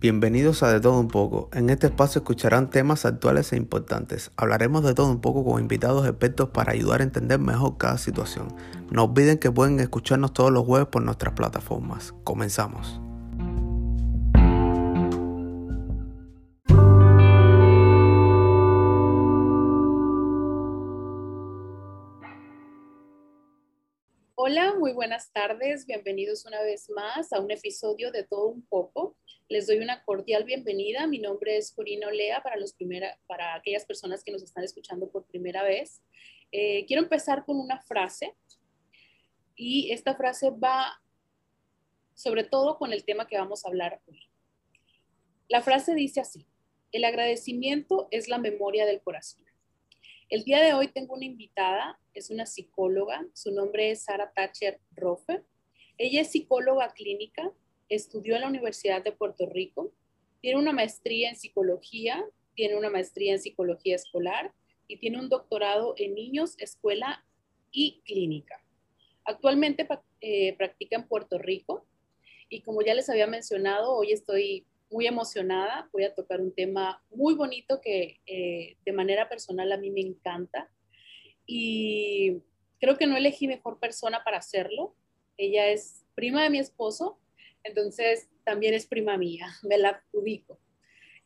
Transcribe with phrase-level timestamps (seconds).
[0.00, 1.50] Bienvenidos a De Todo Un poco.
[1.52, 4.30] En este espacio escucharán temas actuales e importantes.
[4.38, 8.48] Hablaremos de todo un poco con invitados expertos para ayudar a entender mejor cada situación.
[8.90, 12.14] No olviden que pueden escucharnos todos los jueves por nuestras plataformas.
[12.24, 12.98] Comenzamos.
[24.50, 25.86] Hola, muy buenas tardes.
[25.86, 29.16] Bienvenidos una vez más a un episodio de Todo un poco.
[29.48, 31.06] Les doy una cordial bienvenida.
[31.06, 35.08] Mi nombre es Corina Olea para, los primera, para aquellas personas que nos están escuchando
[35.08, 36.02] por primera vez.
[36.50, 38.34] Eh, quiero empezar con una frase
[39.54, 41.00] y esta frase va
[42.14, 44.18] sobre todo con el tema que vamos a hablar hoy.
[45.46, 46.44] La frase dice así,
[46.90, 49.44] el agradecimiento es la memoria del corazón.
[50.30, 54.78] El día de hoy tengo una invitada, es una psicóloga, su nombre es Sara Thatcher
[54.94, 55.42] Rofe.
[55.98, 57.50] Ella es psicóloga clínica,
[57.88, 59.92] estudió en la Universidad de Puerto Rico,
[60.40, 64.54] tiene una maestría en psicología, tiene una maestría en psicología escolar
[64.86, 67.24] y tiene un doctorado en niños, escuela
[67.72, 68.64] y clínica.
[69.24, 69.84] Actualmente
[70.20, 71.84] eh, practica en Puerto Rico
[72.48, 75.88] y como ya les había mencionado, hoy estoy muy emocionada.
[75.92, 80.00] Voy a tocar un tema muy bonito que eh, de manera personal a mí me
[80.00, 80.70] encanta
[81.46, 82.42] y
[82.80, 84.94] creo que no elegí mejor persona para hacerlo.
[85.36, 87.18] Ella es prima de mi esposo
[87.62, 90.58] entonces también es prima mía, me la ubico.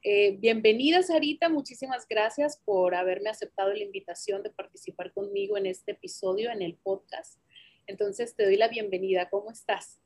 [0.02, 5.92] Eh, bienvenida, Sarita, muchísimas gracias por haberme aceptado la invitación de participar conmigo en este
[5.92, 7.40] episodio, en el podcast.
[7.86, 9.98] Entonces te doy la bienvenida, ¿cómo estás?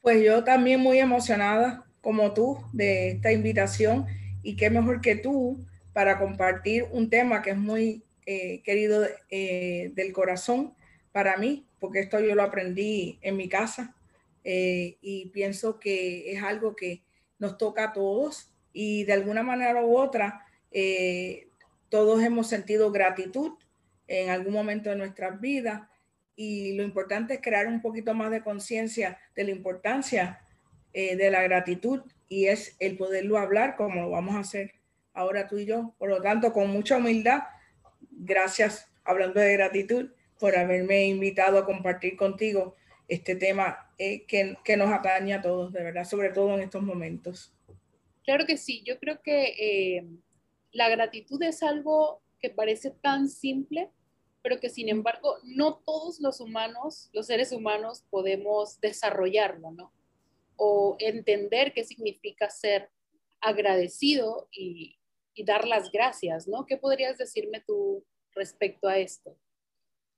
[0.00, 4.06] Pues yo también muy emocionada, como tú, de esta invitación
[4.42, 9.90] y qué mejor que tú para compartir un tema que es muy eh, querido eh,
[9.94, 10.74] del corazón
[11.12, 13.96] para mí, porque esto yo lo aprendí en mi casa
[14.44, 17.02] eh, y pienso que es algo que
[17.38, 20.44] nos toca a todos y de alguna manera u otra
[21.88, 23.52] todos hemos sentido gratitud
[24.06, 25.88] en algún momento de nuestras vidas
[26.36, 30.40] y lo importante es crear un poquito más de conciencia de la importancia
[31.00, 34.72] eh, de la gratitud y es el poderlo hablar como lo vamos a hacer
[35.14, 35.94] ahora tú y yo.
[35.96, 37.42] Por lo tanto, con mucha humildad,
[38.10, 40.10] gracias hablando de gratitud
[40.40, 42.74] por haberme invitado a compartir contigo
[43.06, 46.82] este tema eh, que, que, nos atañe a todos, de verdad, sobre todo en estos
[46.82, 47.54] momentos.
[48.24, 50.04] Claro que sí, yo creo que eh,
[50.72, 53.88] la gratitud es algo que parece tan simple,
[54.42, 59.92] pero que sin embargo no todos los humanos, los seres humanos, podemos desarrollarlo, ¿no?
[60.60, 62.90] O entender qué significa ser
[63.40, 64.94] agradecido y,
[65.46, 66.66] dar las gracias, ¿no?
[66.66, 68.04] ¿Qué podrías decirme tú
[68.34, 69.38] respecto a esto?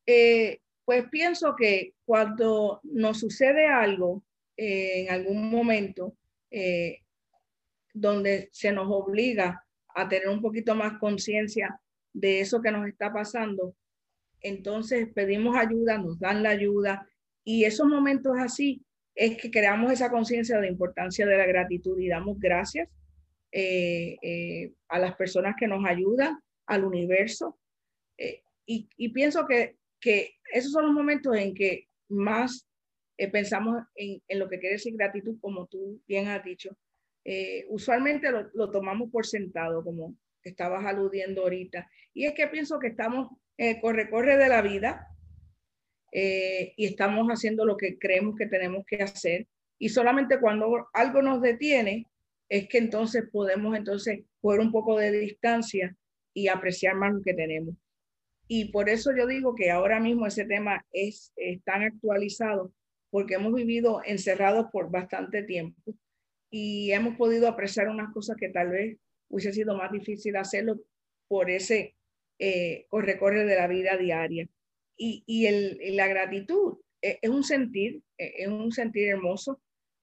[0.06, 4.24] Eh, pues pienso que cuando nos sucede algo
[4.56, 6.16] eh, en algún momento
[6.50, 7.00] eh,
[7.92, 9.62] donde se nos obliga
[9.94, 11.78] a tener un poquito más conciencia
[12.14, 13.76] de eso que nos está pasando,
[14.40, 17.06] entonces pedimos ayuda, nos dan la ayuda
[17.44, 18.82] y esos momentos así
[19.28, 22.88] es que creamos esa conciencia de la importancia de la gratitud y damos gracias
[23.52, 27.58] eh, a las personas que nos ayudan, al universo.
[28.66, 32.66] Y, y, pienso que que esos son los momentos en que más
[33.18, 36.76] eh, pensamos en, lo que quiere decir gratitud, como tú bien has dicho.
[37.24, 41.88] Eh, usualmente lo, tomamos por sentado, como estabas aludiendo ahorita.
[42.14, 45.06] Y es que pienso que estamos en el corre-corre de la vida
[46.12, 49.46] eh, y estamos haciendo lo que creemos que tenemos que hacer.
[49.78, 52.06] Y solamente cuando algo nos detiene,
[52.48, 55.96] es que entonces podemos entonces coger un poco de distancia
[56.34, 57.74] y apreciar más lo que tenemos.
[58.48, 61.32] Y por eso yo digo que ahora mismo ese tema es,
[61.64, 62.72] tan actualizado
[63.10, 65.94] porque hemos vivido encerrados por bastante tiempo
[66.50, 68.98] y hemos podido apreciar unas cosas que tal vez
[69.28, 70.80] hubiese sido más difícil hacerlo
[71.28, 71.94] por ese
[72.40, 74.48] eh, de la vida diaria.
[75.02, 79.60] Y, y el, la gratitud es, es, un sentir, es un sentir hermoso.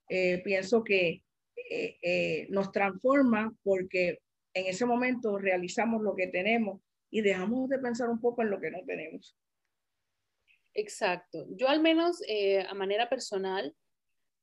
[0.08, 1.22] Eh, pienso que
[1.70, 4.18] eh, nos transforma porque
[4.54, 6.80] en ese momento realizamos lo que tenemos
[7.10, 9.36] y dejamos de pensar un poco en lo que no tenemos.
[10.74, 11.46] Exacto.
[11.50, 13.74] Yo al menos eh, a manera personal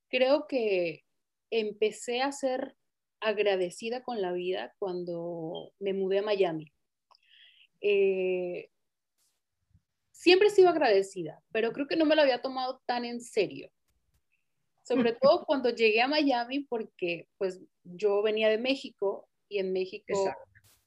[0.10, 1.06] creo que
[1.50, 2.76] empecé a ser
[3.22, 6.74] agradecida con la vida cuando me mudé a Miami.
[7.82, 8.70] Eh,
[10.16, 13.70] siempre he sido agradecida, pero creo que no me lo había tomado tan en serio.
[14.84, 20.14] Sobre todo cuando llegué a Miami porque pues yo venía de México y en México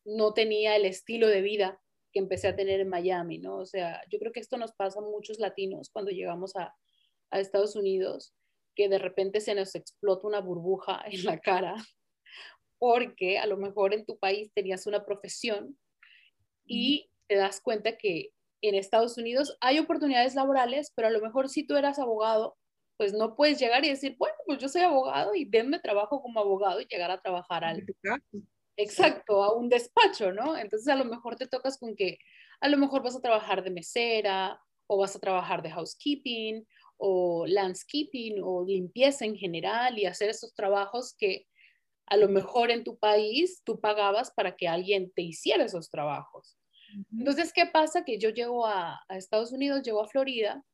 [0.04, 1.80] no tenía el estilo de vida
[2.12, 3.56] que empecé a tener en Miami, ¿no?
[3.58, 6.74] O sea, yo creo que esto nos pasa a muchos latinos cuando llegamos a,
[7.30, 8.32] Estados Unidos.
[8.74, 11.74] que de repente se nos explota una burbuja en la cara,
[12.78, 15.76] porque a lo mejor en tu país tenías una profesión
[16.64, 18.32] y te das cuenta que
[18.62, 22.56] en Estados Unidos hay oportunidades laborales, pero a lo mejor si tú eras abogado,
[22.96, 26.40] pues no puedes llegar y decir, bueno, pues yo soy abogado y denme trabajo como
[26.40, 27.84] abogado y llegar a trabajar al...
[28.76, 30.56] Exacto, a un despacho, ¿no?
[30.56, 32.18] Entonces a lo mejor te tocas con que
[32.60, 36.66] a lo mejor vas a trabajar de mesera o vas a trabajar de housekeeping
[36.96, 41.46] o landscaping o limpieza en general y hacer esos trabajos que
[42.06, 46.57] a lo mejor en tu país tú pagabas para que alguien te hiciera esos trabajos.
[47.12, 48.04] Entonces, ¿qué pasa?
[48.04, 50.64] Que yo llego a, Estados Unidos, llego a Florida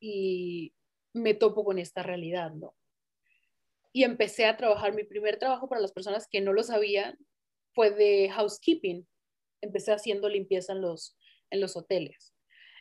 [0.00, 0.74] y
[1.12, 2.74] me topo con esta realidad, ¿no?
[3.92, 7.18] Y empecé a trabajar, mi primer trabajo para las personas que no lo sabían
[7.74, 9.06] fue de housekeeping.
[9.60, 11.16] Empecé haciendo limpieza en los,
[11.50, 12.34] en los hoteles.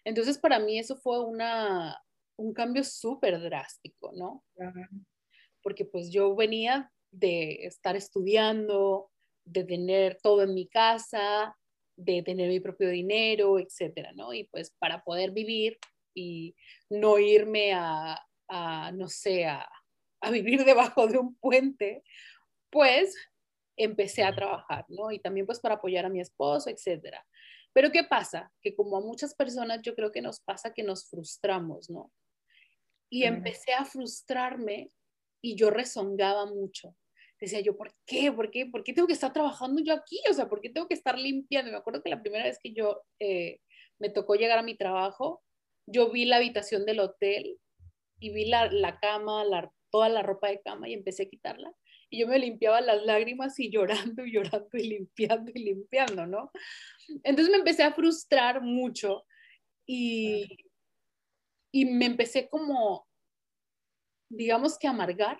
[0.04, 2.00] Entonces, para mí eso fue una,
[2.38, 4.44] un cambio súper drástico, ¿no?
[5.62, 9.12] Porque pues yo venía de estar estudiando,
[9.46, 11.58] de tener todo en mi casa,
[12.00, 14.34] de tener mi propio dinero, etcétera, ¿no?
[14.34, 15.78] Y pues para poder vivir
[16.16, 16.56] y
[16.90, 18.22] no irme a,
[18.94, 19.70] no sé, a,
[20.22, 22.04] a vivir debajo de un puente,
[22.70, 23.16] pues
[23.76, 25.12] empecé a trabajar, ¿no?
[25.12, 27.26] Y también pues para apoyar a mi esposo, etcétera.
[27.74, 28.52] Pero ¿qué pasa?
[28.62, 32.12] Que como a muchas personas yo creo que nos pasa que nos frustramos, ¿no?
[33.10, 34.92] Y empecé a frustrarme
[35.42, 36.96] y yo rezongaba mucho
[37.40, 38.32] decía yo, ¿por qué?
[38.32, 38.66] ¿Por qué?
[38.66, 40.20] ¿Por qué tengo que estar trabajando yo aquí?
[40.30, 41.72] O sea, ¿por qué tengo que estar limpiando?
[41.72, 43.60] Me acuerdo que la primera vez que yo eh,
[44.00, 45.42] me tocó llegar a mi trabajo,
[45.86, 47.58] yo vi la habitación del hotel
[48.20, 51.74] y vi la, la cama, la, toda la ropa de cama y empecé a quitarla.
[52.10, 56.52] Y yo me limpiaba las lágrimas y llorando y llorando y limpiando y limpiando, ¿no?
[57.24, 59.26] Entonces me empecé a frustrar mucho
[59.86, 60.58] y,
[61.72, 63.08] y me empecé como,
[64.30, 65.40] digamos que amargar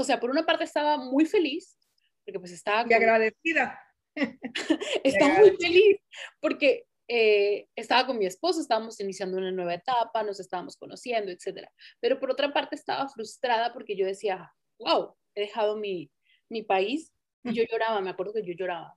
[0.00, 1.78] o sea, por una parte estaba muy feliz,
[2.24, 2.86] porque pues estaba...
[2.88, 3.78] Y agradecida.
[5.04, 5.98] estaba muy feliz,
[6.40, 11.68] porque eh, estaba con mi esposo, estábamos iniciando una nueva etapa, nos estábamos conociendo, etc.
[12.00, 16.10] Pero por otra parte estaba frustrada porque yo decía, wow, he dejado mi,
[16.48, 17.12] mi país
[17.44, 18.96] y yo lloraba, me acuerdo que yo lloraba.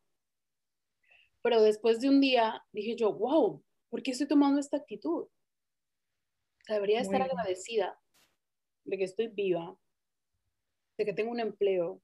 [1.41, 5.27] Pero después de un día dije yo, wow, ¿por qué estoy tomando esta actitud?
[6.65, 7.99] debería estar agradecida
[8.85, 9.77] de que estoy viva,
[10.97, 12.01] de que tengo un empleo,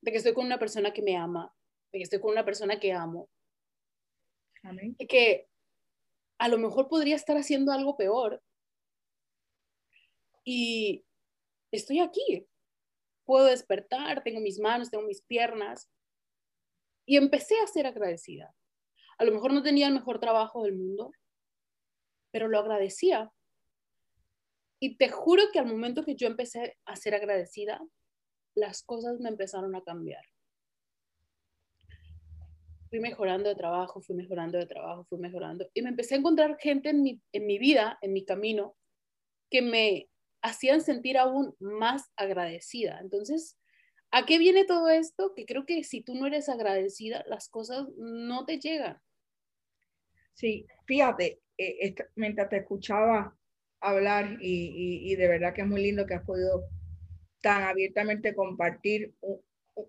[0.00, 1.54] de que estoy con una persona que me ama,
[1.92, 3.28] de que estoy con una persona que amo.
[4.98, 5.48] Y que
[6.38, 8.42] a lo mejor podría estar haciendo algo peor.
[10.44, 11.04] Y
[11.72, 12.46] estoy aquí.
[13.24, 15.90] Puedo despertar, tengo mis manos, tengo mis piernas.
[17.06, 18.54] Y empecé a ser agradecida.
[19.18, 21.12] A lo mejor no tenía el mejor trabajo del mundo,
[22.30, 23.32] pero lo agradecía.
[24.80, 27.80] Y te juro que al momento que yo empecé a ser agradecida,
[28.58, 30.24] las cosas me empezaron a cambiar.
[32.90, 35.68] Fui mejorando de trabajo, fui mejorando de trabajo, fui mejorando.
[35.74, 38.76] Y me empecé a encontrar gente en mi, en mi vida, en mi camino,
[39.50, 40.08] que me
[40.42, 42.98] hacían sentir aún más agradecida.
[43.00, 43.58] Entonces,
[44.10, 45.34] ¿a qué viene todo esto?
[45.34, 49.00] Que creo que si tú no eres agradecida, las cosas no te llegan.
[50.34, 53.36] Sí, fíjate, eh, mientras te escuchaba
[53.80, 56.64] hablar y, y, de verdad que es muy lindo que has podido
[57.48, 59.14] tan abiertamente compartir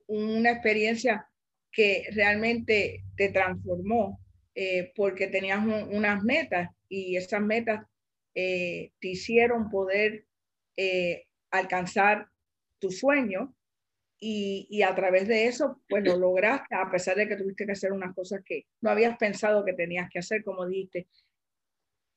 [0.08, 1.28] una experiencia
[1.70, 4.22] que realmente te transformó
[4.56, 7.86] eh, porque tenías unas metas y esas metas
[8.34, 10.26] eh, te hicieron poder
[10.78, 12.30] eh, alcanzar
[12.80, 13.54] tu sueño
[14.22, 17.74] y, y, a través de eso pues lo lograste a pesar de que tuviste que
[17.74, 21.08] hacer unas cosas que no habías pensado que tenías que hacer como dijiste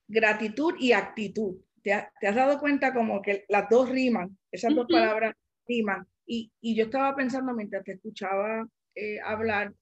[0.07, 5.35] gratitud y actitud ¿Te, has dado cuenta como que las dos riman, esas dos palabras
[5.67, 6.07] riman?
[6.25, 9.75] Y, y, yo estaba pensando mientras te escuchaba eh, hablar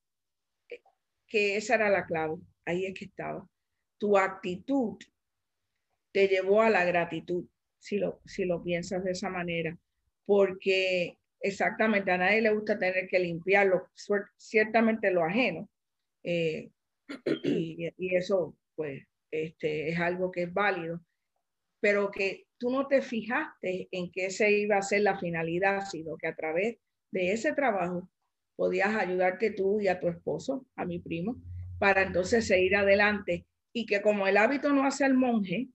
[0.71, 0.81] eh,
[1.27, 3.47] que esa era la clave, ahí es que estaba.
[3.99, 4.97] Tu actitud
[6.13, 7.47] te llevó a la gratitud,
[7.79, 9.77] si lo, si lo piensas de esa manera,
[10.25, 13.91] porque exactamente a nadie le gusta tener que limpiarlo,
[14.39, 15.69] ciertamente lo ajeno.
[16.23, 16.71] Eh,
[17.45, 21.03] y, y, eso, pues, este, es algo que es válido
[21.81, 26.17] pero que tú no te fijaste en que esa iba a ser la finalidad, sino
[26.17, 26.77] que a través
[27.11, 28.09] de ese trabajo
[28.57, 31.37] podías ayudarte tú y a tu esposo, a mi primo,
[31.79, 35.69] para entonces seguir adelante y que como el hábito no hace al monje,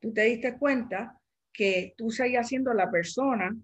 [0.00, 1.18] tú te diste cuenta
[1.52, 3.56] que tú seguías siendo la persona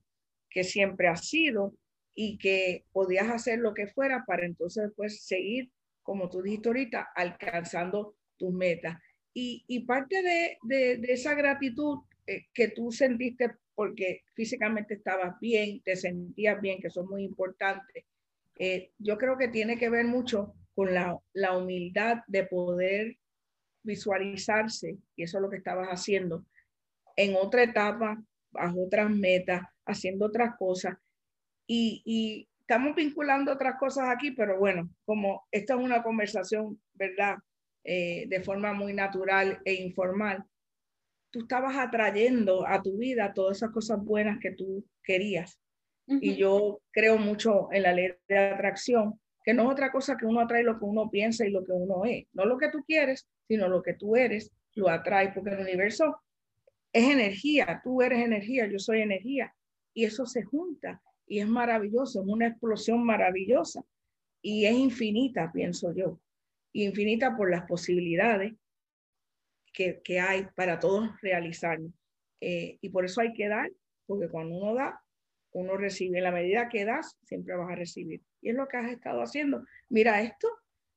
[0.51, 1.75] que siempre has sido
[2.15, 5.71] y que podías hacer lo que fuera para entonces pues seguir,
[6.03, 8.99] como tú dijiste ahorita, alcanzando tus metas.
[9.35, 16.61] Y, parte de, esa gratitud eh, que tú sentiste porque físicamente estabas bien, te sentías
[16.61, 18.05] bien, que son muy importantes.
[18.57, 23.17] Eh, yo creo que tiene que ver mucho con la, la humildad de poder
[23.85, 26.45] visualizarse, y eso es lo que estabas haciendo,
[27.15, 28.21] en otra etapa,
[28.51, 30.97] bajo otras metas, haciendo otras cosas.
[31.67, 37.39] Y, y, estamos vinculando otras cosas aquí, pero bueno, como esta es una conversación, ¿verdad?
[37.91, 40.45] Eh, de forma muy natural e informal,
[41.31, 45.59] tú estabas atrayendo a tu vida todas esas cosas buenas que tú querías.
[46.07, 50.27] Y yo creo mucho en la ley de atracción, que no es otra cosa que
[50.27, 52.27] uno atrae lo que uno piensa y lo que uno es.
[52.35, 56.21] No lo que tú quieres, sino lo que tú eres, lo atrae, porque el universo
[56.93, 59.55] es energía, tú eres energía, yo soy energía,
[59.95, 63.83] y eso se junta y es maravilloso, es una explosión maravillosa
[64.43, 66.21] y es infinita, pienso yo,
[66.85, 68.55] infinita por las posibilidades
[69.73, 71.93] que, que hay para todos realizarnos.
[72.41, 73.71] Eh, y por eso hay que dar,
[74.07, 75.01] porque cuando uno da,
[75.53, 76.19] uno recibe.
[76.19, 78.23] En la medida que das, siempre vas a recibir.
[78.41, 79.65] Y es lo que has estado haciendo.
[79.89, 80.49] Mira esto,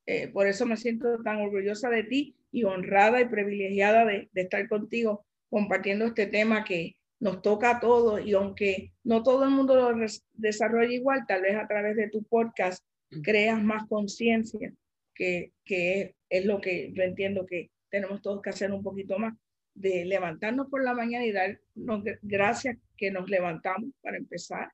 [0.06, 4.42] eh, por eso me siento tan orgullosa de ti y honrada y privilegiada de, de
[4.42, 9.52] estar contigo compartiendo este tema que nos toca a todos y aunque no todo el
[9.52, 13.22] mundo lo desarrolla igual, tal vez a través de tu podcast mm.
[13.22, 14.74] creas más conciencia,
[15.22, 19.36] que, que es, lo que yo entiendo que tenemos todos que hacer un poquito más,
[19.76, 24.74] de levantarnos por la mañana y darnos gracias que nos levantamos para empezar,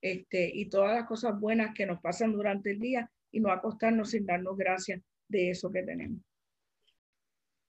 [0.00, 4.12] este, y todas las cosas buenas que nos pasan durante el día y no acostarnos
[4.12, 6.20] sin darnos gracias de eso que tenemos.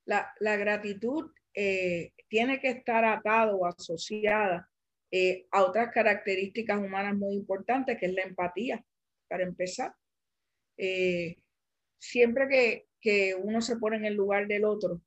[0.05, 4.69] La, la gratitud eh, tiene que estar atado o asociada
[5.09, 8.85] eh, a otras características humanas muy importantes, que es la empatía,
[9.27, 9.95] para empezar.
[10.77, 11.40] Eh,
[12.01, 15.01] siempre que, que, uno se pone en el lugar del otro,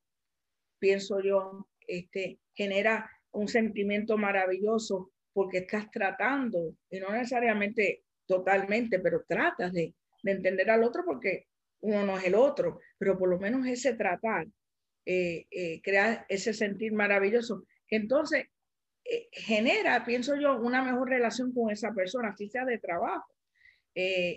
[0.78, 9.24] pienso yo, este, genera un sentimiento maravilloso porque estás tratando, y no necesariamente totalmente, pero
[9.28, 11.48] tratas de, de entender al otro porque
[11.80, 14.46] uno no es el otro, pero por lo menos ese tratar
[15.04, 17.66] eh, eh, crea ese sentir maravilloso.
[17.90, 18.46] Entonces,
[19.04, 23.30] eh, genera, pienso yo, una mejor relación con esa persona, así sea de trabajo.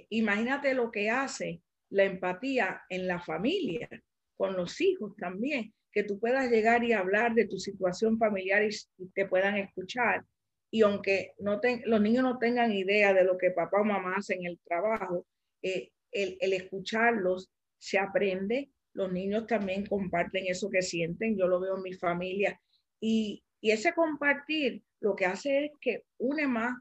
[0.09, 3.89] imagínate lo que hace la empatía en la familia,
[4.35, 8.69] con los hijos también, que tú puedas llegar y hablar de tu situación familiar y,
[9.13, 10.25] te puedan escuchar.
[10.69, 14.39] Y aunque no los niños no tengan idea de lo que papá o mamá hacen
[14.41, 15.25] en el trabajo,
[15.61, 21.77] el, el escucharlos se aprende los niños también comparten eso que sienten, yo lo veo
[21.77, 22.59] en mi familia.
[22.99, 26.73] Y, ese compartir lo que hace es que une más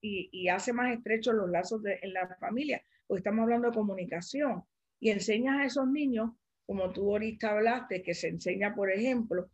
[0.00, 4.64] y, hace más estrechos los lazos en la familia, porque estamos hablando de comunicación.
[5.00, 6.30] Y enseñas a esos niños,
[6.66, 9.50] como tú ahorita hablaste, que se enseña, por ejemplo,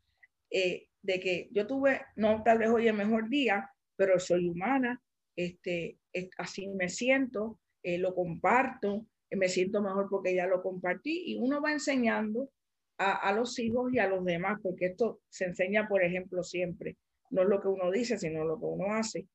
[0.50, 5.00] eh, de que yo tuve, no tal vez hoy el mejor día, pero soy humana,
[5.35, 5.99] este,
[6.38, 11.61] así me siento, eh, lo comparto, me siento mejor porque ya lo compartí y uno
[11.61, 12.50] va enseñando
[12.99, 16.97] a, a, los hijos y a los demás, porque esto se enseña, por ejemplo, siempre,
[17.30, 19.26] no es lo que uno dice, sino lo que uno hace,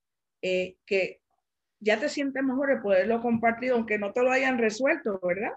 [0.41, 1.21] eh, que
[1.85, 5.51] ya te sientes mejor de poderlo compartir, aunque no te lo hayan resuelto, ¿verdad?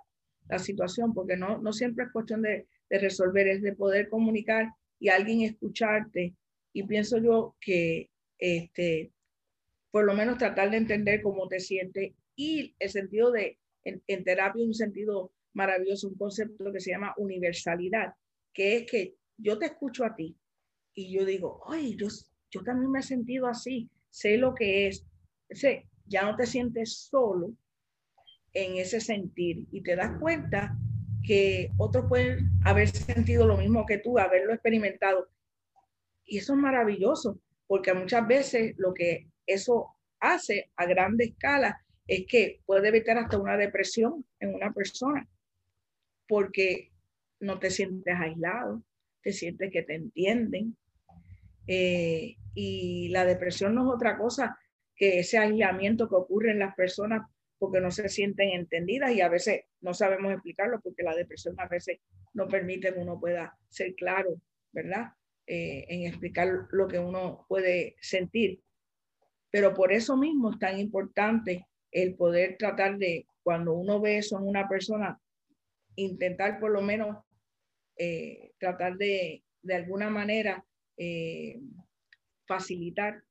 [0.49, 4.69] La situación, porque no, no siempre es cuestión de, de resolver, es de poder comunicar
[5.01, 6.35] y alguien escucharte.
[6.75, 9.11] Y pienso yo que este,
[9.91, 14.63] por lo menos tratar de entender cómo te sientes y el sentido de en, terapia
[14.63, 18.13] un sentido maravilloso, un concepto que se llama universalidad,
[18.53, 20.37] que es que yo te escucho a ti
[20.93, 22.09] y yo digo, ay, yo,
[22.51, 25.07] yo también me he sentido así, sé lo que es.
[25.49, 27.53] Ese, ya no te sientes solo
[28.53, 30.77] en ese sentir y te das cuenta
[31.25, 35.29] que otros pueden haber sentido lo mismo que tú, haberlo experimentado.
[36.25, 42.27] Y eso es maravilloso, porque muchas veces lo que eso hace a grande escala es
[42.27, 45.29] que puede evitar hasta una depresión en una persona,
[46.27, 46.91] porque
[47.41, 48.83] no te sientes aislado,
[49.23, 50.77] te sientes que te entienden.
[51.67, 54.59] Eh, y la depresión no es otra cosa
[54.99, 57.23] que ese aislamiento que ocurre en las personas
[57.59, 61.67] porque no se sienten entendidas y a veces no sabemos explicarlo porque la depresión a
[61.67, 62.01] veces
[62.35, 64.41] no permite que uno pueda ser claro,
[64.73, 65.13] ¿verdad?
[65.47, 68.61] Eh, en explicar lo que uno puede sentir.
[69.51, 74.39] Pero por eso mismo es tan importante el poder tratar de, cuando uno ve eso
[74.39, 75.19] en una persona,
[75.97, 77.17] intentar por lo menos
[77.97, 80.65] eh, tratar de, de alguna manera,
[80.97, 81.61] eh,
[82.47, 83.23] facilitar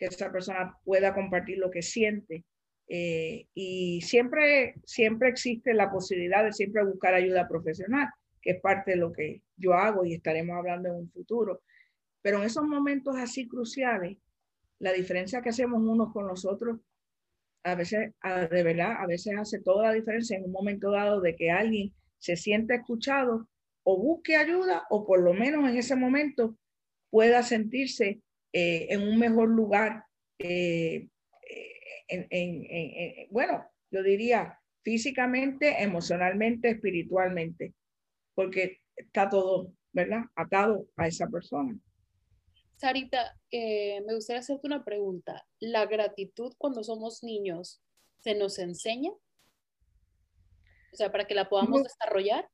[0.00, 2.44] que esa persona pueda compartir lo que siente.
[2.88, 8.08] Eh, y siempre, siempre existe la posibilidad de siempre buscar ayuda profesional,
[8.40, 11.62] que es parte de lo que yo hago y estaremos hablando en un futuro.
[12.22, 14.16] Pero en esos momentos así cruciales,
[14.78, 16.80] la diferencia que hacemos unos con los otros,
[17.62, 18.14] a veces,
[18.50, 21.92] de verdad, a veces hace toda la diferencia en un momento dado de que alguien
[22.16, 23.46] se sienta escuchado
[23.82, 26.56] o busque ayuda o por lo menos en ese momento
[27.10, 30.04] pueda sentirse eh, en un mejor lugar,
[30.38, 31.08] eh,
[32.08, 37.74] en, bueno, yo diría físicamente, emocionalmente, espiritualmente,
[38.34, 40.22] porque está todo, ¿verdad?
[40.34, 41.78] Atado a esa persona.
[42.76, 45.46] Sarita, eh, me gustaría hacerte una pregunta.
[45.58, 47.82] ¿La gratitud cuando somos niños
[48.20, 49.10] se nos enseña?
[50.92, 52.48] O sea, para que la podamos desarrollar.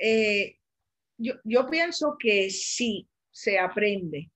[0.00, 0.58] Eh,
[1.16, 4.30] yo, yo pienso que sí, se aprende.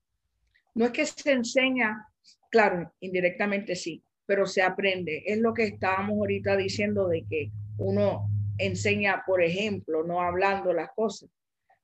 [0.74, 2.06] No es que se enseña,
[2.50, 5.24] claro, indirectamente sí, pero se aprende.
[5.26, 10.90] Es lo que estábamos ahorita diciendo de que uno enseña, por ejemplo, no hablando las
[10.92, 11.30] cosas.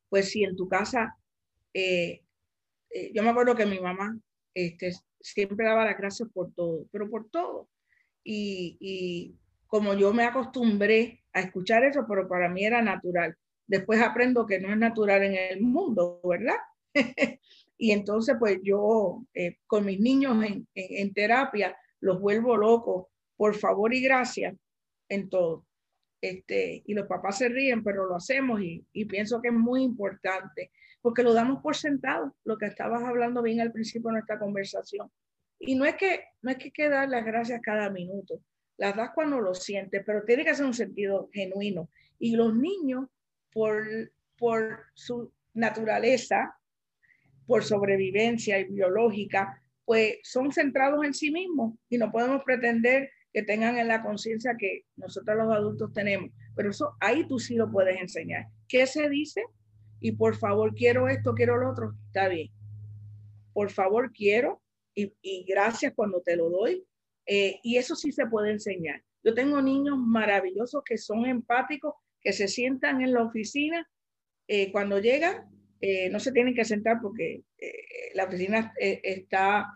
[0.09, 1.17] Pues si en tu casa,
[1.75, 2.23] eh,
[2.91, 4.19] eh, yo me acuerdo que mi mamá
[4.55, 7.69] este, siempre daba las gracias por todo, pero por todo.
[8.23, 13.37] Y, y como yo me acostumbré a escuchar eso, pero para mí era natural.
[13.67, 16.57] Después aprendo que no es natural en el mundo, ¿verdad?
[17.79, 20.37] y entonces, pues yo eh, con mis niños
[20.75, 23.07] en, terapia los vuelvo locos,
[23.37, 24.55] por favor y gracias
[25.09, 25.67] en todo.
[26.23, 30.71] Este, y los papás se ríen, pero lo hacemos y, pienso que es muy importante,
[31.03, 35.11] porque lo damos por sentado, lo que estabas hablando bien al principio de nuestra conversación.
[35.59, 38.41] Y no es que no es que, que dar las gracias cada minuto,
[38.79, 41.91] las das cuando lo sientes, pero tiene que ser un sentido genuino.
[42.19, 43.09] Y los niños,
[43.53, 43.87] por,
[44.39, 46.59] por su naturaleza,
[47.47, 53.43] por sobrevivencia y biológica, pues son centrados en sí mismos y no podemos pretender que
[53.43, 56.31] tengan en la conciencia que nosotros los adultos tenemos.
[56.55, 58.47] Pero eso ahí tú sí lo puedes enseñar.
[58.67, 59.45] ¿Qué se dice?
[60.01, 61.95] Y por favor, quiero esto, quiero lo otro.
[62.07, 62.51] Está bien.
[63.53, 64.63] Por favor, quiero
[64.95, 66.85] y, gracias cuando te lo doy.
[67.27, 69.03] Eh, y eso sí se puede enseñar.
[69.23, 73.89] Yo tengo niños maravillosos que son empáticos, que se sientan en la oficina.
[74.49, 75.45] Eh, cuando llegan,
[75.81, 79.67] eh, no se tienen que sentar porque eh, la oficina eh, está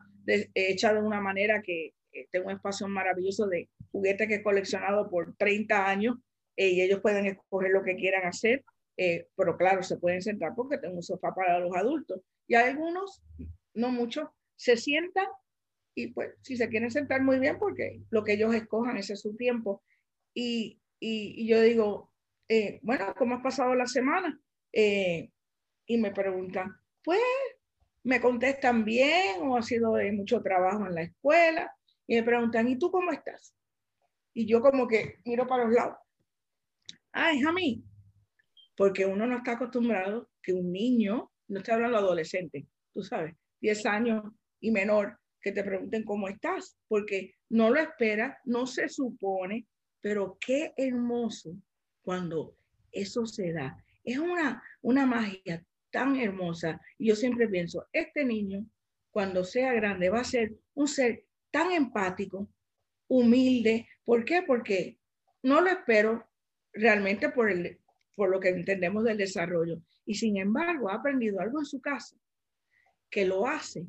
[0.54, 1.94] hecha de una manera que
[2.30, 6.16] tengo un espacio maravilloso de juguetes que he coleccionado por 30 años
[6.56, 8.62] y ellos pueden escoger lo que quieran hacer,
[9.34, 12.20] pero claro, se pueden sentar porque tengo un sofá para los adultos.
[12.46, 13.22] Y algunos,
[13.74, 15.26] no muchos, se sientan
[15.94, 19.20] y pues si se quieren sentar muy bien porque lo que ellos escojan, ese es
[19.20, 19.82] su tiempo.
[20.34, 22.12] Y, y, yo digo,
[22.82, 24.38] bueno, ¿cómo has pasado la semana?
[25.90, 26.72] Y me preguntan,
[27.02, 27.18] pues
[28.04, 31.74] me contestan bien o ha sido de mucho trabajo en la escuela
[32.06, 33.56] y me preguntan, ¿y tú cómo estás?
[34.32, 35.96] Y yo como que miro para los lados.
[37.12, 37.82] Ah, es a mí.
[38.76, 43.84] Porque uno no está acostumbrado que un niño, no estoy hablando adolescente, tú sabes, 10
[43.86, 44.22] años
[44.60, 49.66] y menor, que te pregunten cómo estás, porque no lo espera, no se supone,
[50.00, 51.56] pero qué hermoso
[52.00, 52.54] cuando
[52.92, 53.84] eso se da.
[54.04, 56.80] Es una, una magia tan hermosa.
[56.98, 58.66] Y yo siempre pienso, este niño,
[59.10, 62.48] cuando sea grande, va a ser un ser tan empático,
[63.08, 63.88] humilde.
[64.04, 64.42] ¿Por qué?
[64.42, 64.98] Porque
[65.42, 66.26] no lo espero
[66.72, 67.78] realmente por, el,
[68.14, 69.82] por lo que entendemos del desarrollo.
[70.04, 72.16] Y sin embargo, ha aprendido algo en su casa
[73.10, 73.86] que lo hace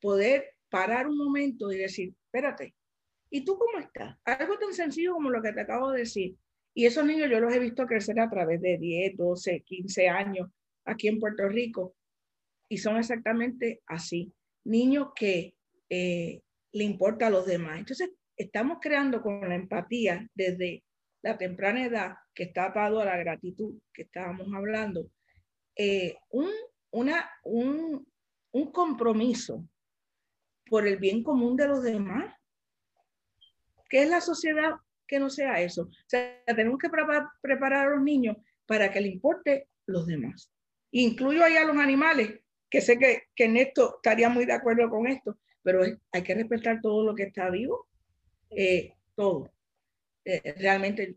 [0.00, 2.74] poder parar un momento y decir, espérate,
[3.28, 4.16] ¿y tú cómo estás?
[4.24, 6.36] Algo tan sencillo como lo que te acabo de decir.
[6.72, 10.48] Y esos niños yo los he visto crecer a través de 10, 12, 15 años
[10.90, 11.94] aquí en Puerto Rico
[12.68, 14.32] y son exactamente así,
[14.64, 15.54] niños que
[15.88, 16.40] eh,
[16.72, 17.78] le importa a los demás.
[17.78, 20.84] Entonces, estamos creando con la empatía desde
[21.22, 25.10] la temprana edad, que está atado a la gratitud que estábamos hablando,
[25.76, 26.50] eh, un,
[26.90, 28.06] una, un,
[28.52, 29.68] un compromiso
[30.66, 32.32] por el bien común de los demás.
[33.88, 34.74] ¿Qué es la sociedad
[35.06, 35.82] que no sea eso?
[35.82, 40.52] O sea, tenemos que preparar a los niños para que le importe los demás.
[40.92, 44.88] Incluyo ahí a los animales, que sé que, que en esto estaría muy de acuerdo
[44.88, 47.86] con esto, pero hay que respetar todo lo que está vivo,
[48.50, 49.52] eh, todo,
[50.24, 51.16] eh, realmente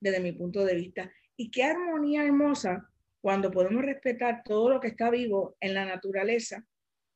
[0.00, 1.10] desde mi punto de vista.
[1.36, 2.88] Y qué armonía hermosa
[3.20, 6.64] cuando podemos respetar todo lo que está vivo en la naturaleza,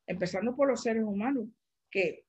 [0.06, 1.48] empezando por los seres humanos,
[1.90, 2.24] que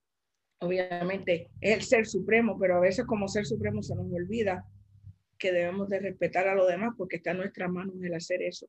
[0.60, 4.66] obviamente es el ser supremo, pero a veces como ser supremo se nos olvida
[5.38, 8.68] que debemos de respetar a los demás porque está en nuestras manos el hacer eso.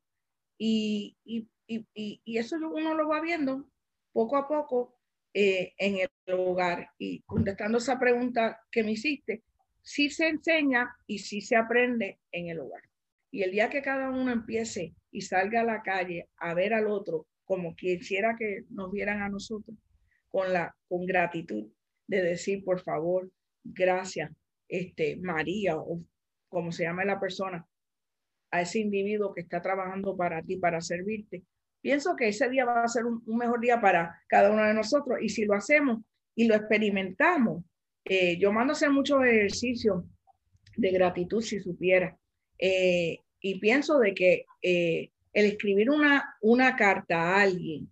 [0.62, 3.66] Y, y, y, y eso uno lo va viendo
[4.12, 5.00] poco a poco
[5.32, 6.90] eh, en el hogar.
[6.98, 9.42] Y contestando esa pregunta que me hiciste,
[9.80, 12.82] sí se enseña y sí se aprende en el hogar.
[13.30, 16.88] Y el día que cada uno empiece y salga a la calle a ver al
[16.88, 19.76] otro como quisiera que nos vieran a nosotros,
[20.28, 21.68] con la con gratitud
[22.06, 23.30] de decir, por favor,
[23.64, 24.30] gracias,
[24.68, 26.04] este, María, o
[26.48, 27.66] como se llama la persona,
[28.50, 31.44] a ese individuo que está trabajando para ti, para servirte.
[31.80, 35.18] Pienso que ese día va a ser un, mejor día para cada uno de nosotros
[35.22, 36.02] y si lo hacemos
[36.34, 37.64] y lo experimentamos,
[38.04, 40.04] eh, yo mando a hacer muchos ejercicios
[40.76, 42.16] de gratitud si supiera.
[42.58, 47.90] Eh, y pienso de que eh, el escribir una, una carta a alguien,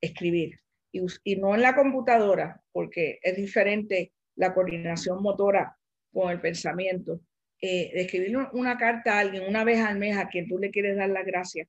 [0.00, 0.60] escribir,
[0.92, 5.76] y, y, no en la computadora, porque es diferente la coordinación motora
[6.12, 7.20] con el pensamiento,
[7.60, 10.96] eh, escribir una carta a alguien una vez al mes a quien tú le quieres
[10.96, 11.68] dar las gracias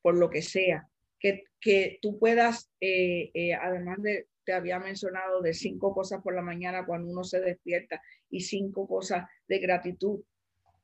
[0.00, 0.88] por lo que sea,
[1.20, 6.34] que, que tú puedas, eh, eh, además de, te había mencionado de cinco cosas por
[6.34, 10.24] la mañana cuando uno se despierta y cinco cosas de gratitud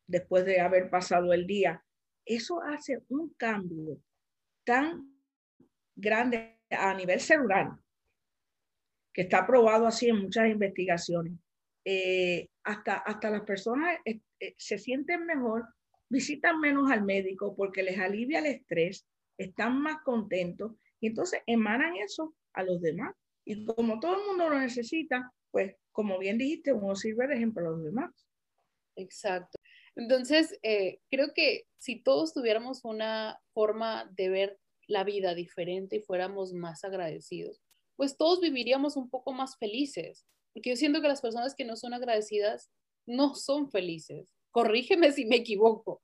[0.06, 1.84] después de haber pasado el día.
[2.24, 4.00] Eso hace un cambio
[4.64, 5.18] tan
[5.96, 7.70] grande a nivel celular,
[9.12, 11.32] que está probado así en muchas investigaciones.
[12.68, 14.20] Hasta, hasta las personas eh,
[14.58, 15.64] se sienten mejor,
[16.10, 19.06] visitan menos al médico porque les alivia el estrés,
[19.38, 23.14] están más contentos y entonces emanan eso a los demás.
[23.46, 27.66] Y como todo el mundo lo necesita, pues como bien dijiste, uno sirve de ejemplo
[27.66, 28.26] a los demás.
[28.96, 29.58] Exacto.
[29.96, 36.02] Entonces, eh, creo que si todos tuviéramos una forma de ver la vida diferente y
[36.02, 37.62] fuéramos más agradecidos,
[37.96, 40.26] pues todos viviríamos un poco más felices.
[40.58, 42.68] Porque yo siento que las personas que no son agradecidas
[43.06, 44.34] no son felices.
[44.50, 46.00] Corrígeme si me equivoco.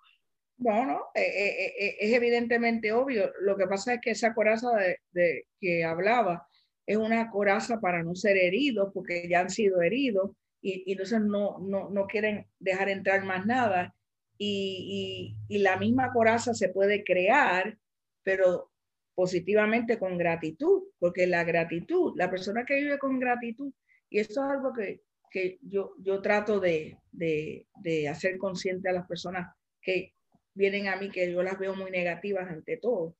[0.56, 3.32] Bueno, eh, eh, eh, es evidentemente obvio.
[3.40, 4.68] Lo que pasa es que esa coraza
[5.10, 6.46] de, que hablaba
[6.86, 10.30] es una coraza para no ser heridos, porque ya han sido heridos
[10.62, 13.92] y, entonces no, no, no, quieren dejar entrar más nada.
[14.38, 17.76] Y, y, y la misma coraza se puede crear,
[18.22, 18.70] pero
[19.16, 23.72] positivamente con gratitud, porque la gratitud, la persona que vive con gratitud,
[24.14, 25.02] y eso es algo que
[25.34, 30.14] que yo, yo trato de, de, hacer consciente a las personas que
[30.54, 33.16] vienen a mí, que yo las veo muy negativas ante todo.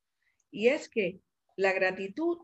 [0.49, 1.19] Y es que
[1.57, 2.37] la gratitud,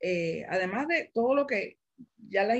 [0.00, 1.78] eh, además de todo lo que
[2.18, 2.58] ya las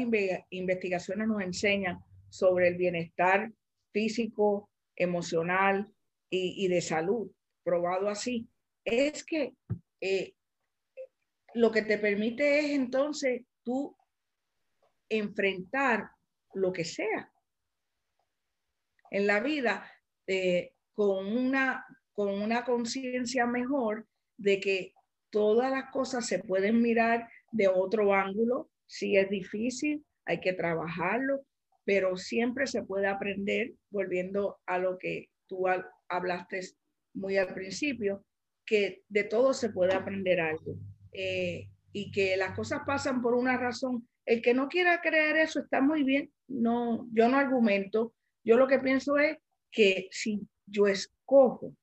[0.49, 1.99] investigaciones nos enseñan
[2.31, 3.53] sobre el bienestar
[3.93, 5.93] físico, emocional
[6.31, 7.31] y, y de salud,
[7.63, 8.49] probado así,
[8.87, 9.53] es que
[10.01, 10.33] eh,
[11.53, 13.95] lo que te permite es entonces tú
[15.18, 16.11] enfrentar
[16.55, 17.31] lo que sea
[19.14, 19.88] en la vida
[20.27, 24.92] eh, con una, con una conciencia mejor de que
[25.31, 28.70] todas las cosas se pueden mirar de otro ángulo.
[28.87, 31.42] Si es difícil, hay que trabajarlo,
[31.85, 35.66] pero siempre se puede aprender, volviendo a lo que tú
[36.09, 36.61] hablaste
[37.14, 38.24] muy al principio,
[38.66, 40.74] que de todo se puede aprender algo
[41.12, 44.09] eh, y que las cosas pasan por una razón.
[44.27, 48.15] El que no quiera creer eso está muy bien, no, yo no argumento.
[48.43, 49.39] Yo lo que pienso es
[49.71, 51.75] que si yo escojo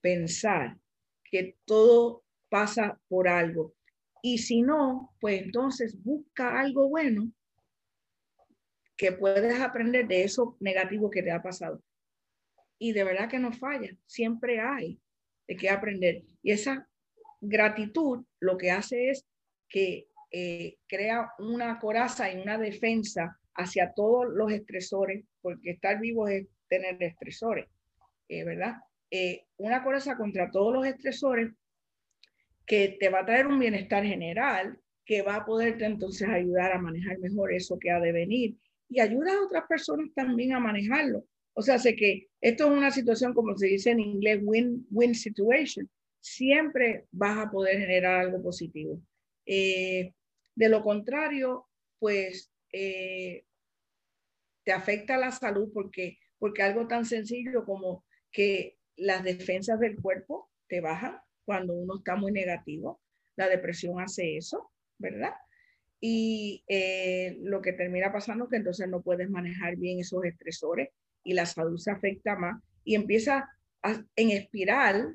[0.00, 0.76] pensar
[1.24, 3.74] que todo pasa por algo
[4.22, 7.30] y si no, pues entonces busca algo bueno
[8.96, 11.82] que puedes aprender de eso negativo que te ha pasado.
[12.78, 15.00] Y de verdad que no falla, siempre hay
[15.46, 16.22] de qué aprender.
[16.42, 16.88] Y esa
[17.40, 19.26] gratitud lo que hace es
[19.68, 26.26] que eh, crea una coraza y una defensa hacia todos los estresores, porque estar vivo
[26.26, 27.68] es tener estresores,
[28.28, 28.78] eh, ¿verdad?
[29.12, 31.52] Eh, una coraza contra todos los estresores
[32.66, 36.80] que te va a traer un bienestar general, que va a poderte entonces ayudar a
[36.80, 38.56] manejar mejor eso que ha de venir
[38.88, 41.24] y ayuda a otras personas también a manejarlo.
[41.52, 45.88] O sea, sé que esto es una situación, como se dice en inglés, win-win situation.
[46.18, 49.00] Siempre vas a poder generar algo positivo.
[50.54, 53.44] De lo contrario, pues eh,
[54.64, 60.50] te afecta la salud porque, porque algo tan sencillo como que las defensas del cuerpo
[60.68, 63.00] te bajan cuando uno está muy negativo.
[63.36, 65.34] La depresión hace eso, ¿verdad?
[66.00, 70.90] Y eh, lo que termina pasando es que entonces no puedes manejar bien esos estresores
[71.22, 73.48] y la salud se afecta más y empieza
[74.16, 75.14] en espiral,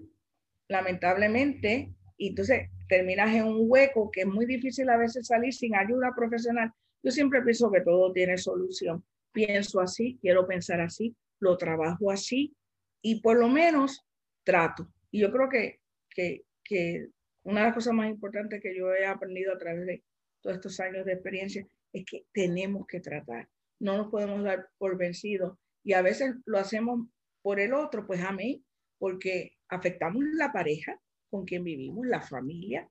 [0.67, 5.73] lamentablemente, y entonces terminas en un hueco que es muy difícil a veces salir sin
[5.73, 6.71] ayuda profesional.
[7.01, 9.05] Yo siempre pienso que todo tiene solución.
[9.31, 12.53] Pienso así, quiero pensar así, lo trabajo así
[13.01, 14.05] y por lo menos
[14.43, 14.91] trato.
[15.11, 15.79] Y yo creo que,
[16.09, 17.07] que, que
[17.43, 20.03] una de las cosas más importantes que yo he aprendido a través de
[20.41, 23.47] todos estos años de experiencia es que tenemos que tratar.
[23.79, 27.07] No nos podemos dar por vencidos y a veces lo hacemos
[27.41, 28.61] por el otro, pues a mí,
[28.97, 30.99] porque afectamos la pareja,
[31.29, 32.89] con quien vivimos, la familia,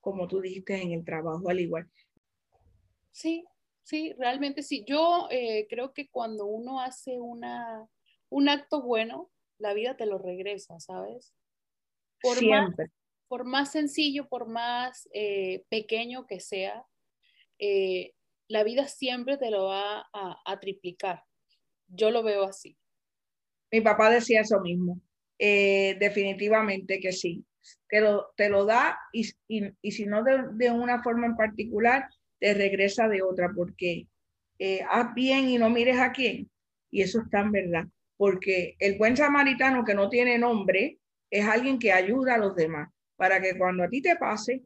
[0.00, 1.90] como tú dijiste en el trabajo al igual.
[3.16, 3.44] Sí,
[3.82, 4.84] sí, realmente sí.
[4.86, 7.88] Yo eh, creo que cuando uno hace una,
[8.28, 11.32] un acto bueno, la vida te lo regresa, ¿sabes?
[12.20, 12.84] Por Siempre.
[12.84, 12.94] Más,
[13.26, 16.84] por más sencillo, por más eh, pequeño que sea,
[17.58, 18.12] eh,
[18.48, 21.24] la vida siempre te lo va a, triplicar.
[21.88, 22.76] Yo lo veo así.
[23.72, 25.00] Mi papá decía eso mismo.
[25.38, 27.44] definitivamente que sí.
[27.88, 32.54] Te lo, te lo da y, si no de, de, una forma en particular, te
[32.54, 34.06] regresa de otra, porque
[34.58, 36.50] eh, haz bien y no mires a quién.
[36.90, 37.84] Y eso está en verdad,
[38.16, 40.98] porque el buen samaritano que no tiene nombre
[41.30, 44.62] es alguien que ayuda a los demás, para que cuando a ti te pase,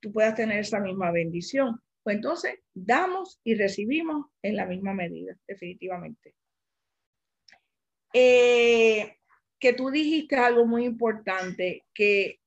[0.00, 1.80] tú puedas tener esa misma bendición.
[2.02, 6.34] Pues entonces, damos y recibimos en la misma medida, definitivamente.
[8.12, 9.19] Eh,
[9.60, 12.40] que tú dijiste algo muy importante, que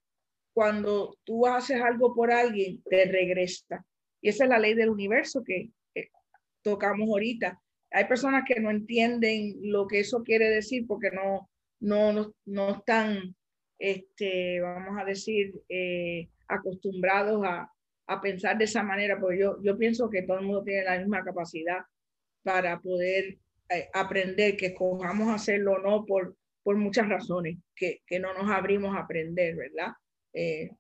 [0.54, 3.86] cuando tú haces algo por alguien, te regresa.
[4.20, 5.72] Y esa es la ley del universo que
[6.64, 7.62] tocamos ahorita.
[7.92, 11.50] Hay personas que no entienden lo que eso quiere decir porque no,
[11.80, 13.36] no, no, están,
[13.78, 17.72] este, vamos a decir, eh, acostumbrados a,
[18.08, 20.98] a, pensar de esa manera, porque yo, yo pienso que todo el mundo tiene la
[20.98, 21.84] misma capacidad
[22.42, 23.38] para poder
[23.70, 28.50] eh, aprender, que escojamos hacerlo o no por, por muchas razones, que, que no nos
[28.50, 29.94] abrimos a aprender, ¿verdad?
[30.34, 30.72] Eh,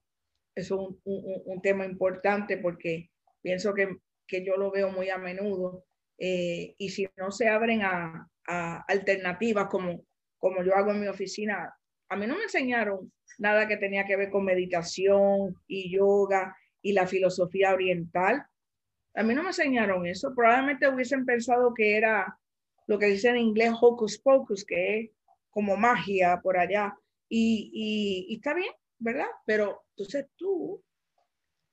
[0.56, 3.10] eso es un, un, un, tema importante porque
[3.42, 5.86] pienso que, que yo lo veo muy a menudo.
[6.18, 10.06] Eh, y si no se abren a, a, alternativas como,
[10.38, 11.74] como yo hago en mi oficina,
[12.10, 16.94] a mí no me enseñaron nada que tenía que ver con meditación y yoga y
[16.94, 18.46] la filosofía oriental.
[19.16, 20.34] A mí no me enseñaron eso.
[20.36, 22.38] Probablemente hubiesen pensado que era
[22.88, 25.12] lo que dicen en inglés hocus pocus, que es
[25.54, 26.98] como magia por allá.
[27.30, 29.28] Y, está bien, ¿verdad?
[29.46, 30.84] Pero entonces tú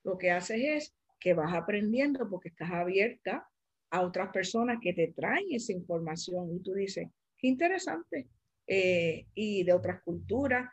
[0.04, 3.46] lo que haces es que vas aprendiendo porque estás abierta
[3.90, 8.28] a otras personas que te traen esa información y tú dices, qué interesante.
[8.66, 10.70] Eh, y de otras culturas.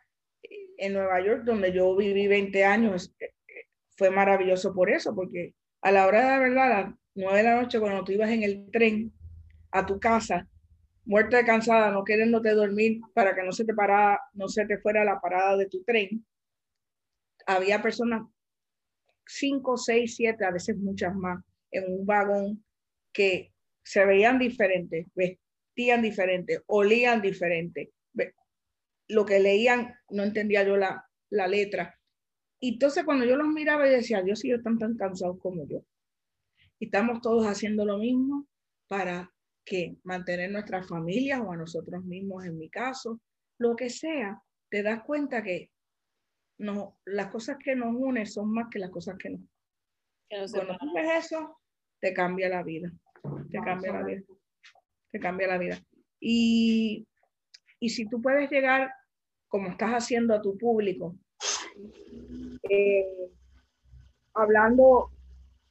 [0.77, 3.31] En Nueva York, donde yo viví 20 años, eh,
[3.97, 7.43] fue maravilloso por eso, porque a la hora de la verdad, a las 9 de
[7.43, 9.11] la noche, cuando tú ibas en el tren
[9.71, 10.47] a tu casa,
[11.07, 14.77] muerta de cansada, no queriéndote dormir para que no se te parara, no se te
[14.77, 16.25] fuera la parada de tu tren,
[17.47, 18.23] había personas
[19.25, 22.63] cinco, seis, siete, a veces muchas más, en un vagón
[23.13, 27.91] que se veían diferentes, vestían diferentes, olían diferente.
[29.07, 31.97] Lo que leían, no entendía yo la, la letra.
[32.59, 35.65] Y entonces cuando yo los miraba, y decía, Dios y yo están tan cansados como
[35.65, 35.85] yo.
[36.79, 38.45] Y estamos todos haciendo lo mismo
[38.89, 39.33] para
[39.67, 43.19] que mantener nuestras familias o a nosotros mismos, en mi caso,
[43.59, 45.69] lo que sea, te das cuenta que
[46.57, 49.41] no, las cosas que nos unen son más que las cosas que nos.
[50.51, 51.59] Cuando tú ves eso,
[51.99, 52.91] te cambia la vida.
[53.51, 54.21] Te cambia la vida.
[55.11, 55.77] Te cambia la vida.
[56.19, 57.05] Y,
[57.79, 58.89] y si tú puedes llegar,
[59.49, 61.17] como estás haciendo a tu público,
[62.69, 63.05] eh,
[64.33, 65.11] hablando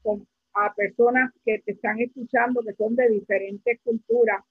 [0.03, 4.43] con, a personas que te están escuchando, que son de diferentes culturas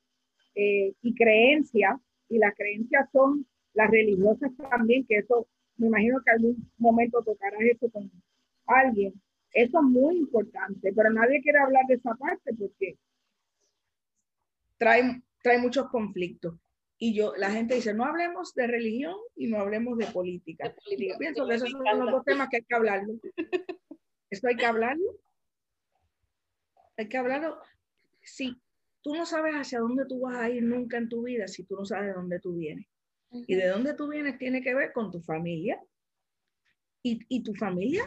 [0.53, 6.31] eh, y creencias, y las creencias son las religiosas también, que eso me imagino que
[6.31, 8.09] algún momento tocarás eso con
[8.67, 9.13] alguien.
[9.51, 12.97] Eso es muy importante, pero nadie quiere hablar de esa parte porque
[14.77, 16.55] trae, trae muchos conflictos.
[16.97, 20.73] Y yo, la gente dice, no hablemos de religión y no hablemos de política.
[20.97, 23.13] yo pienso que esos son los dos temas que hay que hablarlo.
[24.29, 25.19] Eso hay que hablarlo.
[26.97, 27.57] Hay que hablarlo.
[28.21, 28.59] Si
[29.01, 31.75] tú no sabes hacia dónde tú vas a ir nunca en tu vida, si tú
[31.75, 32.87] no sabes de dónde tú vienes.
[33.31, 35.79] Y de dónde tú vienes tiene que ver con tu familia.
[37.03, 38.03] Y, y, tu familia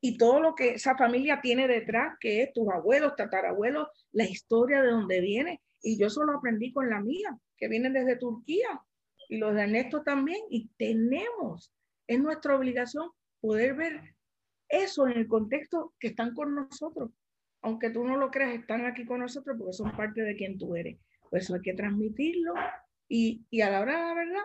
[0.00, 4.82] y todo lo que esa familia tiene detrás, que es tus abuelos, tatarabuelos, la historia
[4.82, 5.60] de dónde viene.
[5.82, 8.80] Y yo solo aprendí con la mía, que vienen desde Turquía,
[9.28, 10.40] y los de Ernesto también.
[10.50, 11.72] Y tenemos,
[12.06, 14.14] es nuestra obligación poder ver
[14.68, 17.10] eso en el contexto que están con nosotros.
[17.62, 20.76] Aunque tú no lo creas, están aquí con nosotros porque son parte de quien tú
[20.76, 20.98] eres.
[21.30, 22.54] Pues eso hay que transmitirlo.
[23.08, 24.44] Y, y a la hora de la verdad,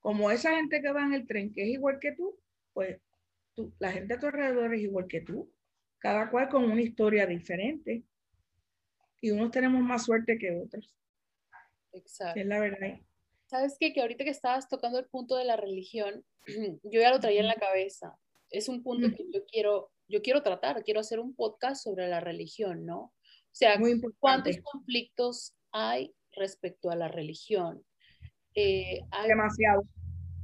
[0.00, 2.38] como esa gente que va en el tren, que es igual que tú,
[2.72, 3.00] pues
[3.54, 5.52] tú, la gente a tu alrededor es igual que tú,
[5.98, 8.04] cada cual con una historia diferente.
[9.20, 10.94] Y unos tenemos más suerte que otros.
[11.92, 12.40] Exacto.
[12.40, 13.00] Es la verdad.
[13.46, 13.92] Sabes qué?
[13.92, 16.24] que ahorita que estabas tocando el punto de la religión,
[16.84, 18.16] yo ya lo traía en la cabeza.
[18.48, 22.20] Es un punto que yo quiero, yo quiero tratar, quiero hacer un podcast sobre la
[22.20, 23.00] religión, ¿no?
[23.00, 23.78] O sea,
[24.18, 27.84] ¿cuántos conflictos hay respecto a la religión?
[28.54, 29.82] Eh, Demasiado.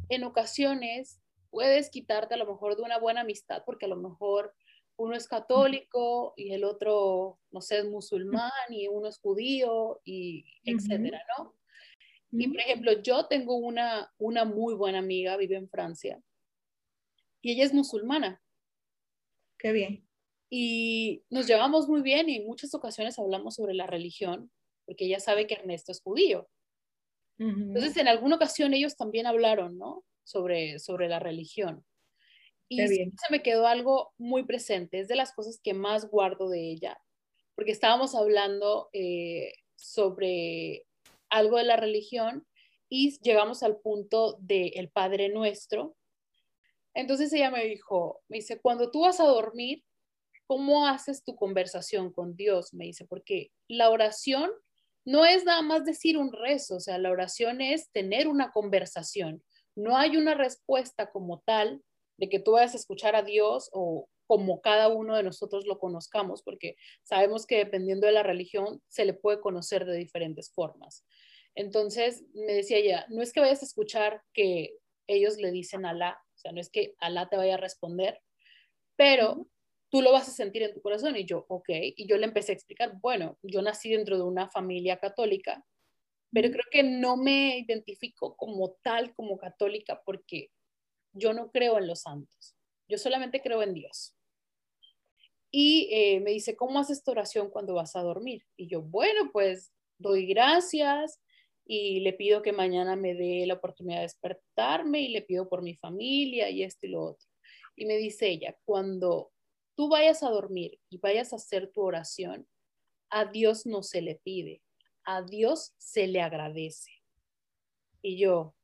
[0.08, 4.54] En ocasiones puedes quitarte a lo mejor de una buena amistad porque a lo mejor
[4.96, 10.44] uno es católico y el otro, no sé, es musulmán y uno es judío y
[10.64, 11.54] etcétera, ¿no?
[12.32, 16.20] Y por ejemplo, yo tengo una, una muy buena amiga, vive en Francia,
[17.40, 18.42] y ella es musulmana.
[19.66, 20.06] Qué bien.
[20.48, 24.52] Y nos llevamos muy bien y en muchas ocasiones hablamos sobre la religión,
[24.84, 26.48] porque ella sabe que Ernesto es judío.
[27.36, 30.04] Entonces, en alguna ocasión ellos también hablaron, ¿no?
[30.22, 31.84] Sobre, sobre la religión.
[32.68, 36.70] Y se me quedó algo muy presente, es de las cosas que más guardo de
[36.70, 36.96] ella,
[37.56, 40.86] porque estábamos hablando eh, sobre
[41.28, 42.46] algo de la religión
[42.88, 45.96] y llegamos al punto del Padre Nuestro.
[46.96, 49.84] Entonces ella me dijo, me dice, cuando tú vas a dormir,
[50.46, 52.72] ¿cómo haces tu conversación con Dios?
[52.72, 54.50] Me dice, porque la oración
[55.04, 59.42] no es nada más decir un rezo, o sea, la oración es tener una conversación.
[59.76, 61.82] No hay una respuesta como tal
[62.16, 65.78] de que tú vayas a escuchar a Dios o como cada uno de nosotros lo
[65.78, 71.04] conozcamos, porque sabemos que dependiendo de la religión se le puede conocer de diferentes formas.
[71.54, 76.18] Entonces me decía ella, no es que vayas a escuchar que ellos le dicen Alá,
[76.18, 78.22] o sea, no es que Alá te vaya a responder,
[78.96, 79.48] pero
[79.90, 81.16] tú lo vas a sentir en tu corazón.
[81.16, 84.48] Y yo, ok, y yo le empecé a explicar, bueno, yo nací dentro de una
[84.48, 85.64] familia católica,
[86.32, 90.50] pero creo que no me identifico como tal, como católica, porque
[91.12, 92.54] yo no creo en los santos,
[92.88, 94.14] yo solamente creo en Dios.
[95.50, 98.44] Y eh, me dice, ¿cómo haces tu oración cuando vas a dormir?
[98.56, 101.20] Y yo, bueno, pues doy gracias,
[101.66, 105.62] y le pido que mañana me dé la oportunidad de despertarme y le pido por
[105.62, 107.28] mi familia y esto y lo otro.
[107.74, 109.32] Y me dice ella, cuando
[109.74, 112.46] tú vayas a dormir y vayas a hacer tu oración,
[113.10, 114.62] a Dios no se le pide,
[115.04, 116.90] a Dios se le agradece.
[118.00, 118.54] Y yo,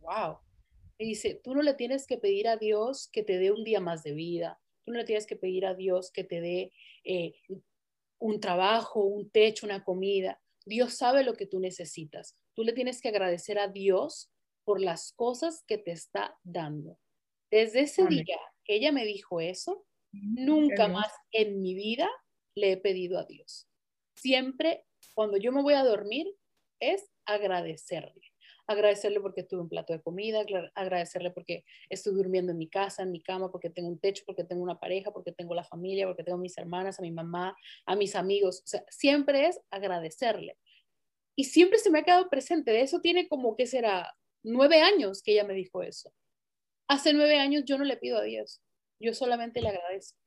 [0.00, 0.38] wow.
[0.98, 3.80] Me dice, tú no le tienes que pedir a Dios que te dé un día
[3.80, 6.72] más de vida, tú no le tienes que pedir a Dios que te dé
[7.02, 7.34] eh,
[8.18, 10.40] un trabajo, un techo, una comida.
[10.66, 12.36] Dios sabe lo que tú necesitas.
[12.54, 14.30] Tú le tienes que agradecer a Dios
[14.64, 16.98] por las cosas que te está dando.
[17.50, 22.08] Desde ese día que ella me dijo eso, nunca más en mi vida
[22.54, 23.68] le he pedido a Dios.
[24.16, 26.26] Siempre cuando yo me voy a dormir
[26.80, 28.33] es agradecerle
[28.66, 33.10] agradecerle porque tuve un plato de comida, agradecerle porque estoy durmiendo en mi casa, en
[33.10, 36.24] mi cama, porque tengo un techo, porque tengo una pareja, porque tengo la familia, porque
[36.24, 38.60] tengo mis hermanas, a mi mamá, a mis amigos.
[38.64, 40.58] O sea, siempre es agradecerle.
[41.36, 42.70] Y siempre se me ha quedado presente.
[42.70, 46.12] De eso tiene como que será nueve años que ella me dijo eso.
[46.88, 48.60] Hace nueve años yo no le pido a Dios,
[49.00, 50.18] yo solamente le agradezco.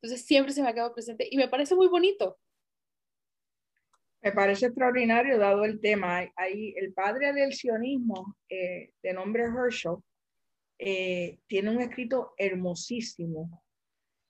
[0.00, 2.38] Entonces siempre se me ha quedado presente y me parece muy bonito
[4.22, 6.28] me parece extraordinario dado el tema.
[6.36, 9.96] Ahí el padre del sionismo, eh, de nombre Herschel,
[10.78, 13.62] eh, tiene un escrito hermosísimo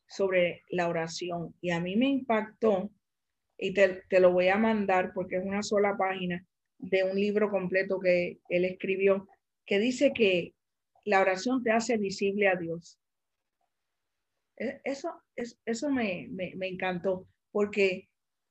[0.06, 2.90] sobre la oración y a mí me impactó
[3.58, 6.42] y te, te, lo voy a mandar porque es una sola página
[6.78, 9.28] de un libro completo que él escribió
[9.66, 10.54] que dice que
[11.04, 12.98] la oración te hace visible a Dios.
[14.56, 18.07] E, eso, es, eso me, me, me encantó porque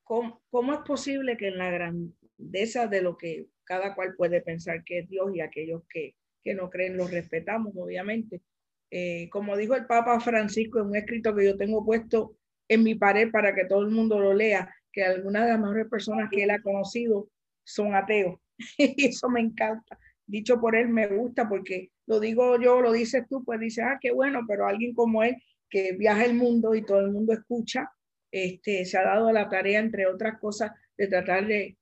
[0.08, 5.00] ¿Cómo, es posible que en la grandeza de lo que cada cual puede pensar que
[5.00, 8.42] es Dios y aquellos que, que no creen los respetamos, obviamente?
[8.90, 12.38] Eh, como dijo el Papa Francisco en un escrito que yo tengo puesto
[12.70, 15.88] en mi pared para que todo el mundo lo lea, que algunas de las mejores
[15.90, 17.30] personas que él ha conocido
[17.66, 18.40] son ateos.
[18.78, 20.00] y eso me encanta.
[20.26, 23.98] Dicho por él, me gusta porque lo digo yo, lo dices tú, pues dice, ah,
[24.00, 25.36] qué bueno, pero alguien como él
[25.70, 27.92] que viaja el mundo y todo el mundo escucha,
[28.32, 31.78] este, se ha dado la tarea, entre otras cosas, de tratar de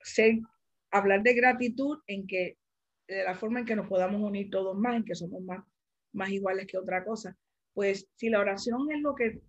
[0.00, 0.36] ser,
[0.90, 2.58] hablar de gratitud en que,
[3.08, 5.64] de la forma en que nos podamos unir todos más, en que somos más,
[6.12, 7.36] más iguales que otra cosa.
[7.72, 9.40] Pues si la oración es lo que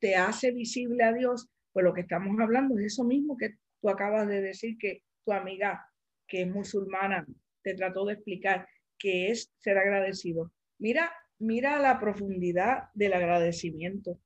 [0.00, 3.88] te hace visible a Dios, pues lo que estamos hablando es eso mismo que tú
[3.88, 5.86] acabas de decir que tu amiga
[6.26, 7.26] que es musulmana
[7.62, 8.66] te trató de explicar,
[8.98, 10.52] que es ser agradecido.
[10.78, 14.18] Mira, mira la profundidad del agradecimiento.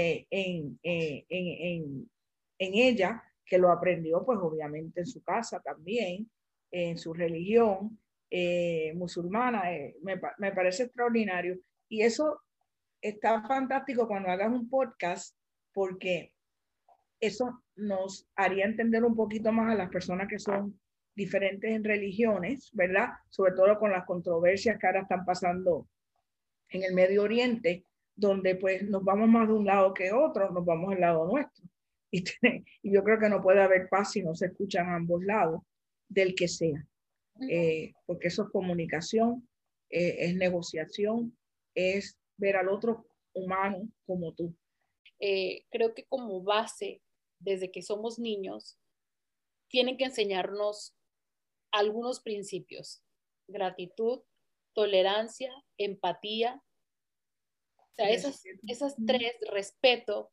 [0.00, 2.08] Eh, en, eh, en,
[2.56, 6.30] en, ella, que lo aprendió pues obviamente en su casa también,
[6.70, 7.98] en su religión
[8.30, 9.64] eh, musulmana,
[10.02, 11.58] me, me, parece extraordinario.
[11.88, 12.42] Y eso
[13.00, 15.36] está fantástico cuando hagas un podcast
[15.74, 16.32] porque
[17.18, 20.78] eso nos haría entender un poquito más a las personas que son
[21.16, 23.08] diferentes en religiones, ¿verdad?
[23.30, 25.88] Sobre todo con las controversias que ahora están pasando
[26.68, 27.82] en el Medio Oriente,
[28.18, 31.64] donde pues nos vamos más de un lado que otro, nos vamos al lado nuestro.
[32.10, 32.24] Y,
[32.90, 35.60] yo creo que no puede haber paz si no se escuchan ambos lados,
[36.08, 36.86] del que sea,
[37.50, 39.46] eh, porque eso es comunicación,
[39.90, 41.36] eh, es negociación,
[41.74, 44.54] es ver al otro humano como tú.
[45.20, 47.02] Eh, creo que como base,
[47.38, 48.78] desde que somos niños,
[49.68, 50.96] tienen que enseñarnos
[51.70, 53.02] algunos principios,
[53.48, 54.22] gratitud,
[54.72, 56.62] tolerancia, empatía.
[57.98, 60.30] O sea, esas, esas tres, respeto,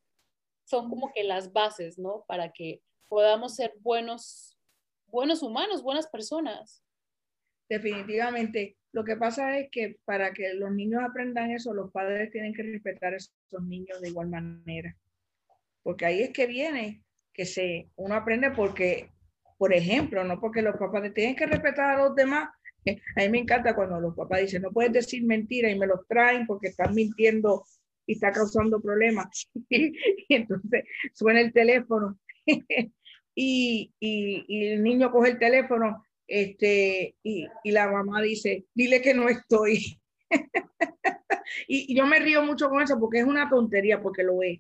[0.66, 2.24] son como que las bases, ¿no?
[2.28, 4.57] Para que podamos ser buenos,
[5.07, 6.84] buenos humanos, buenas personas.
[7.68, 8.78] Definitivamente.
[8.91, 12.63] Lo que pasa es que para que los niños aprendan eso, los padres tienen que
[12.63, 14.95] respetar a esos niños de igual manera.
[15.82, 17.03] Porque ahí es que viene
[17.34, 19.11] que se, uno aprende porque,
[19.57, 22.49] por ejemplo, no porque los papás tienen que respetar a los demás.
[23.15, 26.07] A mí me encanta cuando los papás dicen, no puedes decir mentira y me los
[26.07, 27.63] traen porque están mintiendo
[28.05, 29.49] y está causando problemas.
[29.69, 29.93] y
[30.29, 30.83] entonces
[31.13, 32.19] suena el teléfono
[33.36, 39.13] y, y, el niño coge el teléfono este, y, y la mamá dice, dile que
[39.13, 39.99] no estoy.
[41.67, 44.59] y, y, yo me río mucho con eso porque es una tontería, porque lo es,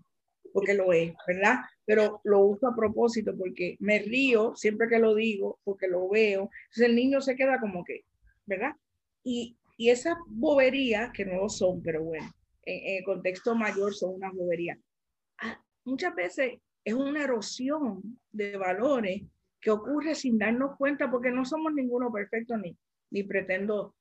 [0.53, 1.59] porque lo es, ¿verdad?
[1.85, 6.49] Pero lo uso a propósito porque me río siempre que lo digo, porque lo veo.
[6.65, 8.05] Entonces el niño se queda como que,
[8.45, 8.75] ¿verdad?
[9.23, 12.31] Y, y esas boberías, que no lo son, pero bueno,
[12.63, 14.77] en, en el contexto mayor son unas boberías.
[15.39, 19.23] Ah, muchas veces es una erosión de valores
[19.59, 22.77] que ocurre sin darnos cuenta porque no somos ninguno perfecto ni,
[23.09, 23.95] ni pretendo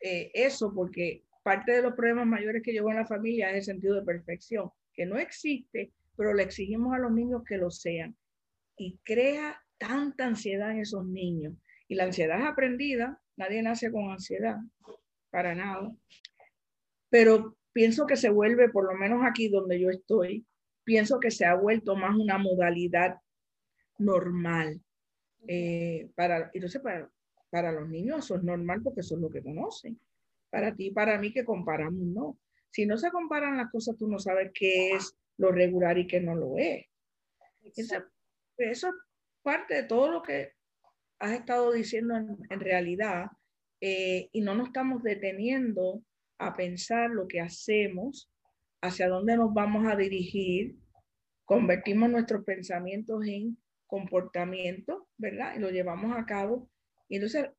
[0.00, 3.74] eh, eso porque parte de los problemas mayores que llevo en la familia es el
[3.74, 8.16] sentido de perfección, que no existe, pero le exigimos a los niños que lo sean
[8.76, 11.54] y crea tanta ansiedad en esos niños.
[11.86, 14.58] Y la ansiedad es aprendida, nadie nace con ansiedad,
[15.30, 15.90] para nada.
[17.08, 20.46] Pero pienso que se vuelve, por lo menos aquí donde yo estoy,
[20.84, 23.16] pienso que se ha vuelto más una modalidad
[23.98, 24.80] normal.
[25.48, 27.10] Eh, para, entonces, para,
[27.48, 29.98] para los niños eso es normal porque eso es lo que conocen.
[30.50, 32.38] Para ti, para mí que comparamos, no.
[32.70, 36.20] Si no se comparan las cosas, tú no sabes qué es lo regular y qué
[36.20, 36.86] no lo es.
[37.74, 37.96] Eso,
[38.58, 38.94] eso, es
[39.42, 40.52] parte de todo lo que
[41.20, 43.26] has estado diciendo en, realidad
[43.80, 46.02] eh, y no nos estamos deteniendo
[46.38, 48.30] a pensar lo que hacemos,
[48.80, 50.76] hacia dónde nos vamos a dirigir,
[51.44, 55.54] convertimos nuestros pensamientos en comportamiento, ¿verdad?
[55.56, 56.70] Y lo llevamos a cabo.
[57.08, 57.50] Y entonces,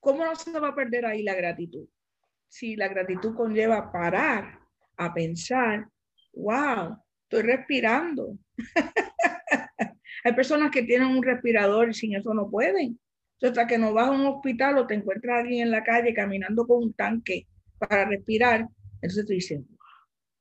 [0.00, 1.88] ¿cómo no se va a perder ahí la gratitud?
[2.48, 4.58] Si la gratitud conlleva parar
[4.96, 5.88] a pensar,
[6.32, 8.36] wow, estoy respirando.
[10.26, 12.98] Hay personas que tienen un respirador y sin eso no pueden.
[13.34, 16.12] Entonces, hasta que no vas a un hospital o te encuentras alguien en la calle
[16.12, 17.46] caminando con un tanque
[17.78, 19.60] para respirar, entonces tú dices,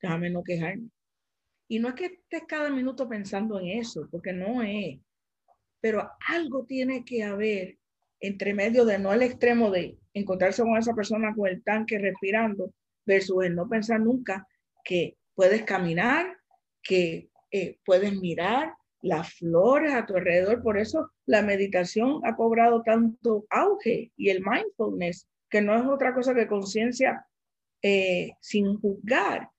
[0.01, 0.89] déjame no quejarme.
[1.67, 4.97] Y no es que estés cada minuto pensando en eso, porque no es
[5.79, 7.77] pero algo tiene que haber
[8.19, 12.73] entre medio de no al extremo de encontrarse con esa persona con el tanque respirando
[13.05, 14.47] versus el no pensar nunca
[14.83, 16.37] que puedes caminar,
[16.81, 18.73] que eh, puedes mirar
[19.05, 20.63] las flores a tu alrededor.
[20.63, 26.13] Por eso la meditación ha cobrado tanto auge y el mindfulness, que no es otra
[26.15, 27.25] cosa que conciencia
[27.83, 29.49] eh, sin juzgar,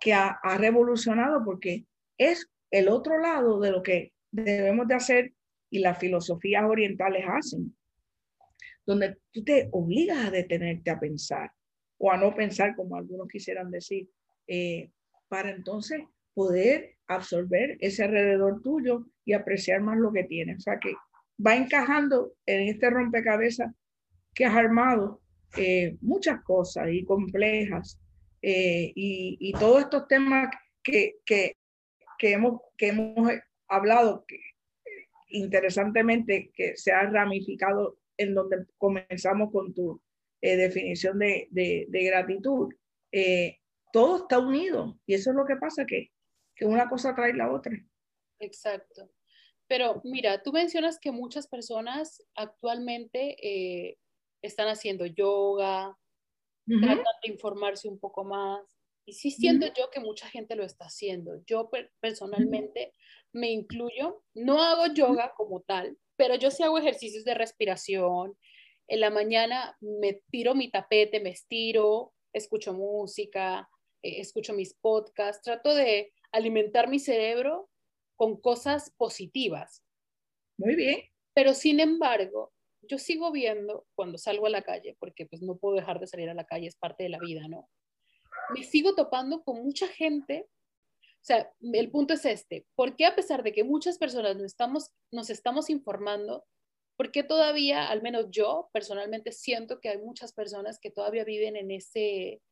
[0.00, 1.84] que ha, revolucionado porque
[2.16, 5.32] es el otro lado de lo que debemos de hacer
[5.70, 7.76] y las filosofías orientales hacen,
[8.86, 11.52] donde tú te obligas a detenerte a pensar
[11.98, 14.08] o a no pensar como algunos quisieran decir,
[14.46, 14.90] eh,
[15.28, 20.58] para entonces poder absorber ese alrededor tuyo y apreciar más lo que tienes.
[20.58, 20.94] O sea que
[21.44, 23.72] va encajando en este rompecabezas
[24.34, 25.20] que has armado
[25.56, 28.00] eh, muchas cosas y complejas
[28.42, 30.50] eh, y, todos estos temas
[30.82, 31.56] que, que,
[32.18, 33.30] que, hemos, que hemos
[33.68, 34.38] hablado, que,
[35.28, 40.00] interesantemente que se ha ramificado en donde comenzamos con tu
[40.40, 42.72] eh, definición de, de, de gratitud,
[43.12, 43.58] eh,
[43.92, 46.10] todo está unido y eso es lo que pasa, que,
[46.54, 47.72] que una cosa trae la otra.
[48.40, 49.10] Exacto.
[49.66, 53.98] Pero mira, tú mencionas que muchas personas actualmente eh,
[54.42, 55.96] están haciendo yoga, uh
[56.66, 56.80] -huh.
[56.80, 58.62] tratan de informarse un poco más.
[59.06, 59.78] Y sí siento uh -huh.
[59.78, 61.42] yo que mucha gente lo está haciendo.
[61.46, 62.92] Yo personalmente
[63.32, 68.36] me incluyo, no hago yoga como tal, pero yo sí hago ejercicios de respiración.
[68.86, 73.68] En la mañana me tiro mi tapete, me estiro, escucho música,
[74.02, 77.68] eh, escucho mis podcasts, trato de alimentar mi cerebro
[78.16, 79.82] con cosas positivas.
[80.58, 81.00] Muy bien.
[81.34, 85.76] Pero sin embargo, yo sigo viendo cuando salgo a la calle, porque pues no puedo
[85.76, 87.68] dejar de salir a la calle, es parte de la vida, ¿no?
[88.54, 90.48] Me sigo topando con mucha gente
[91.24, 94.44] o sea, el punto es este, ¿por qué a pesar de que muchas personas nos
[94.44, 96.44] estamos, nos estamos informando,
[96.98, 101.56] por qué todavía, al menos yo personalmente siento que hay muchas personas que todavía viven
[101.56, 102.42] en ese,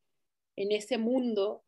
[0.56, 1.62] en ese mundo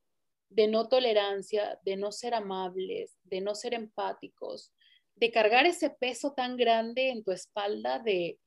[0.49, 4.73] de no tolerancia, de no ser amables, de no ser empáticos,
[5.17, 8.39] de cargar ese peso tan grande en tu espalda de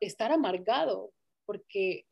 [0.00, 1.12] estar amargado,
[1.46, 2.06] porque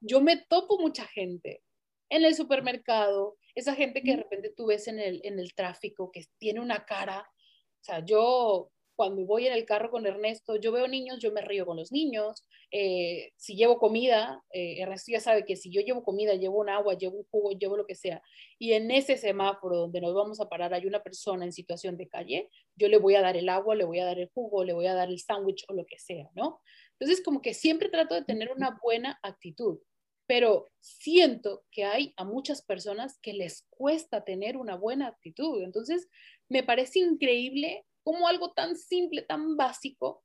[0.00, 1.62] yo me topo mucha gente
[2.10, 6.10] en el supermercado, esa gente que de repente tú ves en el, en el tráfico,
[6.10, 10.72] que tiene una cara, o sea, yo cuando voy en el carro con Ernesto, yo
[10.72, 12.44] veo niños, yo me río con los niños.
[12.72, 16.68] Eh, si llevo comida, eh, Ernesto ya sabe que si yo llevo comida, llevo un
[16.68, 18.20] agua, llevo un jugo, llevo lo que sea,
[18.58, 22.08] y en ese semáforo donde nos vamos a parar hay una persona en situación de
[22.08, 24.72] calle, yo le voy a dar el agua, le voy a dar el jugo, le
[24.72, 26.60] voy a dar el sándwich o lo que sea, ¿no?
[26.98, 29.78] Entonces, como que siempre trato de tener una buena actitud,
[30.26, 35.62] pero siento que hay a muchas personas que les cuesta tener una buena actitud.
[35.62, 36.08] Entonces,
[36.48, 40.24] me parece increíble cómo algo tan simple, tan básico,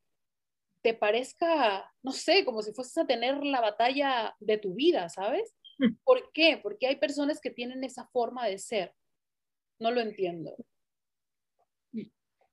[0.81, 5.53] te parezca, no sé, como si fueses a tener la batalla de tu vida, ¿sabes?
[5.79, 5.95] Mm.
[6.05, 6.61] ¿Por qué?
[6.63, 8.93] Porque hay personas que tienen esa forma de ser.
[9.79, 10.55] No lo entiendo.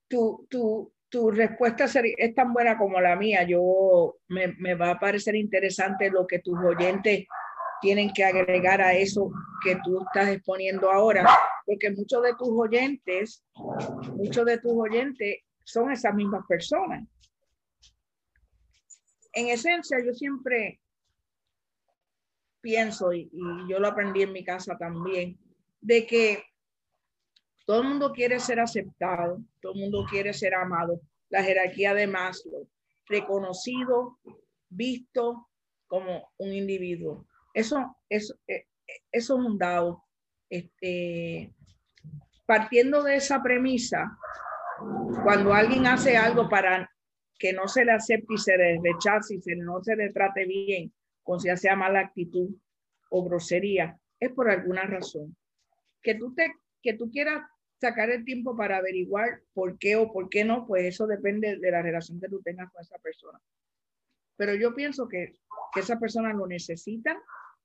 [0.09, 3.45] Tu, tu, tu respuesta es tan buena como la mía.
[3.45, 7.29] Yo me, me va a parecer interesante lo que tus oyentes
[7.81, 9.31] tienen que agregar a eso
[9.63, 11.25] que tú estás exponiendo ahora,
[11.71, 13.45] porque muchos de tus oyentes,
[14.17, 17.07] muchos de tus oyentes son esas mismas personas.
[19.33, 20.81] En esencia, yo siempre
[22.61, 23.31] pienso, y,
[23.69, 25.39] yo lo aprendí en mi casa también,
[25.81, 26.43] de que
[27.67, 31.01] todo el mundo quiere ser aceptado, todo el mundo quiere ser amado.
[31.29, 32.69] La jerarquía de Maslow,
[33.07, 34.19] reconocido,
[34.69, 35.49] visto
[35.87, 37.29] como un individuo.
[37.55, 38.67] Eso, eso, eh,
[39.13, 40.03] es un dado.
[40.49, 41.55] Este,
[42.51, 44.19] partiendo de esa premisa,
[45.23, 46.91] cuando alguien hace algo para
[47.39, 50.47] que no se le acepte y se le rechace y se, no se le trate
[50.47, 50.93] bien,
[51.23, 52.51] con ya sea mala actitud
[53.11, 55.37] o grosería, es por alguna razón.
[56.03, 57.41] Que tú, te, que tú quieras
[57.81, 61.71] sacar el tiempo para averiguar por qué o por qué no, pues eso depende de
[61.71, 63.41] la relación que tú tengas con esa persona.
[64.37, 65.35] Pero yo pienso que,
[65.73, 67.17] que esa persona lo necesita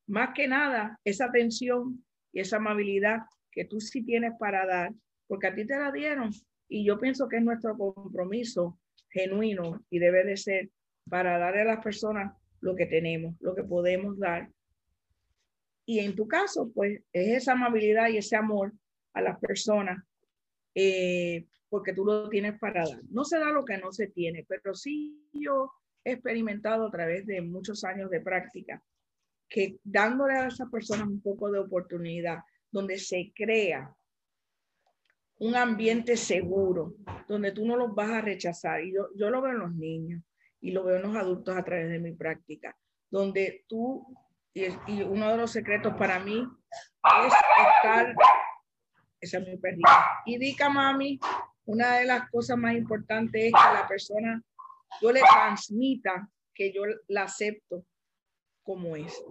[0.05, 3.21] más que nada esa atención y esa amabilidad
[3.55, 4.93] que tú sí tienes para dar,
[5.27, 6.29] porque a ti te la dieron
[6.67, 8.77] y yo pienso que es nuestro compromiso
[9.09, 10.69] genuino y debe de ser
[11.09, 14.51] para darle a las personas lo que tenemos, lo que podemos dar.
[15.85, 18.73] Y en tu caso, pues es esa amabilidad y ese amor
[19.13, 20.03] a las personas,
[20.73, 23.01] eh, porque tú lo tienes para dar.
[23.09, 25.71] No se da lo que no se tiene, pero sí yo
[26.03, 28.83] he experimentado a través de muchos años de práctica
[29.47, 32.39] que dándole a esas personas un poco de oportunidad,
[32.75, 33.95] donde se crea
[35.37, 36.95] un ambiente seguro,
[37.25, 38.83] donde tú no los vas a rechazar.
[38.83, 40.21] Y yo, yo lo veo en los niños
[40.59, 42.75] y lo veo en los adultos a través de mi práctica,
[43.09, 44.05] donde tú,
[44.53, 46.45] y, uno de los secretos para mí
[47.25, 47.33] es
[47.77, 48.13] estar,
[49.21, 51.17] esa es mi perrita, y dica mami,
[51.63, 54.43] una de las cosas más importantes es que la persona,
[55.01, 57.85] yo le transmita que yo la acepto
[58.63, 59.23] como es.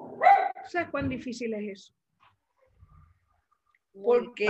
[0.70, 1.94] ¿Sabes cuán difícil es eso?
[3.94, 4.48] Porque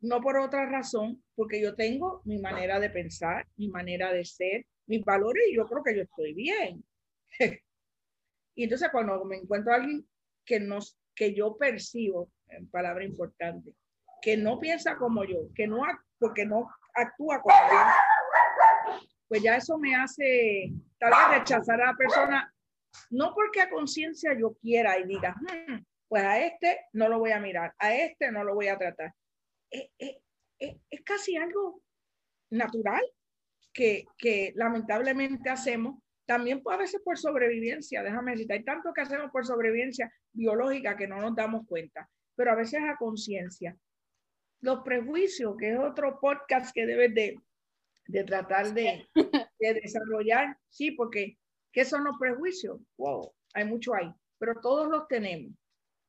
[0.00, 4.66] no por otra razón, porque yo tengo mi manera de pensar, mi manera de ser,
[4.86, 6.84] mis valores y yo creo que yo estoy bien.
[8.54, 10.06] y entonces cuando me encuentro a alguien
[10.44, 10.78] que, no,
[11.14, 13.72] que yo percibo, en palabra importante,
[14.20, 15.82] que no piensa como yo, que no,
[16.18, 21.96] porque no actúa como yo, pues ya eso me hace tal vez rechazar a la
[21.96, 22.52] persona
[23.10, 25.76] no porque a conciencia yo quiera y diga, hmm,
[26.12, 29.14] pues a este no lo voy a mirar, a este no lo voy a tratar.
[29.70, 30.18] Es,
[31.06, 31.80] casi algo
[32.50, 33.02] natural
[33.72, 34.04] que,
[34.54, 40.12] lamentablemente hacemos, también a veces por sobrevivencia, déjame decirte, hay tanto que hacemos por sobrevivencia
[40.34, 42.06] biológica que no nos damos cuenta,
[42.36, 43.74] pero a veces a conciencia.
[44.60, 51.38] Los prejuicios, que es otro podcast que debes de, tratar de, de desarrollar, sí, porque
[51.72, 52.78] ¿Qué son los prejuicios?
[52.98, 55.54] Wow, hay mucho ahí, pero todos los tenemos.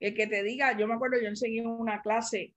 [0.04, 2.54] El que te diga, yo me acuerdo, yo enseñé una clase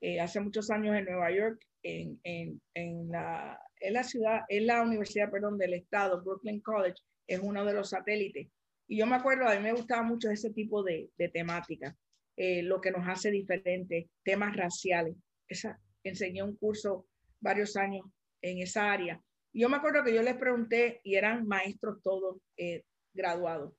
[0.00, 4.66] eh, hace muchos años en Nueva York, en, en, en, la, en la ciudad, en
[4.66, 8.48] la universidad, perdón, del estado, Brooklyn College, es uno de los satélites.
[8.86, 11.94] Y yo me acuerdo, a mí me gustaba mucho ese tipo de, de temática,
[12.36, 15.16] eh, lo que nos hace diferentes, temas raciales.
[15.46, 17.06] Esa, enseñé un curso
[17.40, 18.06] varios años
[18.40, 19.22] en esa área
[19.52, 23.74] yo me acuerdo que yo les pregunté, y eran maestros todos eh, graduados,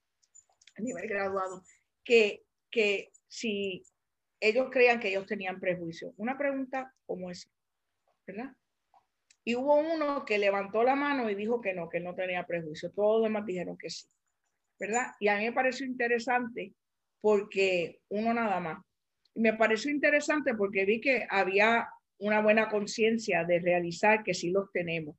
[0.75, 1.63] a nivel graduado,
[2.03, 3.83] que, que si
[4.39, 6.13] ellos creían que ellos tenían prejuicio.
[6.17, 7.49] Una pregunta como esa,
[8.25, 8.53] ¿verdad?
[9.43, 12.91] Y hubo uno que levantó la mano y dijo que no, que no tenía prejuicio.
[12.91, 14.07] Todos los demás dijeron que sí,
[14.79, 15.07] ¿verdad?
[15.19, 16.73] Y a mí me pareció interesante
[17.21, 18.83] porque uno nada más.
[19.35, 21.89] me pareció interesante porque vi que había
[22.19, 25.15] una buena conciencia de realizar que sí los tenemos.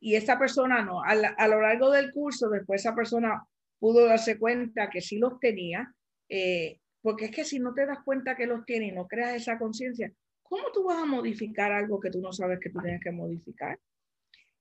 [0.00, 1.14] Y esta persona no, a,
[1.48, 3.44] lo largo del curso, después esa persona
[3.78, 5.94] pudo darse cuenta que sí los tenía,
[6.30, 9.34] eh, porque es que si no te das cuenta que los tiene y no creas
[9.34, 10.12] esa conciencia,
[10.42, 13.78] ¿cómo tú vas a modificar algo que tú no sabes que tú tienes que modificar?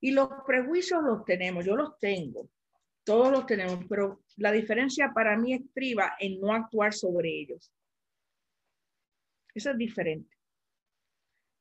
[0.01, 2.49] Y los prejuicios los tenemos, yo los tengo,
[3.03, 7.71] todos los tenemos, pero la diferencia para mí estriba en no actuar sobre ellos.
[9.53, 10.35] Eso es diferente.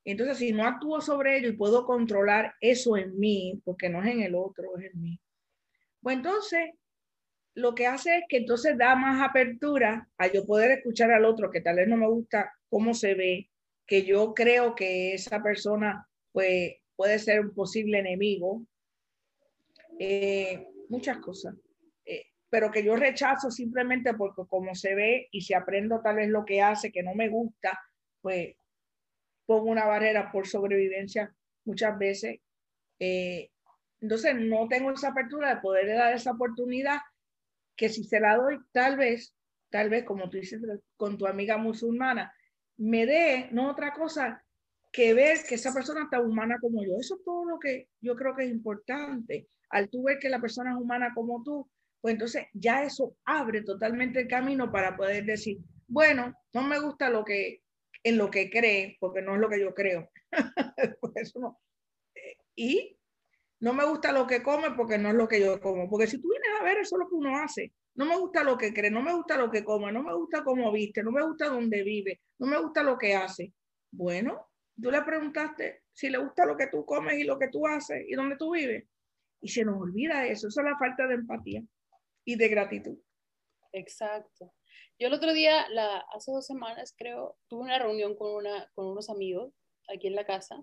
[0.04, 4.08] Entonces, si no actúo sobre ello y puedo controlar eso en mí, porque no es
[4.10, 5.20] en el otro, es en mí,
[6.00, 6.70] pues entonces
[7.54, 11.50] lo que hace es que entonces da más apertura a yo poder escuchar al otro
[11.50, 13.50] que tal vez no me gusta cómo se ve,
[13.86, 18.64] que yo creo que esa persona pues, puede ser un posible enemigo,
[19.98, 21.54] eh, muchas cosas,
[22.04, 26.28] eh, pero que yo rechazo simplemente porque como se ve y si aprendo tal vez
[26.28, 27.78] lo que hace que no me gusta,
[28.20, 28.54] pues
[29.46, 31.34] pongo una barrera por sobrevivencia
[31.64, 32.40] muchas veces.
[33.00, 33.50] Eh,
[34.00, 36.98] entonces no tengo esa apertura de poder dar esa oportunidad
[37.78, 39.34] que si se la doy, tal vez,
[39.70, 40.60] tal vez como tú dices
[40.96, 42.34] con tu amiga musulmana,
[42.76, 44.44] me dé no otra cosa
[44.92, 46.96] que ver que esa persona está humana como yo.
[47.00, 49.48] Eso es todo lo que yo creo que es importante.
[49.70, 51.70] Al tú ver que la persona es humana como tú,
[52.00, 57.10] pues entonces ya eso abre totalmente el camino para poder decir, bueno, no me gusta
[57.10, 57.62] lo que
[58.02, 60.10] en lo que cree, porque no es lo que yo creo.
[62.60, 62.97] Y
[63.60, 65.88] no me gusta lo que come porque no es lo que yo como.
[65.88, 67.72] Porque si tú vienes a ver, eso es lo que uno hace.
[67.94, 70.44] No me gusta lo que cree, no me gusta lo que come, no me gusta
[70.44, 73.52] cómo viste, no me gusta dónde vive, no me gusta lo que hace.
[73.90, 74.48] Bueno,
[74.80, 78.04] tú le preguntaste si le gusta lo que tú comes y lo que tú haces
[78.06, 78.84] y dónde tú vives.
[79.40, 80.48] Y se nos olvida eso.
[80.48, 81.62] Eso es la falta de empatía
[82.24, 82.98] y de gratitud.
[83.72, 84.52] Exacto.
[85.00, 88.86] Yo el otro día, la, hace dos semanas creo, tuve una reunión con, una, con
[88.86, 89.52] unos amigos
[89.88, 90.62] aquí en la casa.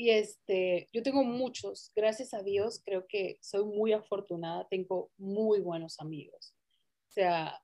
[0.00, 5.60] Y este, yo tengo muchos, gracias a Dios, creo que soy muy afortunada, tengo muy
[5.60, 6.54] buenos amigos.
[7.10, 7.62] O sea,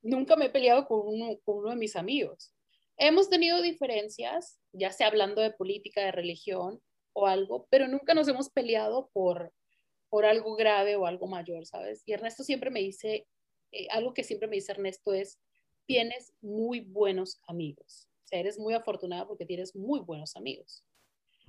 [0.00, 2.54] nunca me he peleado con uno, de mis amigos.
[2.96, 6.80] Hemos tenido diferencias, ya sea hablando de política, de religión
[7.12, 9.52] o algo, pero nunca nos hemos peleado por,
[10.08, 12.02] por algo grave o algo mayor, ¿sabes?
[12.06, 13.26] Y Ernesto siempre me dice,
[13.72, 15.38] eh, algo que siempre me dice Ernesto es,
[15.84, 18.08] tienes muy buenos amigos.
[18.24, 20.82] O sea, eres muy afortunada porque tienes muy buenos amigos.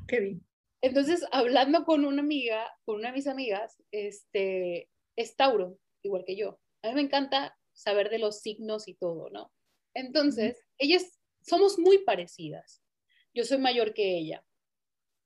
[0.07, 0.47] Qué bien.
[0.81, 6.35] Entonces, hablando con una amiga, con una de mis amigas, este, es Tauro, igual que
[6.35, 6.59] yo.
[6.83, 9.51] A mí me encanta saber de los signos y todo, ¿no?
[9.93, 12.83] Entonces, ellas somos muy parecidas.
[13.33, 14.43] Yo soy mayor que ella.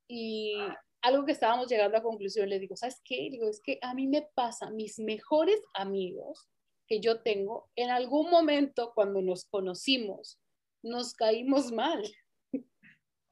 [0.07, 0.53] Y
[1.01, 3.29] algo que estábamos llegando a conclusión, le digo, ¿sabes qué?
[3.31, 6.47] digo, es que a mí me pasa, mis mejores amigos
[6.87, 10.39] que yo tengo, en algún momento cuando nos conocimos,
[10.83, 12.03] nos caímos mal.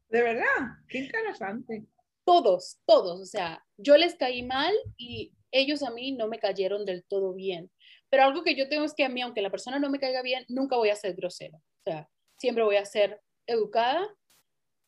[0.09, 0.45] De verdad,
[0.87, 1.85] qué interesante.
[2.25, 6.85] Todos, todos, o sea, yo les caí mal y ellos a mí no me cayeron
[6.85, 7.71] del todo bien.
[8.09, 10.21] Pero algo que yo tengo es que a mí, aunque la persona no me caiga
[10.21, 11.57] bien, nunca voy a ser grosera.
[11.57, 14.07] O sea, siempre voy a ser educada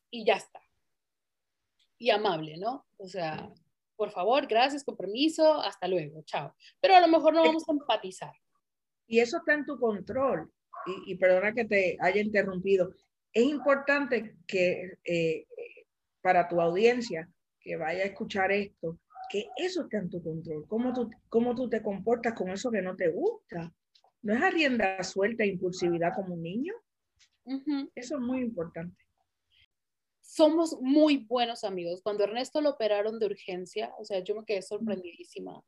[0.09, 0.61] y ya está.
[1.97, 2.85] Y amable, ¿no?
[2.97, 3.51] O sea,
[3.95, 6.55] por favor, gracias, con permiso, hasta luego, chao.
[6.79, 8.33] Pero a lo mejor no vamos a empatizar.
[9.07, 10.51] Y eso está en tu control.
[11.05, 12.91] Y, perdona que te haya interrumpido.
[13.33, 15.45] Es importante que eh,
[16.21, 17.29] para tu audiencia
[17.59, 20.67] que vaya a escuchar esto, que eso esté en tu control.
[20.67, 23.73] Cómo tú, cómo tú te comportas con eso que no te gusta.
[24.23, 26.73] No es arrienda suelta, impulsividad como un niño.
[27.95, 28.97] Eso es muy importante.
[30.21, 32.01] Somos muy buenos amigos.
[32.03, 35.63] Cuando Ernesto lo operaron de urgencia, o sea, yo me quedé sorprendidísima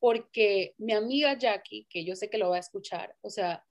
[0.00, 3.64] porque mi amiga Jackie, que yo sé que lo va a escuchar, o sea,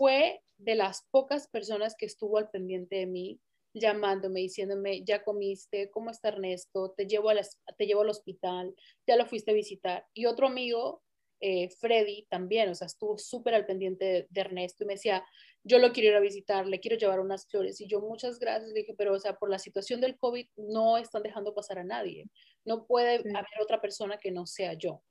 [0.00, 3.38] fue de las pocas personas que estuvo al pendiente de mí,
[3.74, 6.94] llamándome, diciéndome, ya comiste, ¿cómo está Ernesto?
[6.96, 7.28] Te llevo,
[7.76, 8.74] te llevo al hospital,
[9.06, 10.06] ya lo fuiste a visitar.
[10.14, 11.02] Y otro amigo,
[11.40, 15.22] eh, Freddy, también, o sea, estuvo súper al pendiente de, Ernesto y me decía,
[15.64, 17.78] yo lo quiero ir a visitar, le quiero llevar unas flores.
[17.82, 20.96] Y yo, muchas gracias, le dije, pero, o sea, por la situación del COVID no
[20.96, 22.30] están dejando pasar a nadie.
[22.64, 25.02] No puede haber otra persona que no sea yo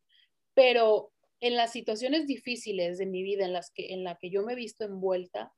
[0.60, 4.44] pero en las situaciones difíciles de mi vida en las que, en la que yo
[4.44, 5.54] me he visto envuelta,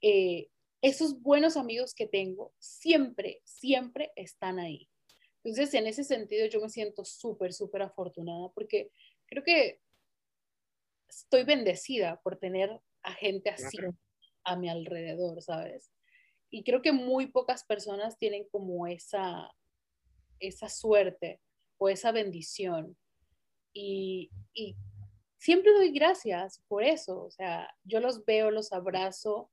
[0.00, 0.48] eh,
[0.82, 4.88] esos buenos amigos que tengo siempre, siempre están ahí.
[5.42, 8.90] Entonces, en ese sentido, yo me siento súper, súper afortunada porque
[9.26, 9.80] creo que
[11.08, 13.78] estoy bendecida por tener a gente así
[14.44, 15.90] a mi alrededor, ¿sabes?
[16.50, 19.50] Y creo que muy pocas personas tienen como esa,
[20.38, 21.40] esa suerte
[21.78, 22.96] o esa bendición
[23.72, 24.30] y,
[25.44, 27.22] siempre doy gracias por eso.
[27.22, 29.50] O sea, yo los veo, los abrazo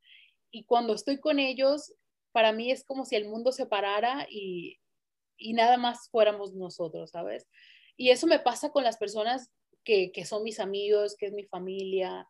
[0.50, 1.94] y cuando estoy con ellos,
[2.32, 4.80] para mí es como si el mundo se parara y,
[5.38, 7.46] y nada más fuéramos nosotros, ¿sabes?
[7.98, 9.52] Y eso me pasa con las personas
[9.84, 12.26] que, que son mis amigos, que es mi familia.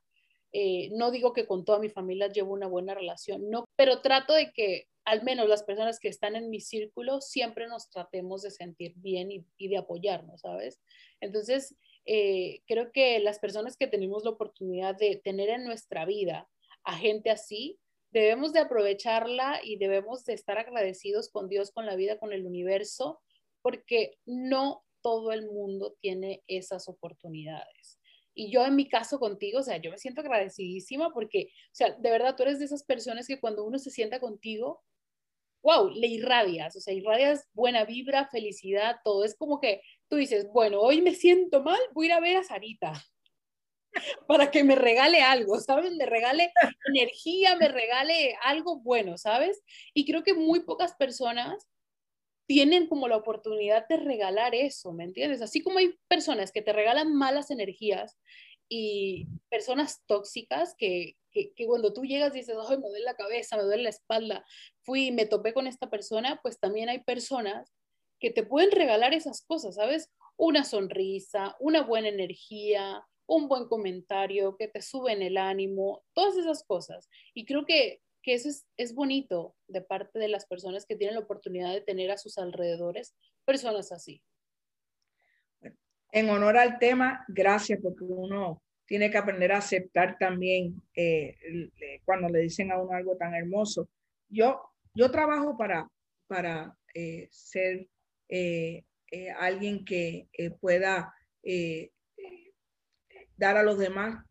[0.53, 4.33] Eh, no digo que con toda mi familia llevo una buena relación, no, pero trato
[4.33, 8.49] de que al menos las personas que están en mi círculo siempre nos tratemos de
[8.49, 10.79] sentir bien y, y de apoyarnos, ¿sabes?
[11.19, 11.75] Entonces,
[12.05, 16.49] eh, creo que las personas que tenemos la oportunidad de tener en nuestra vida
[16.83, 17.79] a gente así,
[18.11, 22.45] debemos de aprovecharla y debemos de estar agradecidos con Dios, con la vida, con el
[22.45, 23.21] universo,
[23.61, 27.99] porque no todo el mundo tiene esas oportunidades.
[28.33, 31.91] Y yo en mi caso contigo, o sea, yo me siento agradecidísima porque, o sea,
[31.91, 34.83] de verdad tú eres de esas personas que cuando uno se sienta contigo,
[35.63, 39.23] wow, le irradias, o sea, irradias buena vibra, felicidad, todo.
[39.25, 39.81] Es como que
[40.11, 42.91] tú dices, bueno, hoy me siento mal, voy a ir a ver a Sarita
[44.27, 45.93] para que me regale algo, ¿sabes?
[45.93, 46.51] Me regale
[46.93, 49.63] energía, me regale algo bueno, ¿sabes?
[49.93, 51.65] Y creo que muy pocas personas
[52.45, 55.41] tienen como la oportunidad de regalar eso, ¿me entiendes?
[55.41, 58.19] Así como hay personas que te regalan malas energías
[58.67, 63.63] y personas tóxicas que, que, cuando tú llegas dices, ay, me duele la cabeza, me
[63.63, 64.45] duele la espalda,
[64.81, 67.71] fui y me topé con esta persona, pues también hay personas
[68.21, 70.09] que te pueden regalar esas cosas, ¿sabes?
[70.37, 76.63] Una sonrisa, una buena energía, un buen comentario, que te suben el ánimo, todas esas
[76.63, 77.09] cosas.
[77.33, 81.15] Y creo que, que eso es, es bonito de parte de las personas que tienen
[81.15, 84.21] la oportunidad de tener a sus alrededores personas así.
[86.11, 91.37] En honor al tema, gracias porque uno tiene que aprender a aceptar también eh,
[92.05, 93.89] cuando le dicen a uno algo tan hermoso.
[94.29, 94.61] Yo,
[94.93, 95.89] yo trabajo para,
[96.27, 97.87] para eh, ser
[98.31, 98.83] eh,
[99.37, 100.27] alguien que
[100.59, 101.13] pueda
[103.37, 104.25] dar a los demás,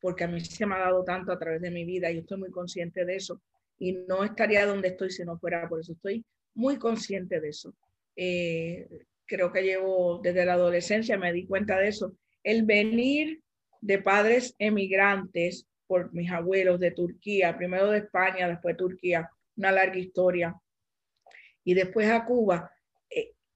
[0.00, 2.38] porque a mí se me ha dado tanto a través de mi vida y estoy
[2.38, 3.40] muy consciente de eso.
[3.78, 5.92] Y no estaría donde estoy si no fuera por eso.
[5.92, 6.24] Estoy
[6.54, 7.74] muy consciente de eso.
[8.14, 12.14] creo que llevo desde la adolescencia, me di cuenta de eso
[12.44, 13.40] el venir
[13.80, 19.72] de padres emigrantes por mis abuelos de Turquía, primero de España, después de Turquía, una
[19.72, 20.54] larga historia,
[21.64, 22.73] y después a Cuba, eh,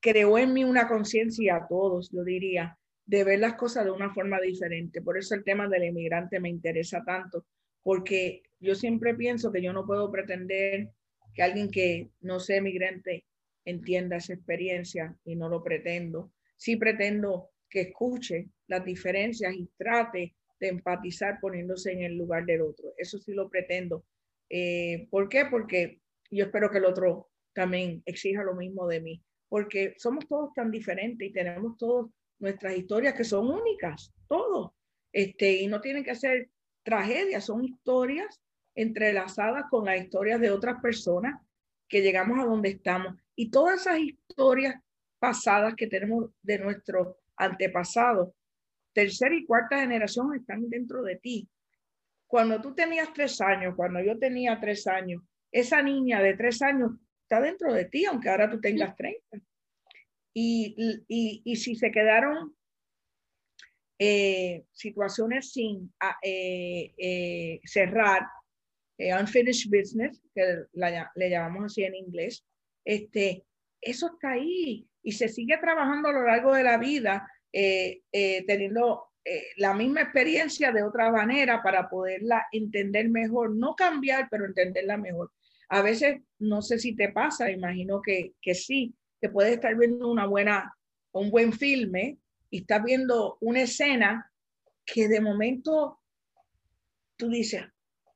[0.00, 4.12] creó en mí una conciencia a todos, yo diría, de ver las cosas de una
[4.12, 5.00] forma diferente.
[5.00, 7.46] Por eso el tema del emigrante me interesa tanto,
[7.82, 10.90] porque yo siempre pienso que yo no puedo pretender
[11.34, 13.24] que alguien que no sea emigrante
[13.64, 16.32] entienda esa experiencia y no lo pretendo.
[16.56, 22.62] Sí pretendo que escuche las diferencias y trate de empatizar poniéndose en el lugar del
[22.62, 22.92] otro.
[22.96, 24.04] Eso sí lo pretendo.
[24.50, 25.46] Eh, ¿Por qué?
[25.50, 30.52] Porque yo espero que el otro también exija lo mismo de mí, porque somos todos
[30.54, 34.72] tan diferentes y tenemos todos nuestras historias que son únicas, todos.
[35.12, 36.50] Este, y no tienen que ser
[36.82, 38.40] tragedias, son historias
[38.74, 41.40] entrelazadas con las historias de otras personas
[41.88, 43.14] que llegamos a donde estamos.
[43.34, 44.76] Y todas esas historias
[45.18, 48.30] pasadas que tenemos de nuestro antepasados,
[48.92, 51.48] tercera y cuarta generación están dentro de ti.
[52.26, 56.92] Cuando tú tenías tres años, cuando yo tenía tres años, esa niña de tres años
[57.28, 59.38] está dentro de ti, aunque ahora tú tengas 30.
[60.34, 62.56] Y, y, y si se quedaron
[63.98, 68.26] eh, situaciones sin ah, eh, eh, cerrar,
[68.98, 72.44] unfinished business, que le llamamos así en inglés,
[72.84, 73.44] este,
[73.80, 78.44] eso está ahí y se sigue trabajando a lo largo de la vida, eh, eh,
[78.46, 84.46] teniendo eh, la misma experiencia de otra manera para poderla entender mejor, no cambiar, pero
[84.46, 85.30] entenderla mejor.
[85.68, 90.08] A veces, no sé si te pasa, imagino que, que sí, que puedes estar viendo
[90.08, 90.74] una buena,
[91.12, 92.18] un buen filme
[92.50, 94.32] y estás viendo una escena
[94.86, 96.00] que de momento
[97.16, 97.64] tú dices,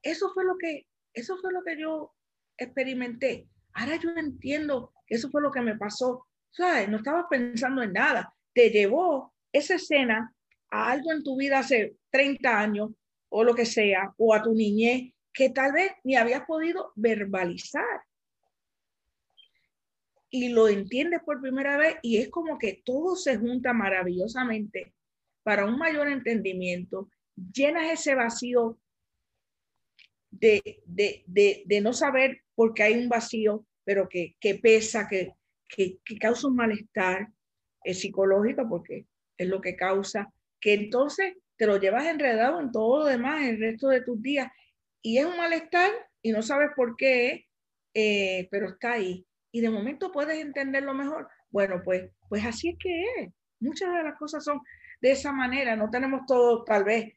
[0.02, 2.14] eso fue lo que, eso fue lo que yo
[2.56, 3.46] experimenté.
[3.74, 6.88] Ahora yo entiendo que eso fue lo que me pasó ¿sabes?
[6.88, 8.32] No estabas pensando en nada.
[8.54, 10.32] Te llevó esa escena
[10.70, 12.90] a algo en tu vida hace 30 años
[13.28, 18.02] o lo que sea, o a tu niñez, que tal vez ni habías podido verbalizar.
[20.30, 24.94] Y lo entiendes por primera vez y es como que todo se junta maravillosamente
[25.42, 27.10] para un mayor entendimiento.
[27.52, 28.78] Llenas ese vacío
[30.30, 35.08] de, de, de, de no saber por qué hay un vacío, pero que, que pesa,
[35.08, 35.34] que,
[35.68, 37.28] que, causa un malestar
[37.84, 39.06] eh, psicológico, porque
[39.36, 43.58] es lo que causa, que entonces te lo llevas enredado en todo lo demás el
[43.58, 44.50] resto de tus días.
[45.02, 45.90] Y es un malestar
[46.22, 47.46] y no sabes por qué,
[47.94, 49.26] eh, pero está ahí.
[49.50, 51.28] Y de momento puedes entenderlo mejor.
[51.50, 53.32] Bueno, pues, pues así es que es.
[53.60, 54.60] Muchas de las cosas son
[55.00, 57.12] de esa manera, no tenemos todo tal vez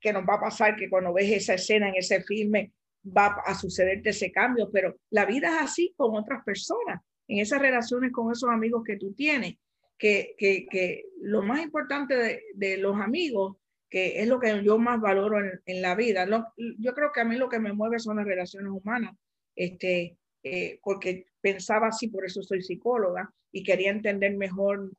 [0.00, 2.72] que nos va a pasar que cuando ves esa escena en ese filme
[3.04, 7.60] va a sucederte ese cambio, pero la vida es así con otras personas, en esas
[7.60, 9.56] relaciones con esos amigos que tú tienes,
[9.98, 13.56] que, que, que lo más importante de, de, los amigos,
[13.92, 16.26] que es lo que yo más valoro en, en la vida,
[16.56, 19.14] yo creo que a mí lo que me mueve son las relaciones humanas,
[19.54, 24.90] este, eh, porque pensaba así, por eso soy psicóloga y quería entender mejor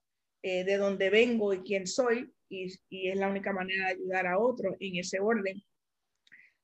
[0.43, 4.27] eh, de dónde vengo y quién soy, y, y, es la única manera de ayudar
[4.27, 5.63] a otros en ese orden.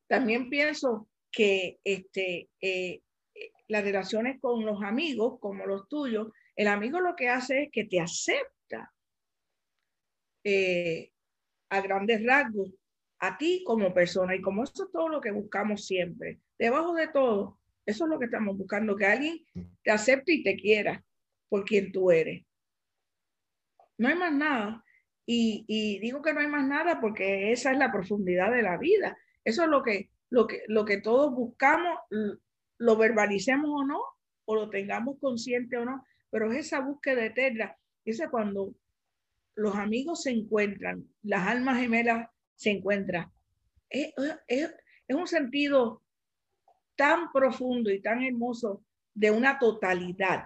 [0.06, 3.02] También pienso que este, eh,
[3.68, 7.86] las relaciones con los amigos, como los tuyos, el amigo lo que hace es que
[7.86, 8.94] te acepta
[11.70, 12.74] a grandes rasgos
[13.20, 16.40] a ti como persona y como eso es todo lo que buscamos siempre.
[16.58, 19.46] Debajo de todo, eso es lo que estamos buscando, que alguien
[19.84, 21.04] te acepte y te quiera
[21.50, 22.46] por quien tú eres.
[23.98, 24.84] No hay más nada.
[25.26, 29.16] Y, digo que no hay más nada porque esa es la profundidad de la vida.
[29.44, 32.00] Eso es lo que, lo que, lo que todos buscamos,
[32.80, 34.02] lo verbalicemos o no,
[34.46, 37.76] o lo tengamos consciente o no, pero es esa búsqueda eterna.
[38.04, 38.74] Dice cuando
[39.60, 43.30] los amigos se encuentran, las almas gemelas se encuentran.
[43.90, 44.14] Es,
[45.10, 46.02] un sentido
[46.96, 50.46] tan profundo y tan hermoso de una totalidad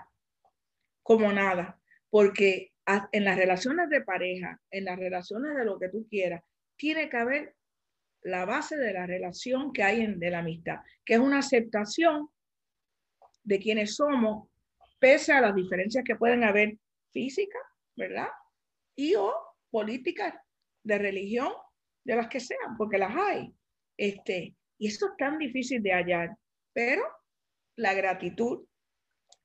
[1.03, 2.71] como nada, porque
[3.11, 6.41] en las relaciones de pareja, en las relaciones de lo que tú quieras,
[6.75, 7.55] tiene que haber
[8.23, 12.29] la base de la relación que hay en, de la amistad, que es una aceptación
[13.43, 14.49] de quienes somos,
[14.97, 16.77] pese a las diferencias que pueden haber
[17.11, 17.61] físicas,
[17.95, 18.29] ¿verdad?
[18.95, 19.33] Y o
[19.69, 20.35] políticas,
[20.83, 21.51] de religión,
[22.03, 23.53] de las que sean, porque las hay.
[23.97, 26.37] Este, y eso es tan difícil de hallar.
[26.73, 27.03] Pero
[27.75, 28.65] la gratitud,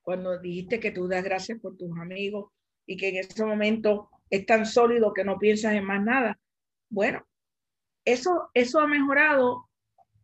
[0.03, 2.51] cuando dijiste que tú das gracias por tus amigos
[2.87, 6.39] y que en ese momento es tan sólido que no piensas en más nada,
[6.91, 7.27] bueno,
[8.05, 9.69] eso, eso ha mejorado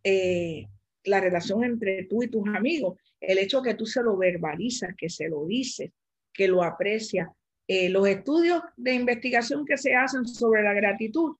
[0.02, 0.66] eh,
[1.04, 2.98] la relación entre tú y tus amigos.
[3.20, 5.90] El hecho que tú se lo verbalizas, que se lo dices,
[6.32, 7.28] que lo aprecias.
[7.66, 11.36] Eh, los estudios de investigación que se hacen sobre la gratitud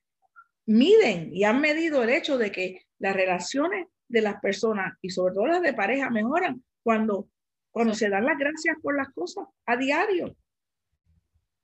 [0.67, 5.35] miden y han medido el hecho de que las relaciones de las personas y sobre
[5.35, 7.29] todo las de pareja mejoran cuando,
[7.71, 10.35] cuando se dan las gracias por las cosas a diario.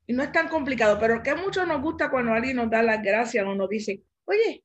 [0.07, 3.03] Y no es tan complicado, pero que mucho nos gusta cuando alguien nos da las
[3.03, 4.65] gracias o nos dice, oye,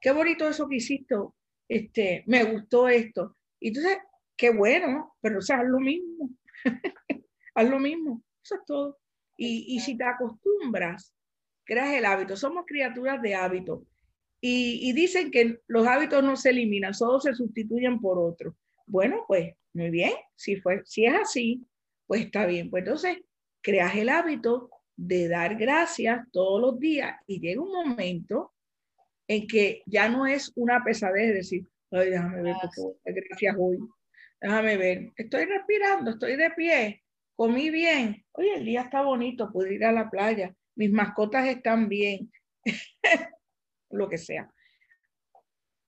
[0.00, 1.16] qué bonito eso que hiciste,
[1.68, 3.36] este, me gustó esto.
[3.58, 3.98] Y entonces,
[4.36, 6.30] qué bueno, pero o sea, haz lo mismo,
[7.54, 8.98] haz lo mismo, eso es todo.
[9.36, 11.14] Y, y si te acostumbras,
[11.64, 13.86] creas el hábito, somos criaturas de hábito.
[14.40, 18.54] Y, dicen que los hábitos no se eliminan, solo se sustituyen por otros.
[18.86, 21.66] Bueno, pues muy bien, si, fue, si es así,
[22.06, 22.70] pues está bien.
[22.70, 23.18] Pues entonces
[23.60, 28.52] creas el hábito de dar gracias todos los días y llega un momento
[29.26, 32.56] en que ya no es una pesadez decir, ay, déjame ver,
[33.04, 33.78] gracias hoy.
[34.40, 37.02] Déjame ver, estoy respirando, estoy de pie,
[37.36, 38.24] comí bien.
[38.32, 42.30] Oye, el día está bonito, puedo ir a la playa, mis mascotas están bien.
[43.90, 44.50] lo que sea.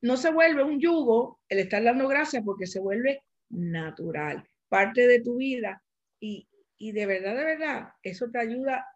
[0.01, 5.21] No se vuelve un yugo el estar dando gracias porque se vuelve natural, parte de
[5.21, 5.83] tu vida
[6.21, 8.87] y, y de verdad, de verdad, eso te ayuda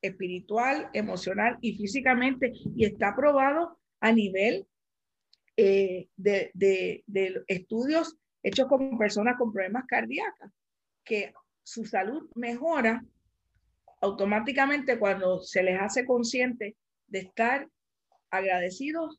[0.00, 4.66] espiritual, emocional y físicamente y está probado a nivel
[5.56, 10.52] eh, de, de, de, estudios hechos con personas con problemas cardíacos,
[11.08, 11.32] que
[11.64, 13.04] su salud mejora
[14.00, 16.76] automáticamente cuando se les hace consciente
[17.08, 17.68] de estar
[18.30, 19.18] agradecidos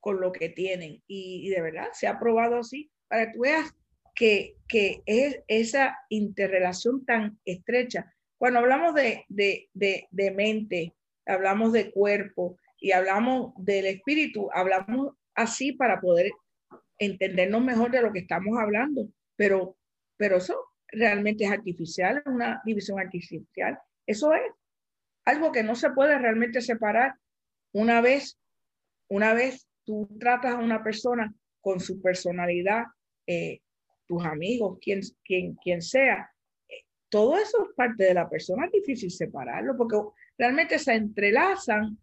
[0.00, 1.02] con lo que tienen.
[1.06, 3.72] Y, de verdad, se ha probado así, para que tú veas
[4.14, 8.12] que, que es esa interrelación tan estrecha.
[8.38, 10.94] Cuando hablamos de, de, de, de mente,
[11.26, 16.32] hablamos de cuerpo y hablamos del espíritu, hablamos así para poder
[16.98, 19.76] entendernos mejor de lo que estamos hablando, pero,
[20.16, 23.78] pero eso realmente es artificial, es una división artificial.
[24.06, 24.42] Eso es
[25.24, 27.14] algo que no se puede realmente separar
[27.72, 28.38] una vez,
[29.08, 32.84] una vez tú tratas a una persona con su personalidad,
[33.26, 33.60] eh,
[34.06, 36.30] tus amigos, quien, quien, quien sea,
[36.68, 39.96] eh, todo eso es parte de la persona, es difícil separarlo porque
[40.38, 41.98] realmente se entrelazan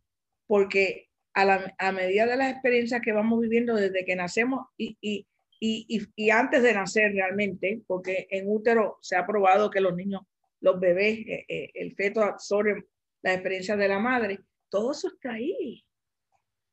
[0.48, 4.98] porque a, la, a medida de las experiencias que vamos viviendo desde que nacemos y,
[5.00, 5.28] y,
[5.64, 10.24] y, antes de nacer realmente, porque en útero se ha probado que los niños,
[10.60, 12.88] los bebés, eh, el feto absorbe
[13.22, 14.40] la experiencia de la madre,
[14.70, 15.86] todo eso está ahí.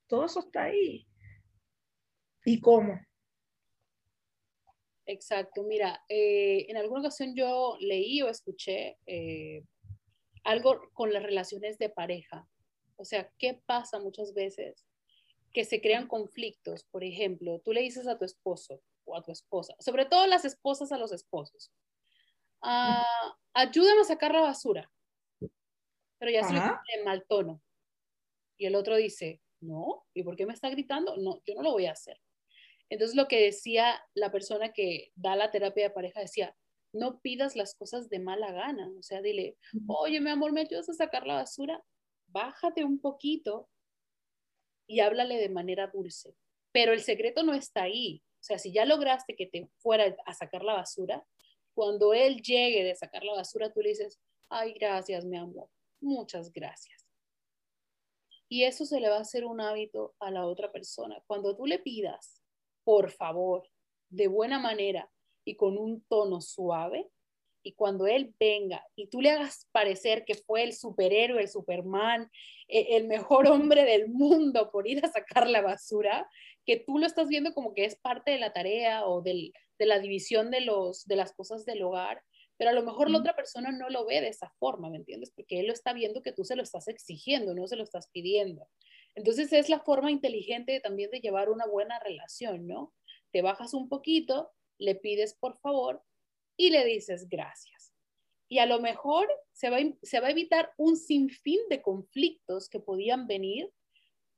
[0.07, 1.07] Todo eso está ahí.
[2.47, 2.99] ¿Y cómo?
[5.05, 5.65] Exacto.
[5.65, 9.65] Mira, eh, en alguna ocasión yo leí o escuché eh,
[10.45, 12.49] algo con las relaciones de pareja.
[12.97, 14.88] O sea, ¿qué pasa muchas veces?
[15.59, 16.85] Que se crean conflictos.
[16.85, 20.45] Por ejemplo, tú le dices a tu esposo o a tu esposa, sobre todo las
[20.45, 21.73] esposas a los esposos,
[22.63, 24.89] ah, ayúdame a sacar la basura.
[25.41, 27.61] Pero ya se le en mal tono.
[28.57, 31.17] Y el otro dice, no, ¿y por qué me está gritando?
[31.17, 32.21] No, yo no lo voy a hacer.
[32.89, 36.57] Entonces lo que decía la persona que da la terapia de pareja decía,
[36.93, 40.89] no pidas las cosas de mala gana, o sea, dile, oye, mi amor, ¿me ayudas
[40.89, 41.83] a sacar la basura?
[42.29, 43.69] Bájate un poquito
[44.89, 46.35] y háblale de manera dulce.
[46.73, 48.23] Pero el secreto no está ahí.
[48.41, 51.25] O sea, si ya lograste que te fuera a sacar la basura,
[51.75, 55.69] cuando él llegue de sacar la basura, tú le dices, ay, gracias, mi amor,
[56.01, 57.07] muchas gracias.
[58.49, 61.23] Y eso se le va a hacer un hábito a la otra persona.
[61.27, 62.43] Cuando tú le pidas,
[62.83, 63.69] por favor,
[64.09, 65.11] de buena manera
[65.45, 67.11] y con un tono suave,
[67.69, 72.31] y cuando él venga y tú le hagas parecer que fue el superhéroe, el Superman,
[72.67, 76.27] e, el mejor hombre del mundo por ir a sacar la basura,
[76.65, 79.99] que tú lo estás viendo como que es parte de la tarea o de la
[79.99, 82.23] división de, los, de las cosas del hogar,
[82.57, 85.31] pero a lo mejor la otra persona no lo ve de esa forma, ¿me entiendes?
[85.31, 88.09] Porque él lo está viendo que tú se lo estás exigiendo, no se lo estás
[88.11, 88.67] pidiendo.
[89.15, 92.95] Entonces es la forma inteligente también de llevar una buena relación, ¿no?
[93.31, 96.03] Te bajas un poquito, le pides por favor
[96.59, 97.95] y le dices gracias.
[98.51, 102.81] Y a lo mejor se va, se va a evitar un sinfín de conflictos que
[102.81, 103.71] podían venir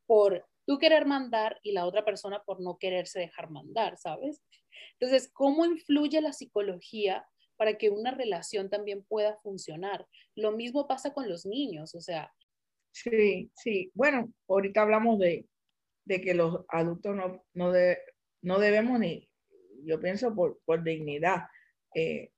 [0.06, 4.40] por tú querer mandar y la otra persona por no quererse dejar mandar, ¿sabes?
[4.98, 7.26] Entonces, ¿cómo influye la psicología
[7.60, 10.06] para que una relación también pueda funcionar.
[10.34, 12.32] Lo mismo pasa con los niños, o sea.
[12.90, 13.90] Sí, sí.
[13.92, 15.46] Bueno, ahorita hablamos de,
[16.06, 17.70] que los adultos no, no,
[18.40, 19.28] no debemos ni,
[19.84, 21.42] yo pienso por, por dignidad,
[21.94, 22.30] eh,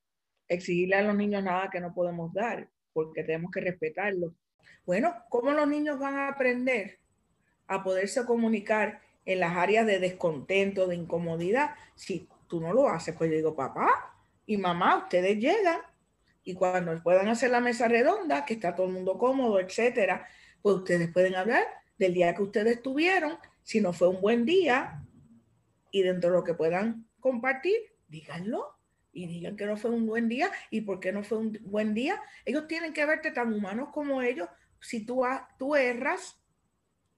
[0.49, 4.33] exigirle a los niños nada que no podemos dar, porque tenemos que respetarlos.
[4.85, 6.99] Bueno, ¿cómo los niños van a aprender
[7.67, 13.15] a poderse comunicar en las áreas de descontento, de incomodidad, si tú no lo haces?
[13.17, 14.15] Pues yo digo, papá,
[14.47, 15.81] y mamá, ustedes llegan
[16.45, 20.27] y cuando puedan hacer la mesa redonda, que está todo el mundo cómodo, etcétera,
[20.61, 21.65] pues ustedes pueden hablar
[21.97, 25.05] del día que ustedes tuvieron, si no fue un buen día
[25.93, 27.77] y dentro de lo que puedan compartir,
[28.09, 28.82] díganlo
[29.13, 31.95] y digan que no fue un buen día y por qué no fue un buen
[31.95, 32.21] día.
[32.45, 34.49] Ellos tienen que verte tan humanos como ellos.
[34.81, 35.23] Si tú,
[35.59, 36.41] tú erras,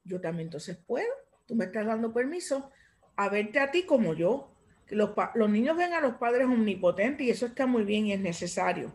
[0.03, 1.13] yo también entonces puedo.
[1.47, 2.71] Tú me estás dando permiso
[3.17, 4.55] a verte a ti como yo
[4.91, 8.21] los, los niños ven a los padres omnipotentes y eso está muy bien y es
[8.21, 8.93] necesario.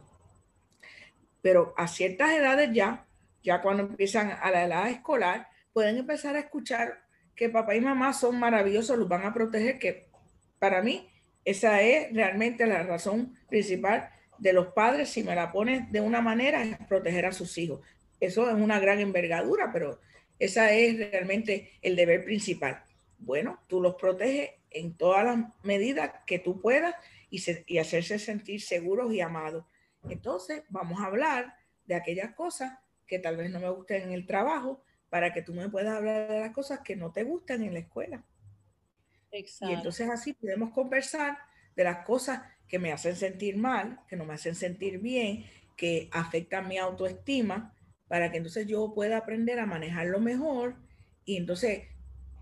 [1.42, 3.06] Pero a ciertas edades ya,
[3.44, 7.04] ya cuando empiezan a la edad escolar, pueden empezar a escuchar
[7.36, 10.10] que papá y mamá son maravillosos, los van a proteger, que
[10.60, 11.10] para mí
[11.50, 16.22] esa es realmente la razón principal de los padres, si me la pones de una
[16.22, 17.82] manera, es proteger a sus hijos.
[18.20, 20.00] Eso es una gran envergadura, pero
[20.38, 22.84] esa es realmente el deber principal.
[23.18, 26.94] Bueno, tú los proteges en todas las medidas que tú puedas
[27.32, 29.66] y, y hacerse sentir seguros y amados.
[30.08, 32.78] Entonces, vamos a hablar de aquellas cosas
[33.08, 36.30] que tal vez no me gusten en el trabajo para que tú me puedas hablar
[36.30, 38.24] de las cosas que no te gustan en la escuela.
[39.32, 39.72] Exacto.
[39.72, 41.38] Y entonces así podemos conversar
[41.76, 46.10] de las cosas que me hacen sentir mal, que no me hacen sentir bien, que
[46.12, 47.74] afectan mi autoestima,
[48.08, 50.76] para que entonces yo pueda aprender a manejarlo mejor.
[51.26, 51.84] Y entonces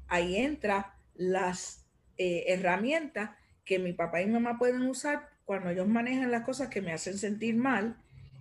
[0.08, 1.86] ahí entra las
[2.18, 3.32] eh, herramientas
[3.64, 7.18] que mi papá y mamá pueden usar cuando ellos manejan las cosas que me hacen
[7.18, 7.98] sentir mal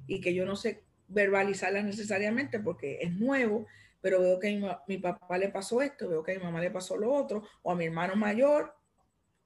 [0.06, 3.66] y que yo no sé verbalizarlas necesariamente porque es nuevo,
[4.06, 6.70] pero veo que a mi, papá le pasó esto, veo que a mi mamá le
[6.70, 8.72] pasó lo otro, o a mi hermano mayor.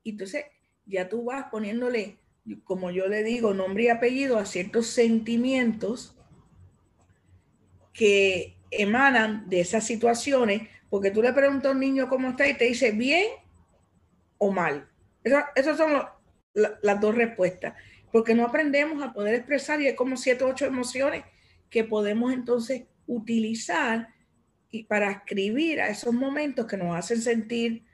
[0.02, 0.44] Y entonces
[0.84, 2.18] ya tú vas poniéndole,
[2.64, 6.14] como yo le digo, nombre y apellido a ciertos sentimientos
[7.94, 12.52] que emanan de esas situaciones, porque tú le preguntas a un niño cómo está y
[12.52, 13.28] te dice bien
[14.36, 14.90] o mal.
[15.54, 16.02] esas son
[16.52, 17.76] las dos respuestas,
[18.12, 21.24] porque no aprendemos a poder expresar y hay como siete o ocho emociones
[21.70, 24.19] que podemos entonces utilizar
[24.70, 27.84] y para escribir a esos momentos que nos hacen sentir,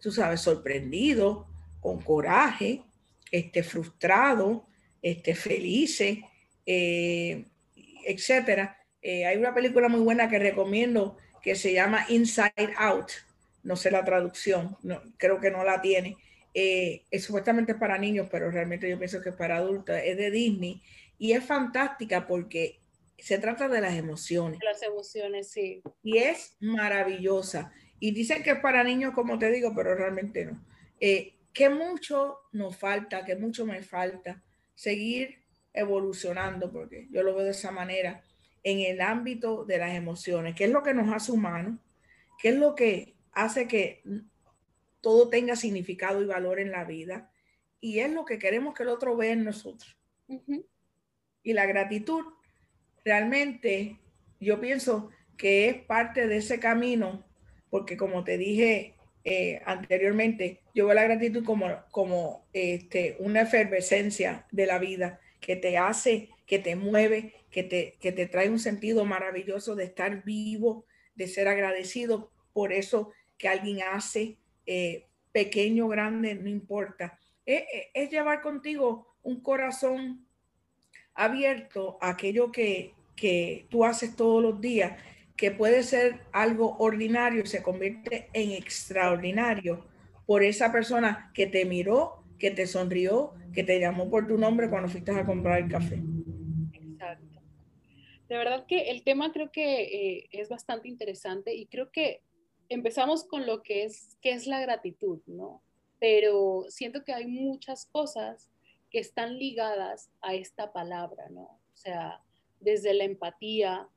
[0.00, 1.46] tú sabes, sorprendidos,
[1.80, 2.82] con coraje,
[3.30, 4.62] este, frustrados,
[5.02, 6.18] este, felices,
[6.64, 7.44] eh,
[8.04, 8.78] etcétera.
[9.02, 13.10] Eh, hay una película muy buena que recomiendo que se llama Inside Out,
[13.62, 16.16] no sé la traducción, no, creo que no la tiene.
[16.54, 20.30] Eh, es supuestamente para niños, pero realmente yo pienso que es para adultos, es de
[20.30, 20.82] Disney
[21.18, 22.80] y es fantástica porque
[23.18, 24.60] se trata de las emociones.
[24.62, 25.82] Las emociones, sí.
[26.02, 27.72] Y es maravillosa.
[27.98, 30.64] Y dicen que es para niños, como te digo, pero realmente no.
[31.00, 34.42] Eh, que mucho nos falta, que mucho me falta
[34.74, 35.42] seguir
[35.72, 38.22] evolucionando, porque yo lo veo de esa manera,
[38.62, 41.78] en el ámbito de las emociones, qué es lo que nos hace humanos,
[42.38, 44.02] qué es lo que hace que
[45.00, 47.30] todo tenga significado y valor en la vida,
[47.80, 49.96] y es lo que queremos que el otro vea en nosotros.
[51.42, 52.24] Y la gratitud,
[53.06, 54.00] realmente,
[54.40, 57.24] yo pienso que es parte de ese camino,
[57.70, 64.44] porque como te dije eh, anteriormente, yo veo la gratitud como, como este, una efervescencia
[64.50, 68.58] de la vida que te hace, que te mueve, que te, que te trae un
[68.58, 70.84] sentido maravilloso de estar vivo,
[71.14, 74.36] de ser agradecido por eso que alguien hace,
[74.66, 77.20] eh, pequeño, grande, no importa.
[77.44, 77.62] Es,
[77.94, 80.26] es, llevar contigo un corazón
[81.14, 84.92] abierto a aquello que, que tú haces todos los días
[85.36, 89.86] que puede ser algo ordinario se convierte en extraordinario
[90.26, 94.68] por esa persona que te miró, que te sonrió, que te llamó por tu nombre
[94.68, 96.02] cuando fuiste a comprar el café.
[96.72, 97.40] Exacto.
[98.28, 102.22] De verdad que el tema creo que eh, es bastante interesante y creo que
[102.68, 105.62] empezamos con lo que es, que es la gratitud, ¿no?
[106.00, 108.50] Pero siento que hay muchas cosas
[108.90, 111.42] que están ligadas a esta palabra, ¿no?
[111.42, 112.20] O sea,
[112.60, 113.88] desde la empatía,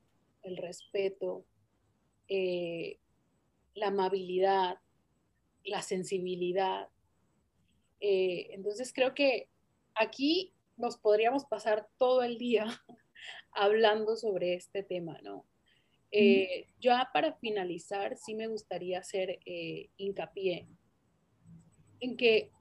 [0.44, 1.46] el respeto,
[2.28, 3.00] eh,
[3.74, 4.78] la amabilidad,
[5.64, 6.90] la sensibilidad.
[8.00, 9.50] Eh, entonces creo que
[9.96, 12.66] aquí nos podríamos pasar todo el día
[13.52, 15.46] hablando sobre este tema, ¿no?
[16.12, 19.40] Eh, ya para finalizar, sí me gustaría hacer
[19.98, 20.68] hincapié
[22.00, 22.52] en que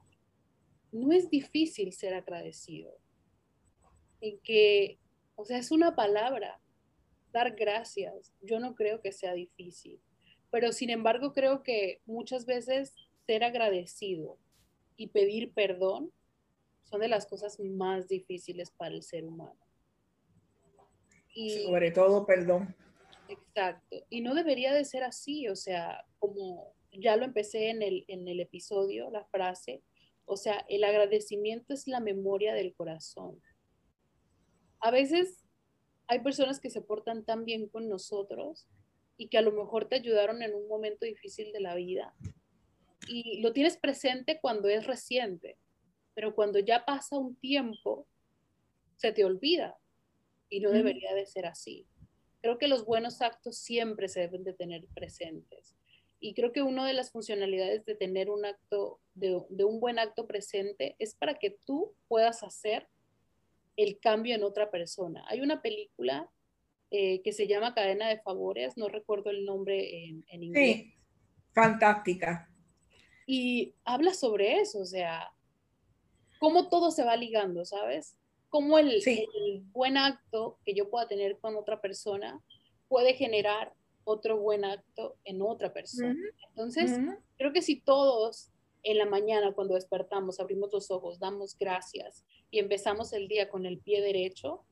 [0.91, 2.97] no es difícil ser agradecido,
[4.21, 4.99] en que,
[5.39, 6.59] o sea, es una palabra,
[7.31, 10.01] dar gracias, yo no creo que sea difícil,
[10.51, 12.93] pero sin embargo creo que muchas veces
[13.25, 14.37] ser agradecido
[14.97, 16.11] y pedir perdón
[16.83, 19.57] son de las cosas más difíciles para el ser humano.
[21.33, 22.75] Y, Sobre todo perdón.
[23.29, 23.95] Exacto.
[24.09, 28.27] Y no debería de ser así, o sea, como ya lo empecé en el, en
[28.27, 29.83] el episodio, la frase,
[30.25, 33.41] o sea, el agradecimiento es la memoria del corazón.
[34.79, 35.43] A veces
[36.07, 38.67] hay personas que se portan tan bien con nosotros
[39.17, 42.15] y que a lo mejor te ayudaron en un momento difícil de la vida.
[43.07, 45.57] Y lo tienes presente cuando es reciente,
[46.15, 48.07] pero cuando ya pasa un tiempo,
[48.95, 49.77] se te olvida
[50.49, 51.85] y no debería de ser así.
[52.41, 55.75] Creo que los buenos actos siempre se deben de tener presentes.
[56.19, 59.99] Y creo que una de las funcionalidades de tener un acto, de, de un buen
[59.99, 62.87] acto presente, es para que tú puedas hacer
[63.83, 65.23] el cambio en otra persona.
[65.27, 66.29] Hay una película
[66.91, 70.77] eh, que se llama Cadena de Favores, no recuerdo el nombre en, inglés.
[70.77, 70.93] Sí,
[71.53, 72.49] fantástica.
[73.25, 75.31] Y habla sobre eso, o sea,
[76.39, 78.17] cómo todo se va ligando, ¿sabes?
[78.49, 79.01] Cómo el,
[79.71, 82.43] buen acto que yo pueda tener con otra persona
[82.89, 83.73] puede generar
[84.03, 86.15] otro buen acto en otra persona.
[86.49, 86.99] Entonces,
[87.37, 88.51] creo que si todos
[88.83, 93.65] en la mañana cuando despertamos, abrimos los ojos, damos gracias y empezamos el día con
[93.65, 94.63] el pie derecho,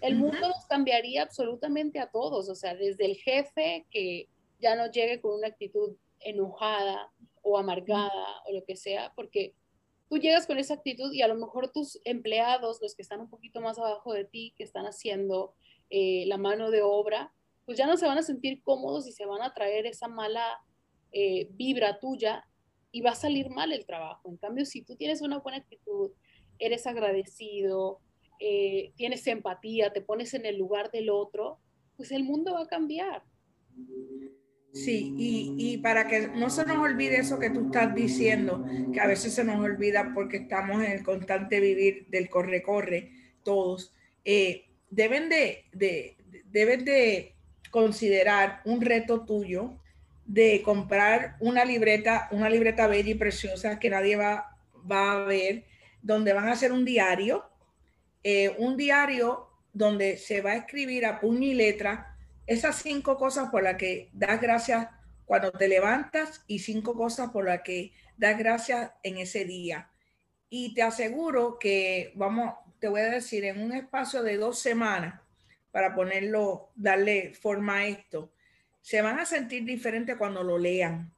[0.00, 4.28] el mundo nos cambiaría absolutamente a todos, o sea, desde el jefe que
[4.58, 7.10] ya no llegue con una actitud enojada
[7.42, 9.54] o amargada o lo que sea, porque
[10.08, 13.30] tú llegas con esa actitud y a lo mejor tus empleados, los que están un
[13.30, 15.54] poquito más abajo de ti, que están haciendo
[15.90, 17.32] eh, la mano de obra,
[17.64, 20.60] pues ya no se van a sentir cómodos y se van a traer esa mala
[21.12, 22.46] eh, vibra tuya
[22.92, 24.28] y va a salir mal el trabajo.
[24.28, 26.10] En cambio, si tú tienes una buena actitud,
[26.58, 28.00] eres agradecido,
[28.38, 31.58] eh, tienes empatía, te pones en el lugar del otro,
[31.96, 33.22] pues el mundo va a cambiar.
[34.72, 39.00] Sí, y, y, para que no se nos olvide eso que tú estás diciendo, que
[39.00, 43.10] a veces se nos olvida porque estamos en el constante vivir del corre-corre,
[43.42, 43.92] todos,
[44.24, 47.34] eh, deben, de, de, deben de
[47.70, 49.80] considerar un reto tuyo
[50.30, 54.56] de comprar una libreta, una libreta bella y preciosa que nadie va,
[54.88, 55.64] va a ver,
[56.02, 57.50] donde van a hacer un diario,
[58.22, 62.16] eh, un diario donde se va a escribir a puño y letra
[62.46, 64.86] esas cinco cosas por las que das gracias
[65.24, 69.90] cuando te levantas y cinco cosas por las que das gracias en ese día.
[70.48, 75.20] Y te aseguro que, vamos, te voy a decir, en un espacio de dos semanas,
[75.72, 78.32] para ponerlo, darle forma a esto,
[78.80, 81.12] se van a sentir diferentes cuando lo lean.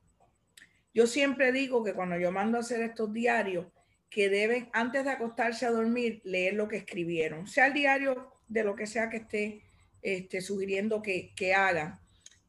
[0.94, 3.66] Yo siempre digo que cuando yo mando a hacer estos diarios,
[4.10, 8.62] que deben, antes de acostarse a dormir, leer lo que escribieron, sea el diario de
[8.62, 9.62] lo que sea que esté
[10.02, 11.98] este, sugiriendo que, que hagan.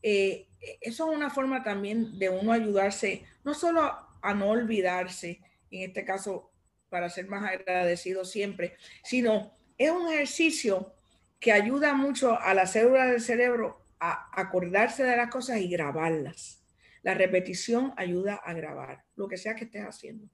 [0.02, 0.48] Eh,
[0.82, 3.82] eso es una forma también de uno ayudarse, no solo
[4.22, 5.40] a no olvidarse,
[5.72, 6.52] en este caso,
[6.90, 10.94] para ser más agradecido siempre, sino es un ejercicio
[11.40, 16.62] que ayuda mucho a las células del cerebro a acordarse de las cosas y grabarlas.
[17.04, 20.28] La repetición ayuda a grabar lo que sea que estés haciendo.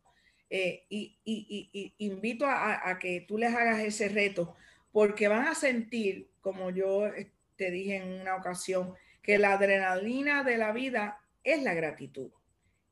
[0.49, 4.55] Eh, y, invito a, que tú les hagas ese reto
[4.91, 10.43] porque van a sentir, como yo eh, te dije en una ocasión, que la adrenalina
[10.43, 12.31] de la vida es la gratitud.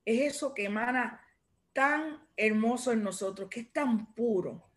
[0.06, 1.22] Es eso que emana
[1.74, 4.70] tan hermoso en nosotros, que es tan puro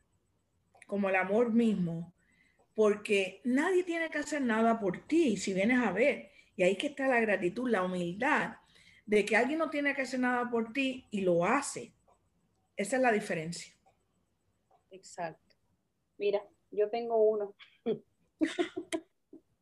[0.87, 2.15] como el amor mismo,
[2.75, 6.31] porque nadie tiene que hacer nada por ti si vienes a ver.
[6.57, 8.57] Y ahí que está la gratitud, la humildad
[9.07, 11.93] de que alguien no tiene que hacer nada por ti y lo hace.
[12.77, 13.75] Esa es la diferencia.
[14.91, 15.57] Exacto.
[16.17, 17.55] Mira, yo tengo uno.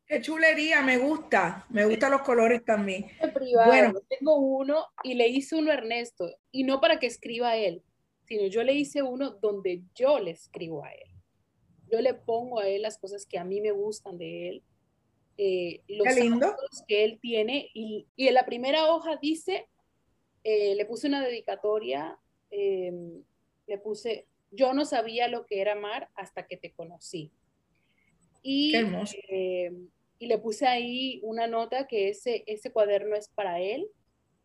[0.05, 1.65] Qué chulería, me gusta.
[1.69, 3.05] Me gustan los colores también.
[3.65, 6.29] bueno, tengo uno y le hice uno a Ernesto.
[6.51, 7.83] Y no para que escriba él,
[8.25, 11.08] sino yo le hice uno donde yo le escribo a él.
[11.91, 14.63] Yo le pongo a él las cosas que a mí me gustan de él,
[15.37, 16.55] eh, los lindo.
[16.87, 17.69] que él tiene.
[17.73, 19.67] Y, en la primera hoja dice,
[20.43, 22.17] eh, le puse una dedicatoria,
[22.51, 23.23] em,
[23.67, 27.31] le puse, yo no sabía lo que era amar hasta que te conocí.
[28.41, 29.89] Y, em,
[30.19, 33.87] y le puse ahí una nota que ese, ese cuaderno es para él,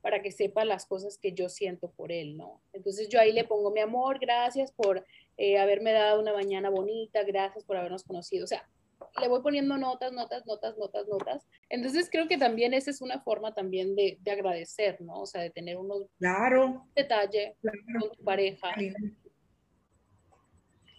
[0.00, 2.60] para que sepa las cosas que yo siento por él, ¿no?
[2.72, 5.04] Entonces yo ahí le pongo mi amor, gracias por
[5.36, 8.44] eh, haberme dado una mañana bonita, gracias por habernos conocido.
[8.44, 8.68] O sea,
[9.20, 11.46] le voy poniendo notas, notas, notas, notas, notas.
[11.68, 15.20] Entonces creo que también esa es una forma también de, de agradecer, ¿no?
[15.20, 18.74] O sea, de tener unos claro, detalles con tu pareja.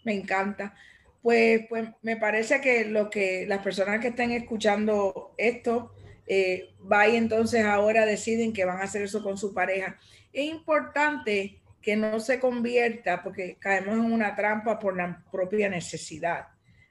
[0.03, 0.75] Me encanta.
[1.21, 5.91] Pues, pues me parece que lo que las personas que estén escuchando esto,
[6.27, 9.99] eh, va y entonces ahora deciden que van a hacer eso con su pareja.
[10.31, 16.47] Es importante que no se convierta, porque caemos en una trampa por la propia necesidad,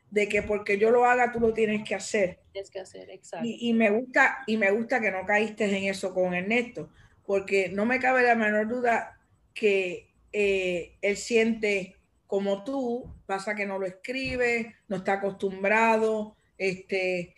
[0.09, 2.39] de que porque yo lo haga, tú lo tienes que hacer.
[2.53, 3.45] Tienes que hacer, exacto.
[3.45, 6.91] Y, me gusta, y me gusta que no caíste en eso con Ernesto,
[7.27, 9.19] porque no me cabe la menor duda
[9.53, 11.97] que eh, él siente
[12.29, 17.35] como tú, pasa que no lo escribe, no está acostumbrado, este,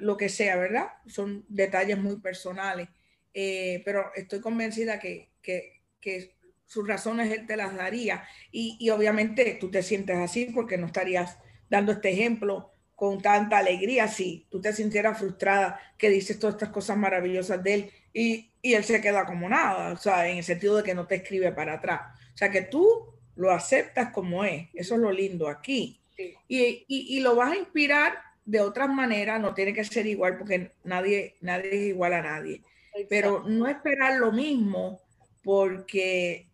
[0.00, 0.88] lo que sea, ¿verdad?
[1.06, 2.88] Son detalles muy personales,
[3.32, 6.34] eh, pero estoy convencida que, que, que,
[6.66, 10.86] sus razones él te las daría y, y, obviamente tú te sientes así porque no
[10.86, 11.38] estarías
[11.70, 16.70] dando este ejemplo con tanta alegría si tú te sintieras frustrada que dices todas estas
[16.70, 20.42] cosas maravillosas de él y, y él se queda como nada, o sea, en el
[20.42, 22.00] sentido de que no te escribe para atrás.
[22.32, 24.68] O sea, que tú lo aceptas como es.
[24.72, 26.00] Eso es lo lindo aquí.
[26.48, 28.14] Y, y, lo vas a inspirar
[28.46, 32.62] de otras maneras, no tiene que ser igual porque nadie, nadie es igual a nadie.
[33.10, 34.98] Pero no esperar lo mismo
[35.44, 36.48] porque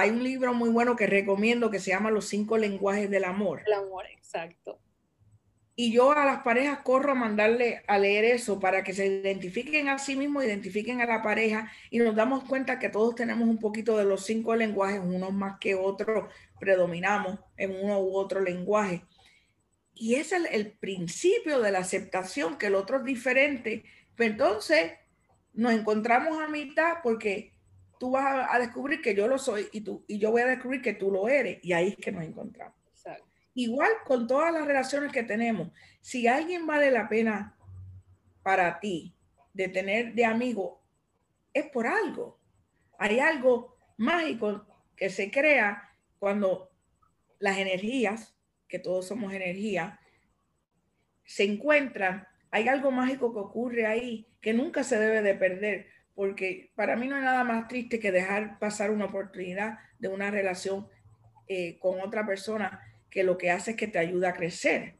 [0.00, 3.62] hay un libro muy bueno que recomiendo que se llama Los cinco lenguajes del amor.
[3.66, 4.80] El amor, exacto.
[5.76, 9.88] Y yo a las parejas corro a mandarle a leer eso para que se identifiquen
[9.88, 13.58] a sí mismos, identifiquen a la pareja y nos damos cuenta que todos tenemos un
[13.58, 19.04] poquito de los cinco lenguajes, unos más que otros, predominamos en uno u otro lenguaje.
[19.94, 23.84] Y es el, el principio de la aceptación, que el otro es diferente.
[24.16, 24.92] Pero entonces
[25.54, 27.54] nos encontramos a mitad porque
[28.00, 30.46] tú vas a, a descubrir que yo lo soy y, tú, y yo voy a
[30.46, 31.58] descubrir que tú lo eres.
[31.62, 32.80] Y ahí es que nos encontramos.
[33.52, 35.68] Igual con todas las relaciones que tenemos,
[36.00, 37.58] si alguien vale la pena
[38.42, 39.14] para ti
[39.52, 40.80] de tener de amigo,
[41.52, 42.38] es por algo.
[42.98, 44.64] Hay algo mágico
[44.96, 46.70] que se crea cuando
[47.38, 48.34] las energías,
[48.66, 50.00] que todos somos energía,
[51.26, 52.26] se encuentran.
[52.50, 55.88] Hay algo mágico que ocurre ahí que nunca se debe de perder,
[56.20, 60.30] porque para mí no hay nada más triste que dejar pasar una oportunidad de una
[60.30, 60.86] relación
[61.48, 62.78] eh, con otra persona
[63.08, 64.96] que lo que hace es que te ayuda a crecer.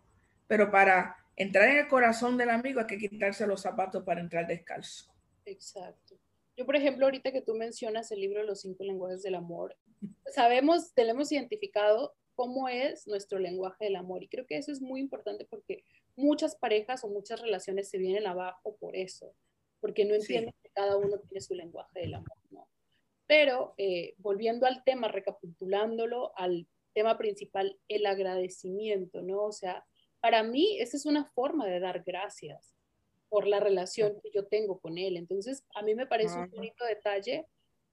[0.47, 4.47] Pero para entrar en el corazón del amigo hay que quitarse los zapatos para entrar
[4.47, 5.13] descalzo.
[5.45, 6.19] Exacto.
[6.57, 9.77] Yo, por ejemplo, ahorita que tú mencionas el libro Los cinco lenguajes del amor,
[10.33, 14.23] sabemos, tenemos identificado cómo es nuestro lenguaje del amor.
[14.23, 15.85] Y creo que eso es muy importante porque
[16.17, 19.35] muchas parejas o muchas relaciones se vienen abajo por eso,
[19.81, 22.69] porque no entienden que cada uno tiene su lenguaje del amor, ¿no?
[23.27, 29.44] Pero eh, volviendo al tema, recapitulándolo al tema principal, el agradecimiento, ¿no?
[29.44, 29.86] O sea,
[30.20, 32.74] para mí esa es una forma de dar gracias
[33.28, 35.16] por la relación que yo tengo con él.
[35.16, 37.47] Entonces, a mí me parece un bonito detalle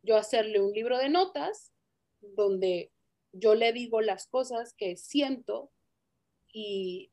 [0.03, 1.73] yo hacerle un libro de notas
[2.21, 2.91] donde
[3.33, 5.71] yo le digo las cosas que siento
[6.51, 7.11] y,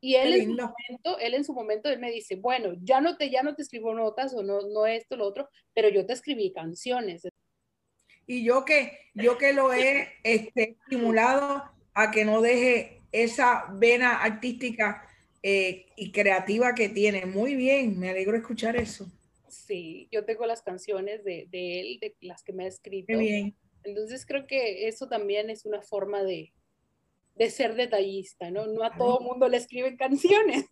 [0.00, 3.16] y él, en su momento, él en su momento él me dice, bueno, ya no
[3.16, 6.12] te, ya no te escribo notas o no, no esto, lo otro, pero yo te
[6.12, 7.26] escribí canciones.
[8.26, 11.64] Y yo que, yo que lo he este, estimulado
[11.94, 15.08] a que no deje esa vena artística
[15.42, 17.26] eh, y creativa que tiene.
[17.26, 19.10] Muy bien, me alegro escuchar eso.
[19.48, 23.06] Sí, yo tengo las canciones de, de él, de las que me ha escrito.
[23.08, 23.56] Qué bien.
[23.82, 26.52] Entonces creo que eso también es una forma de,
[27.38, 28.66] de ser detallista, ¿no?
[28.66, 30.66] No a todo mundo le escriben canciones.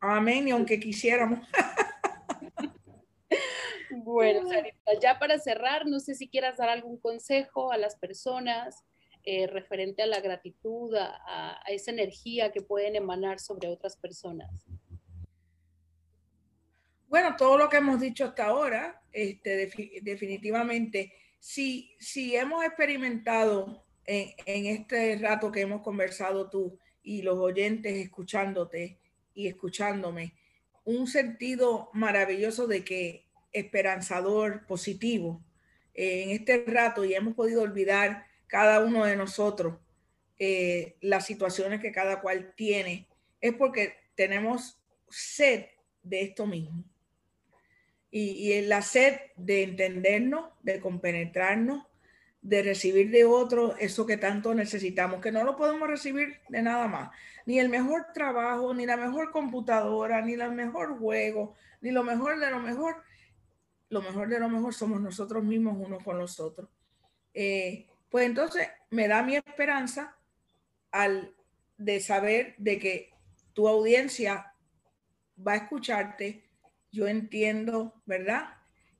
[0.00, 1.46] Amén, y aunque quisiéramos.
[3.90, 8.84] bueno, Sarita, ya para cerrar, no sé si quieras dar algún consejo a las personas
[9.24, 14.50] eh, referente a la gratitud, a, esa energía que pueden emanar sobre otras personas.
[17.06, 19.70] Bueno, todo lo que hemos dicho hasta ahora, este,
[20.02, 27.94] definitivamente, si, si hemos experimentado en, este rato que hemos conversado tú y los oyentes
[27.94, 28.98] escuchándote,
[29.34, 30.34] y escuchándome,
[30.84, 35.42] un sentido maravilloso de que esperanzador, positivo,
[35.94, 39.78] eh, en este rato y hemos podido olvidar cada uno de nosotros
[40.38, 43.08] eh, las situaciones que cada cual tiene,
[43.40, 45.66] es porque tenemos sed
[46.02, 46.84] de esto mismo.
[48.10, 51.86] Y, y la sed de entendernos, de compenetrarnos,
[52.42, 56.88] de recibir de otro eso que tanto necesitamos, que no lo podemos recibir de nada
[56.88, 57.10] más.
[57.46, 62.40] Ni el mejor trabajo, ni la mejor computadora, ni el mejor juego, ni lo mejor
[62.40, 62.96] de lo mejor.
[63.88, 66.68] Lo mejor de lo mejor somos nosotros mismos unos con los otros.
[67.34, 70.16] Eh, pues entonces me da mi esperanza
[70.90, 71.34] al
[71.76, 73.10] de saber de que
[73.52, 74.54] tu audiencia
[75.46, 76.44] va a escucharte.
[76.90, 78.54] Yo entiendo, ¿verdad?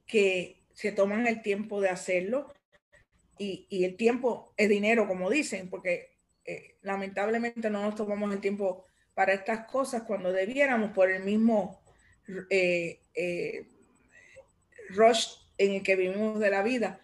[0.06, 2.52] Que se toman el tiempo de hacerlo
[3.68, 6.12] y, el tiempo es dinero, como dicen, porque
[6.44, 11.80] eh, lamentablemente no nos tomamos el tiempo para estas cosas cuando debiéramos por el mismo
[12.50, 13.66] eh, eh,
[14.90, 17.00] rush en el que vivimos de la vida,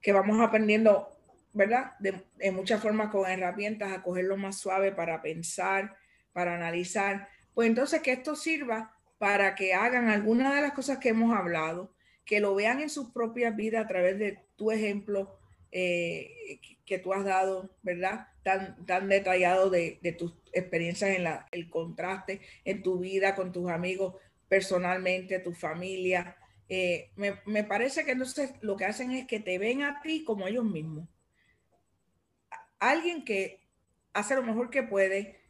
[0.00, 1.08] que vamos aprendiendo,
[1.52, 1.92] ¿verdad?
[1.98, 5.96] De, en muchas formas con herramientas a cogerlo más suave para pensar,
[6.32, 7.28] para analizar.
[7.54, 11.92] Pues entonces que esto sirva para que hagan algunas de las cosas que hemos hablado,
[12.24, 15.39] que lo vean en sus propias vidas a través de tu ejemplo,
[15.72, 18.28] eh, que tú has dado, ¿verdad?
[18.42, 23.70] Tan, tan detallado de, tus experiencias en la, el contraste en tu vida con tus
[23.70, 24.14] amigos,
[24.48, 26.36] personalmente, tu familia.
[26.68, 30.24] Eh, me, me, parece que entonces lo que hacen es que te ven a ti
[30.24, 31.08] como ellos mismos.
[32.78, 33.60] Alguien que
[34.12, 35.40] hace lo mejor que puede,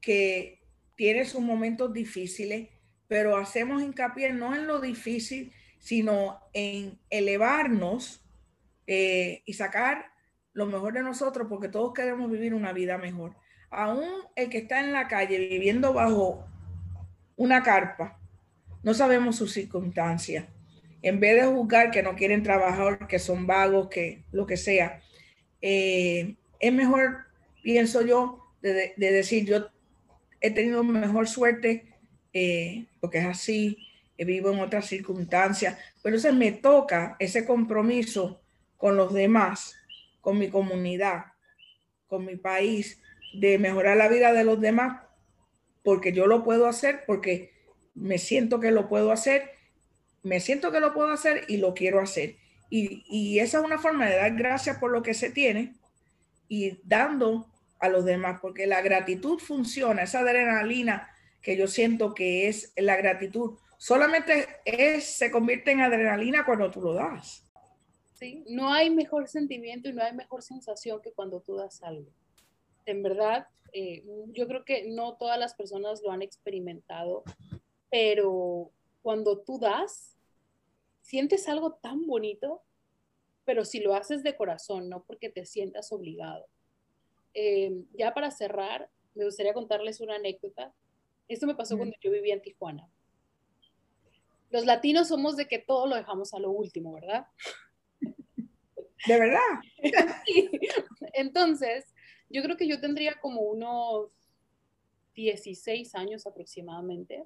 [0.00, 0.60] que
[0.96, 2.68] tiene sus momentos difíciles,
[3.08, 8.23] pero hacemos hincapié no en lo difícil, sino en elevarnos
[8.86, 10.12] eh, y sacar
[10.52, 13.34] lo mejor de nosotros porque todos queremos vivir una vida mejor.
[13.70, 14.04] Aún
[14.36, 16.46] el que está en la calle viviendo bajo
[17.36, 18.20] una carpa,
[18.82, 20.46] no sabemos sus circunstancias.
[21.02, 25.00] En vez de juzgar que no quieren trabajar, que son vagos, que lo que sea,
[25.60, 27.26] eh, es mejor,
[27.62, 29.68] pienso yo, de, decir, yo
[30.40, 31.94] he tenido mejor suerte
[32.32, 33.78] eh, porque es así,
[34.18, 38.43] vivo en otras circunstancias, pero entonces me toca ese compromiso
[38.84, 39.78] con los demás,
[40.20, 41.24] con mi comunidad,
[42.06, 43.00] con mi país,
[43.32, 45.00] de mejorar la vida de los demás,
[45.82, 47.54] porque yo lo puedo hacer, porque
[47.94, 49.52] me siento que lo puedo hacer,
[50.22, 52.36] me siento que lo puedo hacer y lo quiero hacer.
[52.68, 55.72] Y, esa es una forma de dar gracias por lo que se tiene
[56.46, 57.46] y dando
[57.78, 61.08] a los demás, porque la gratitud funciona, esa adrenalina
[61.40, 66.82] que yo siento que es la gratitud, solamente es, se convierte en adrenalina cuando tú
[66.82, 67.43] lo das.
[68.46, 72.10] No hay mejor sentimiento y no hay mejor sensación que cuando tú das algo.
[72.86, 77.24] En verdad, eh, yo creo que no todas las personas lo han experimentado,
[77.90, 78.70] pero
[79.02, 80.16] cuando tú das,
[81.02, 82.62] sientes algo tan bonito,
[83.44, 86.46] pero si lo haces de corazón, no porque te sientas obligado.
[87.34, 90.72] Eh, ya para cerrar, me gustaría contarles una anécdota.
[91.28, 92.88] Esto me pasó cuando yo vivía en Tijuana.
[94.50, 97.26] Los latinos somos de que todo lo dejamos a lo último, ¿verdad?
[99.06, 99.40] ¿De verdad?
[101.12, 101.84] Entonces,
[102.30, 104.10] yo creo que yo tendría como unos
[105.14, 107.24] 16 años aproximadamente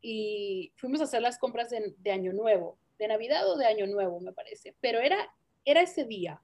[0.00, 4.20] y fuimos a hacer las compras de, Año Nuevo, de Navidad o de Año Nuevo,
[4.20, 5.16] me parece, pero era,
[5.64, 6.40] era ese día.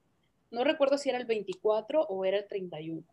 [0.50, 3.06] No recuerdo si era el 24 o era el 31.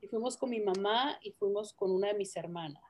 [0.00, 2.82] Y fuimos con mi mamá y fuimos con una de mis hermanas.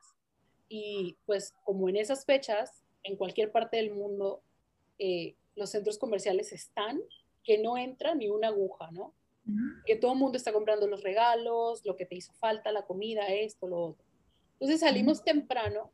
[0.67, 4.43] Y pues como en esas fechas, en cualquier parte del mundo,
[4.99, 7.01] eh, los centros comerciales están
[7.47, 9.13] que no entra ni una aguja, ¿no?
[9.85, 13.27] Que todo el mundo está comprando los regalos, lo que te hizo falta, la comida,
[13.27, 14.05] esto, lo otro.
[14.55, 15.93] Entonces salimos temprano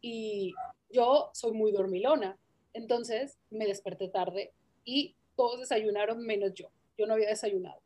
[0.00, 0.54] y
[0.88, 2.38] yo soy muy dormilona,
[2.72, 4.54] entonces me desperté tarde
[4.86, 6.70] y todos desayunaron menos yo.
[6.96, 7.82] Yo no había desayunado.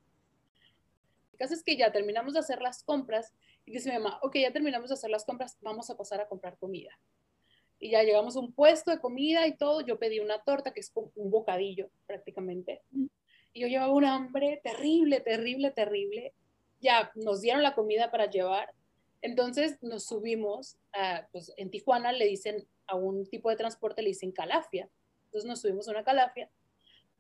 [1.32, 3.35] El caso es que ya terminamos de hacer las compras
[3.66, 6.20] y Y dice mi mamá, ok, ya terminamos de hacer las compras, vamos a pasar
[6.20, 6.97] a comprar comida.
[7.81, 9.81] Y ya llegamos a un puesto de comida y todo.
[9.81, 12.82] Yo pedí una torta, que es como un bocadillo prácticamente.
[13.52, 16.35] Y yo llevaba un hambre terrible, terrible, terrible.
[16.81, 18.73] Ya nos dieron la comida para llevar.
[19.23, 24.11] Entonces nos subimos, a, pues en Tijuana le dicen a un tipo de transporte, le
[24.11, 24.89] dicen calafia.
[25.27, 26.51] Entonces nos subimos a una calafia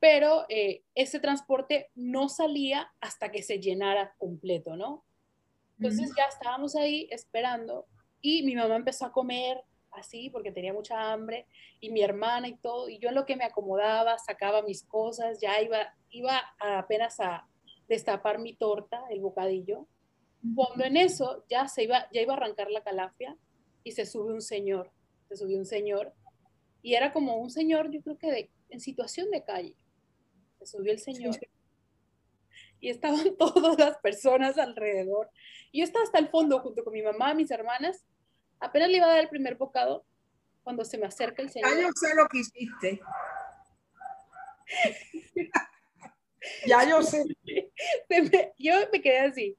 [0.00, 5.04] pero eh, ese transporte no salía hasta que se llenara completo, ¿no?
[5.78, 7.86] Entonces ya estábamos ahí esperando
[8.20, 9.62] y mi mamá empezó a comer
[9.92, 11.46] así porque tenía mucha hambre
[11.80, 15.40] y mi hermana y todo, y yo en lo que me acomodaba, sacaba mis cosas,
[15.40, 17.46] ya iba, iba apenas a
[17.88, 19.86] destapar mi torta, el bocadillo,
[20.54, 23.36] cuando en eso ya se iba, ya iba a arrancar la calafia
[23.84, 24.90] y se sube un señor,
[25.28, 26.14] se subió un señor
[26.82, 29.74] y era como un señor, yo creo que de, en situación de calle,
[30.58, 31.36] se subió el Señor.
[32.80, 35.30] Y estaban todas las personas alrededor.
[35.72, 38.04] Y yo estaba hasta el fondo junto con mi mamá, mis hermanas.
[38.60, 40.04] Apenas le iba a dar el primer bocado
[40.62, 41.70] cuando se me acerca el Señor.
[41.70, 43.00] Ya yo sé lo que hiciste.
[46.66, 47.24] ya yo sé.
[48.58, 49.56] yo me quedé así.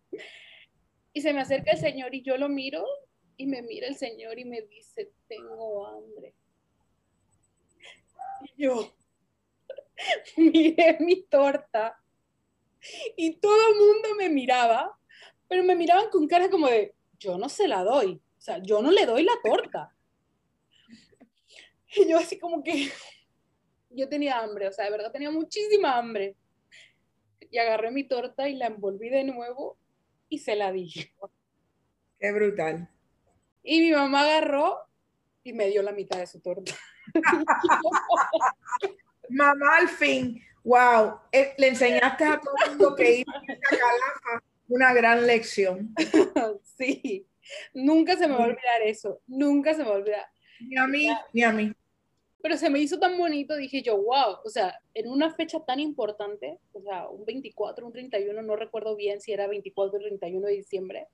[1.13, 2.85] Y se me acerca el Señor y yo lo miro
[3.37, 6.35] y me mira el Señor y me dice, tengo hambre.
[8.43, 8.93] Y yo,
[10.37, 12.01] miré mi torta
[13.15, 14.97] y todo el mundo me miraba,
[15.47, 18.81] pero me miraban con cara como de, yo no se la doy, o sea, yo
[18.81, 19.95] no le doy la torta.
[21.95, 22.89] Y yo así como que,
[23.91, 26.35] yo tenía hambre, o sea, de verdad tenía muchísima hambre.
[27.51, 29.77] Y agarré mi torta y la envolví de nuevo
[30.27, 30.91] y se la di.
[32.19, 32.89] Qué brutal.
[33.61, 34.88] Y mi mamá agarró
[35.43, 36.73] y me dio la mitad de su torta.
[39.30, 44.95] mamá al fin, wow, eh, le enseñaste a todo el mundo que ir a una
[44.95, 45.93] gran lección.
[46.77, 47.27] Sí,
[47.73, 50.25] nunca se me va a olvidar eso, nunca se me va a olvidar.
[50.59, 51.71] Ni a mí, ni a mí.
[52.41, 55.79] Pero se me hizo tan bonito, dije yo, wow, o sea, en una fecha tan
[55.79, 60.47] importante, o sea, un 24, un 31, no recuerdo bien si era 24 o 31
[60.47, 61.07] de diciembre,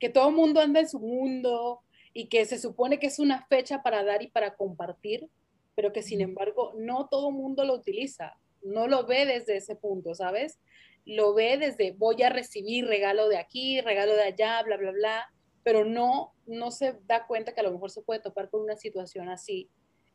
[0.00, 1.80] que todo el mundo anda en su mundo
[2.12, 5.28] y que se supone que es una fecha para dar y para compartir,
[5.74, 10.14] pero que sin embargo no todo mundo lo utiliza, no lo ve desde ese punto,
[10.14, 10.58] ¿sabes?
[11.04, 15.32] Lo ve desde voy a recibir regalo de aquí, regalo de allá, bla, bla, bla,
[15.64, 18.76] pero no, no se da cuenta que a lo mejor se puede topar con una
[18.76, 19.70] situación así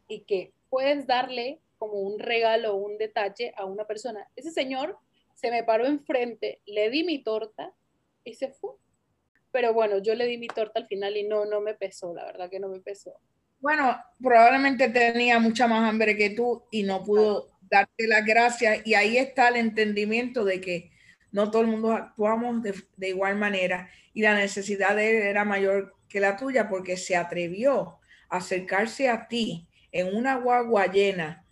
[0.07, 4.29] y que puedes darle como un regalo o un detalle a una persona.
[4.35, 4.97] Ese señor
[5.33, 7.73] se me paró enfrente, le di mi torta
[8.23, 8.71] y se fue.
[9.51, 12.25] Pero bueno, yo le di mi torta al final y no, no me pesó, la
[12.25, 13.19] verdad que no me pesó.
[13.59, 18.85] Bueno, probablemente tenía mucha más hambre que tú y no pudo darte las gracias.
[18.85, 20.91] Y ahí está el entendimiento de que
[21.31, 23.89] no todo el mundo actuamos de, igual manera
[24.19, 29.07] y la necesidad de él era mayor que la tuya porque se atrevió a acercarse
[29.07, 31.45] a ti en una guagua llena.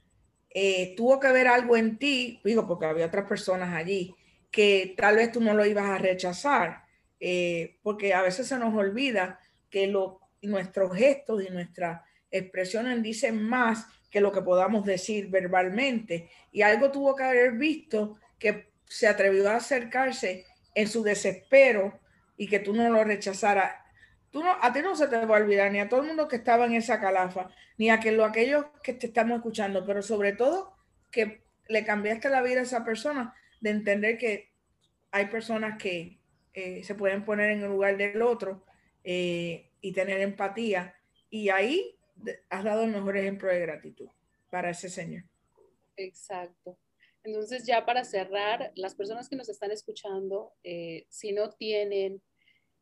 [0.50, 4.14] Eh, tuvo que ver algo en ti, digo, porque había otras personas allí,
[4.52, 6.84] que tal vez tú no lo ibas a rechazar,
[7.22, 9.40] eh, porque a veces se nos olvida
[9.70, 16.30] que lo nuestros gestos y nuestras expresiones dicen más que lo que podamos decir verbalmente.
[16.52, 20.44] Y algo tuvo que haber visto que se atrevió a acercarse
[20.76, 22.02] en su desespero
[22.38, 23.76] y que tú no lo rechazaras.
[24.32, 26.38] Tú a ti no se te va a olvidar, ni a todo el mundo que
[26.38, 30.34] estaba en esa calafa, ni a que lo, aquellos que te estamos escuchando, pero sobre
[30.34, 30.78] todo
[31.12, 34.54] que le cambiaste la vida a esa persona, de entender que
[35.12, 36.20] hay personas que
[36.54, 38.66] eh, se pueden poner en el lugar del otro
[39.04, 40.96] eh, y tener empatía.
[41.30, 41.98] Y ahí
[42.50, 44.10] has dado el mejor ejemplo de gratitud
[44.50, 45.24] para ese Señor.
[45.96, 46.78] Exacto.
[47.24, 52.22] Entonces, ya para cerrar, las personas que nos están escuchando, eh, si no tienen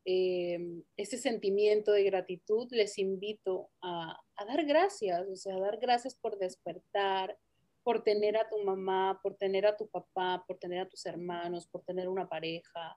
[0.04, 0.58] eh,
[0.96, 6.38] ese sentimiento de gratitud, les invito a, dar gracias, o sea, a dar gracias por
[6.38, 7.36] despertar,
[7.82, 11.66] por tener a tu mamá, por tener a tu papá, por tener a tus hermanos,
[11.66, 12.96] por tener una pareja,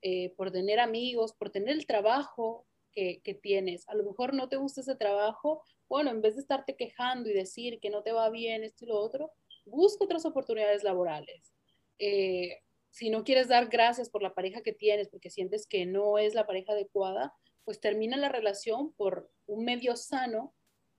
[0.00, 3.88] eh, por tener amigos, por tener el trabajo que, tienes.
[3.88, 7.32] A lo mejor no te gusta ese trabajo, bueno, en vez de estarte quejando y
[7.32, 9.32] decir que no te va bien esto y lo otro,
[9.68, 11.54] busca otras oportunidades laborales.
[11.98, 12.58] Eh,
[12.90, 16.34] si no quieres dar gracias por la pareja que tienes porque sientes que no es
[16.34, 17.34] la pareja adecuada,
[17.64, 20.54] pues termina la relación por un medio sano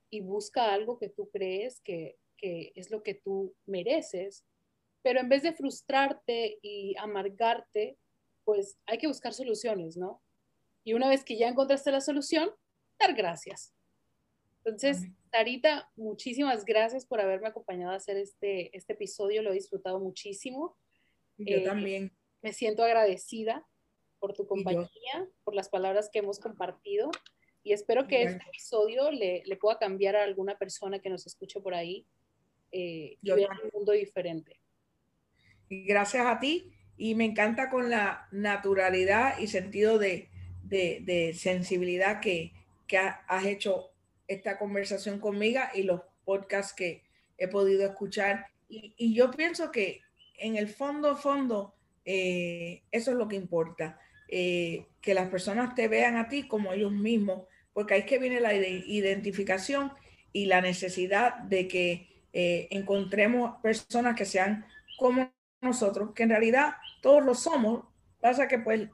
[0.10, 4.46] y busca algo que tú crees que, que es lo que tú mereces.
[5.02, 7.98] Pero en vez de frustrarte y amargarte,
[8.44, 10.22] pues hay que buscar soluciones, ¿no?
[10.84, 12.50] Y una vez que ya encontraste la solución,
[13.00, 13.74] dar gracias.
[14.64, 19.42] Entonces, Tarita, muchísimas gracias por haberme acompañado a hacer este, este episodio.
[19.42, 20.76] Lo he disfrutado muchísimo.
[21.38, 22.12] Yo eh, también.
[22.42, 23.66] Me siento agradecida
[24.20, 24.88] por tu compañía,
[25.44, 27.10] por las palabras que hemos compartido.
[27.64, 31.60] Y espero que este episodio le, le, pueda cambiar a alguna persona que nos escuche
[31.60, 32.06] por ahí
[32.72, 34.60] eh, y vea un mundo diferente.
[35.68, 36.72] Y gracias a ti.
[36.98, 40.30] Y me encanta con la naturalidad y sentido de,
[40.64, 42.52] de, de sensibilidad que,
[42.88, 43.89] que has hecho
[44.30, 47.04] esta conversación conmigo y los podcasts que
[47.38, 48.46] he podido escuchar.
[48.70, 50.02] Y, yo pienso que
[50.38, 51.74] en el fondo, fondo,
[52.06, 54.00] eh, eso es lo que importa.
[54.30, 58.20] Eh, que las personas te vean a ti como ellos mismos, porque ahí es que
[58.20, 59.92] viene la identificación
[60.32, 64.68] y la necesidad de que eh, encontremos personas que sean
[65.00, 67.86] como nosotros, que en realidad todos lo somos.
[68.22, 68.88] Pasa que pues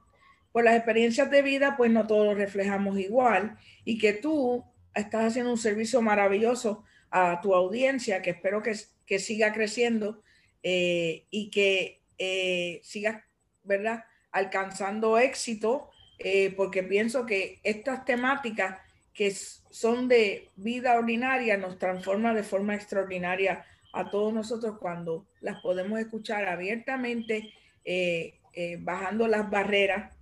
[0.53, 4.63] por las experiencias de vida, pues no todos reflejamos igual y que tú
[4.95, 8.73] estás haciendo un servicio maravilloso a tu audiencia, que espero que,
[9.05, 10.23] que siga creciendo
[10.63, 13.23] y que eh, sigas,
[13.63, 14.05] ¿verdad?
[14.31, 15.89] Alcanzando éxito,
[16.19, 18.79] eh, porque pienso que estas temáticas
[19.13, 25.61] que son de vida ordinaria nos transforman de forma extraordinaria a todos nosotros cuando las
[25.61, 27.53] podemos escuchar abiertamente,
[27.83, 28.35] eh,
[28.79, 30.13] bajando las barreras,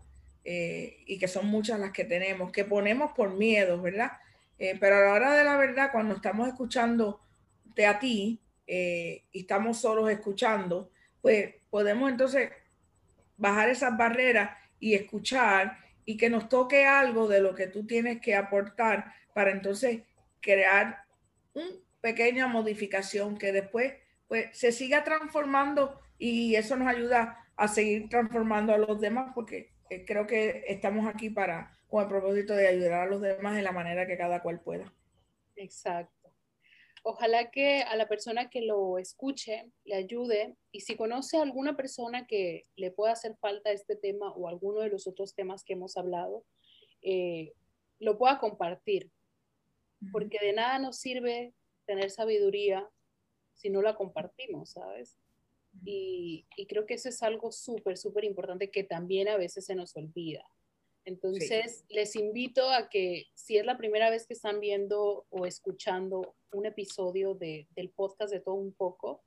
[0.45, 4.11] y que son muchas las que tenemos, que ponemos por miedo, ¿verdad?
[4.79, 7.21] Pero a la hora de la verdad, cuando estamos escuchando
[7.85, 10.91] a ti y estamos solos escuchando,
[11.21, 12.51] pues podemos entonces
[13.37, 18.21] bajar esas barreras y escuchar y que nos toque algo de lo que tú tienes
[18.21, 20.01] que aportar para entonces
[20.41, 21.05] crear
[21.53, 21.67] una
[22.01, 23.93] pequeña modificación que después
[24.27, 29.71] pues se siga transformando y eso nos ayuda a seguir transformando a los demás porque
[29.89, 33.63] eh, creo que estamos aquí para con el propósito de ayudar a los demás en
[33.63, 34.91] la manera que cada cual pueda.
[35.55, 36.33] Exacto.
[37.03, 41.77] Ojalá que a la persona que lo escuche le ayude y si conoce a alguna
[41.77, 45.73] persona que le pueda hacer falta este tema o alguno de los otros temas que
[45.73, 46.43] hemos hablado,
[47.03, 47.53] eh,
[47.99, 49.11] lo pueda compartir,
[50.11, 51.53] porque de nada nos sirve
[51.85, 52.89] tener sabiduría
[53.53, 55.19] si no la compartimos, ¿sabes?
[55.85, 59.75] Y, y creo que eso es algo súper, súper importante que también a veces se
[59.75, 60.43] nos olvida.
[61.05, 66.35] Entonces, les invito a que si es la primera vez que están viendo o escuchando
[66.51, 69.21] un episodio de, del podcast de todo un poco,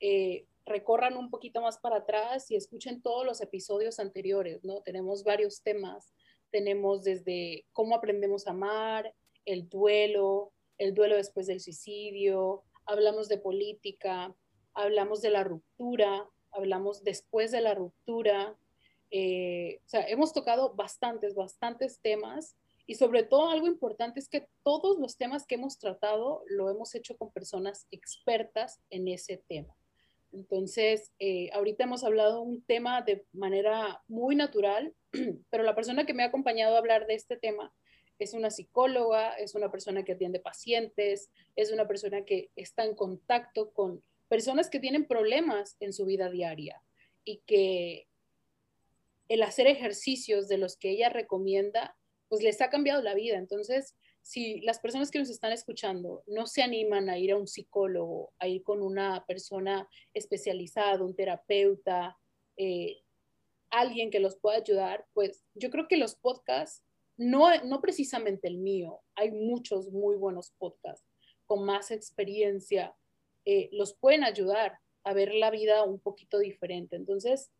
[0.00, 4.80] eh, recorran un poquito más para atrás y escuchen todos los episodios anteriores, ¿no?
[4.82, 6.14] Tenemos varios temas,
[6.50, 9.14] tenemos desde cómo aprendemos a amar,
[9.44, 14.34] el duelo, el duelo después del suicidio, hablamos de política,
[14.74, 18.56] hablamos de la ruptura, hablamos después de la ruptura,
[19.10, 22.56] eh, o sea, hemos tocado bastantes, bastantes temas
[22.86, 26.94] y sobre todo algo importante es que todos los temas que hemos tratado lo hemos
[26.94, 29.76] hecho con personas expertas en ese tema.
[30.32, 34.94] Entonces, eh, ahorita hemos hablado un tema de manera muy natural,
[35.50, 37.72] pero la persona que me ha acompañado a hablar de este tema
[38.18, 42.94] es una psicóloga, es una persona que atiende pacientes, es una persona que está en
[42.94, 46.82] contacto con personas que tienen problemas en su vida diaria
[47.24, 48.06] y que
[49.30, 51.96] el hacer ejercicios de los que ella recomienda,
[52.28, 53.38] pues les ha cambiado la vida.
[53.38, 57.46] Entonces, si las personas que nos están escuchando no se animan a ir a un
[57.46, 62.18] psicólogo, a ir con una persona especializada, un terapeuta,
[62.56, 63.02] eh,
[63.70, 66.82] alguien que los pueda ayudar, pues yo creo que los podcasts,
[67.16, 71.06] no, no precisamente el mío, hay muchos muy buenos podcasts
[71.46, 72.96] con más experiencia,
[73.44, 76.96] eh, los pueden ayudar a ver la vida un poquito diferente.
[76.96, 77.52] Entonces,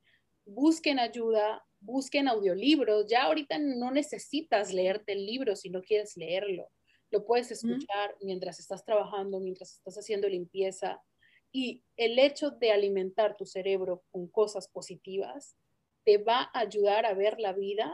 [0.45, 3.07] busquen ayuda, busquen audiolibros.
[3.07, 6.71] Ya ahorita no necesitas leerte el libro si no quieres leerlo.
[7.11, 11.03] Lo puedes escuchar mientras estás trabajando, mientras estás haciendo limpieza.
[11.53, 15.57] Y el hecho de alimentar tu cerebro con cosas positivas
[16.05, 17.93] te va a ayudar a ver la vida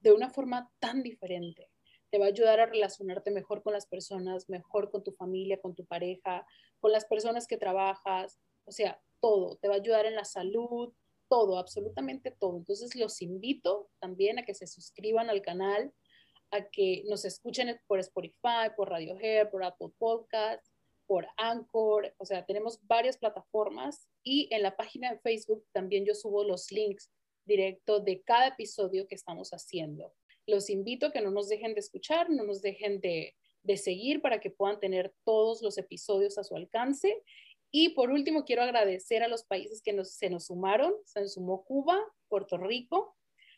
[0.00, 1.68] de una forma tan diferente.
[2.10, 5.74] Te va a ayudar a relacionarte mejor con las personas, mejor con tu familia, con
[5.74, 6.46] tu pareja,
[6.80, 9.56] con las personas que trabajas, o sea, todo.
[9.56, 10.92] Te va a ayudar en la salud,
[11.28, 12.56] todo, absolutamente todo.
[12.56, 15.92] Entonces los invito también a que se suscriban al canal,
[16.50, 20.66] a que nos escuchen por Spotify, por Radio Hair, por Apple Podcast,
[21.06, 26.14] por Anchor, o sea, tenemos varias plataformas y en la página de Facebook también yo
[26.14, 27.10] subo los links
[27.46, 30.12] directo de cada episodio que estamos haciendo.
[30.46, 34.20] Los invito a que no nos dejen de escuchar, no nos dejen de, de seguir
[34.20, 37.22] para que puedan tener todos los episodios a su alcance
[37.70, 40.94] y por último, quiero agradecer a los países que se nos sumaron.
[41.04, 43.16] Se sumó Cuba, Puerto Rico.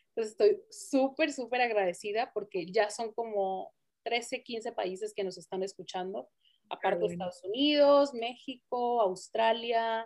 [0.09, 3.73] Entonces estoy súper, súper agradecida porque ya son como
[4.03, 6.29] 13, 15 países que nos están escuchando,
[6.69, 10.05] aparte de Estados Unidos, México, Australia,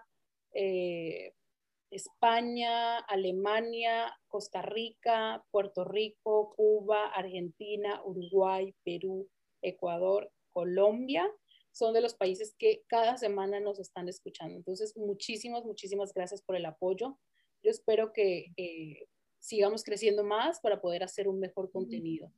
[0.54, 1.34] eh,
[1.90, 9.28] España, Alemania, Costa Rica, Puerto Rico, Cuba, Argentina, Uruguay, Perú,
[9.62, 11.28] Ecuador, Colombia.
[11.76, 14.56] Son de los países que cada semana nos están escuchando.
[14.56, 17.20] Entonces, muchísimas, muchísimas gracias por el apoyo.
[17.62, 19.08] Yo espero que eh,
[19.40, 22.32] sigamos creciendo más para poder hacer un mejor contenido.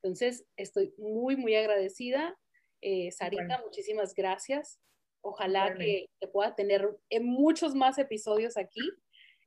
[0.00, 2.38] Entonces, estoy muy, muy agradecida.
[2.82, 4.78] Eh, Sarita, muchísimas gracias.
[5.22, 8.88] Ojalá que, te pueda tener en muchos más episodios aquí.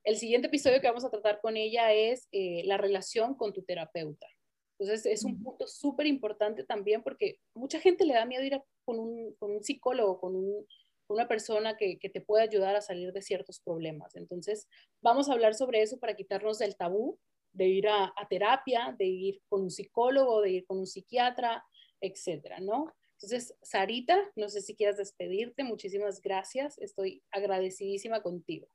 [0.04, 3.64] El siguiente episodio que vamos a tratar con ella es eh, la relación con tu
[3.64, 4.28] terapeuta.
[4.80, 9.00] Entonces es un punto súper importante también porque mucha gente le da miedo ir con,
[9.00, 10.68] un, con, un, psicólogo, con un,
[11.10, 14.16] una persona que, que, te pueda ayudar a salir de ciertos problemas.
[14.16, 14.68] Entonces
[15.02, 17.20] vamos a hablar sobre eso para quitarnos del tabú
[17.54, 21.66] de ir a, a terapia, de ir con un psicólogo, de ir con un psiquiatra,
[22.00, 22.94] etcétera, ¿no?
[23.14, 25.64] Entonces, Sarita, no sé si quieras despedirte.
[25.64, 26.78] Muchísimas gracias.
[26.78, 28.68] Estoy agradecidísima contigo.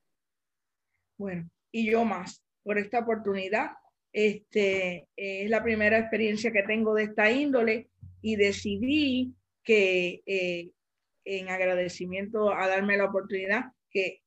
[1.17, 3.71] Bueno, y yo más por esta oportunidad.
[4.13, 7.89] Este, es la primera experiencia que tengo de esta índole
[8.21, 9.35] y decidí
[9.65, 10.71] que eh,
[11.25, 14.23] en agradecimiento a darme la oportunidad que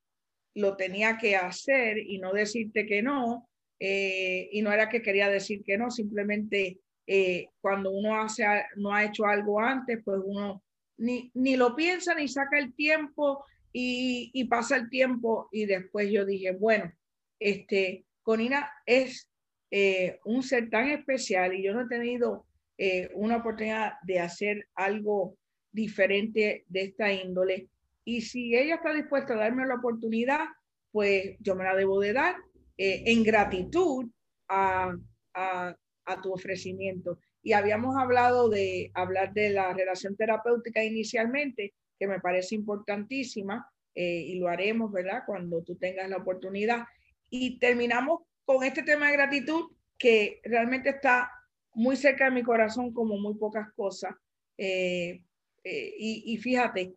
[0.55, 3.49] lo tenía que hacer y no decirte que no.
[3.79, 8.45] Eh, y no era que quería decir que no, simplemente eh, cuando uno hace,
[8.77, 10.63] no ha hecho algo antes, pues uno
[10.97, 13.43] ni, ni lo piensa ni saca el tiempo
[13.77, 16.93] y, pasa el tiempo y después yo dije, bueno,
[17.37, 19.29] este, Conina es
[19.71, 22.45] eh, un ser tan especial y yo no he tenido
[22.77, 25.37] eh, una oportunidad de hacer algo
[25.71, 27.69] diferente de esta índole.
[28.03, 30.45] Y si ella está dispuesta a darme la oportunidad,
[30.91, 32.35] pues yo me la debo de dar
[32.77, 34.05] en gratitud
[34.49, 34.93] a,
[35.35, 37.19] a, tu ofrecimiento.
[37.41, 44.19] Y habíamos hablado de hablar de la relación terapéutica inicialmente, que me parece importantísima, eh,
[44.27, 45.23] y lo haremos, ¿verdad?
[45.25, 46.85] Cuando tú tengas la oportunidad.
[47.29, 51.31] Y terminamos con este tema de gratitud, que realmente está
[51.73, 54.15] muy cerca de mi corazón como muy pocas cosas.
[54.57, 55.23] Eh,
[55.63, 56.95] eh, y, fíjate,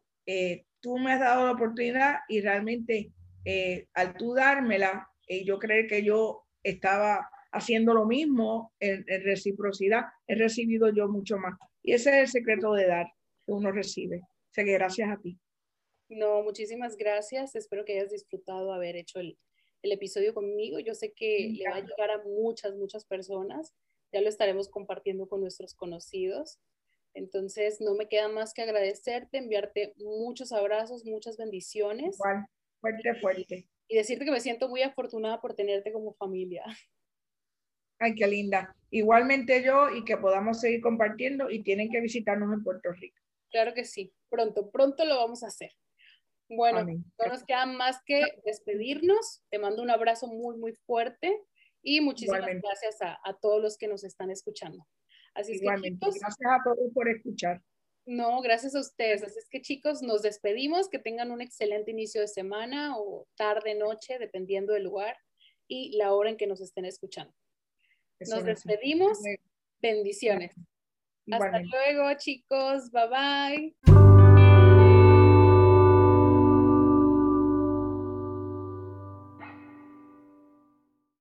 [0.80, 3.12] tú me has dado la oportunidad y realmente
[3.94, 5.08] al tú dármela,
[5.44, 11.58] yo creo que yo estaba haciendo lo mismo en, reciprocidad, he recibido yo mucho más.
[11.82, 13.06] Y ese es el secreto de dar
[13.46, 14.20] que uno recibe.
[14.20, 15.38] O que gracias a ti.
[16.08, 17.54] No, muchísimas gracias.
[17.54, 19.38] Espero que hayas disfrutado haber hecho el,
[19.82, 20.78] el episodio conmigo.
[20.78, 23.74] Yo sé que le va a llegar a muchas, muchas personas.
[24.12, 26.58] Ya lo estaremos compartiendo con nuestros conocidos.
[27.14, 32.16] Entonces, no me queda más que agradecerte, enviarte muchos abrazos, muchas bendiciones.
[32.16, 32.46] Igual,
[32.80, 33.68] fuerte, fuerte.
[33.88, 36.64] Y decirte que me siento muy afortunada por tenerte como familia.
[37.98, 38.76] Ay, qué linda.
[38.90, 43.18] Igualmente yo y que podamos seguir compartiendo y tienen que visitarnos en Puerto Rico.
[43.50, 45.72] Claro que sí, pronto, pronto lo vamos a hacer.
[46.48, 49.42] Bueno, no nos queda más que despedirnos.
[49.50, 51.42] Te mando un abrazo muy, muy fuerte
[51.82, 54.86] y muchísimas gracias a, todos los que nos están escuchando.
[55.34, 57.62] Así Igualmente, que, gracias a todos por escuchar.
[58.06, 59.22] No, gracias a ustedes.
[59.22, 63.74] Así es que chicos, nos despedimos, que tengan un excelente inicio de semana o tarde,
[63.74, 65.16] noche, dependiendo del lugar
[65.68, 67.34] y la hora en que nos estén escuchando.
[68.20, 69.18] Nos despedimos.
[69.80, 70.54] Bendiciones.
[71.30, 72.90] Hasta luego, chicos.
[72.90, 73.97] Bye bye.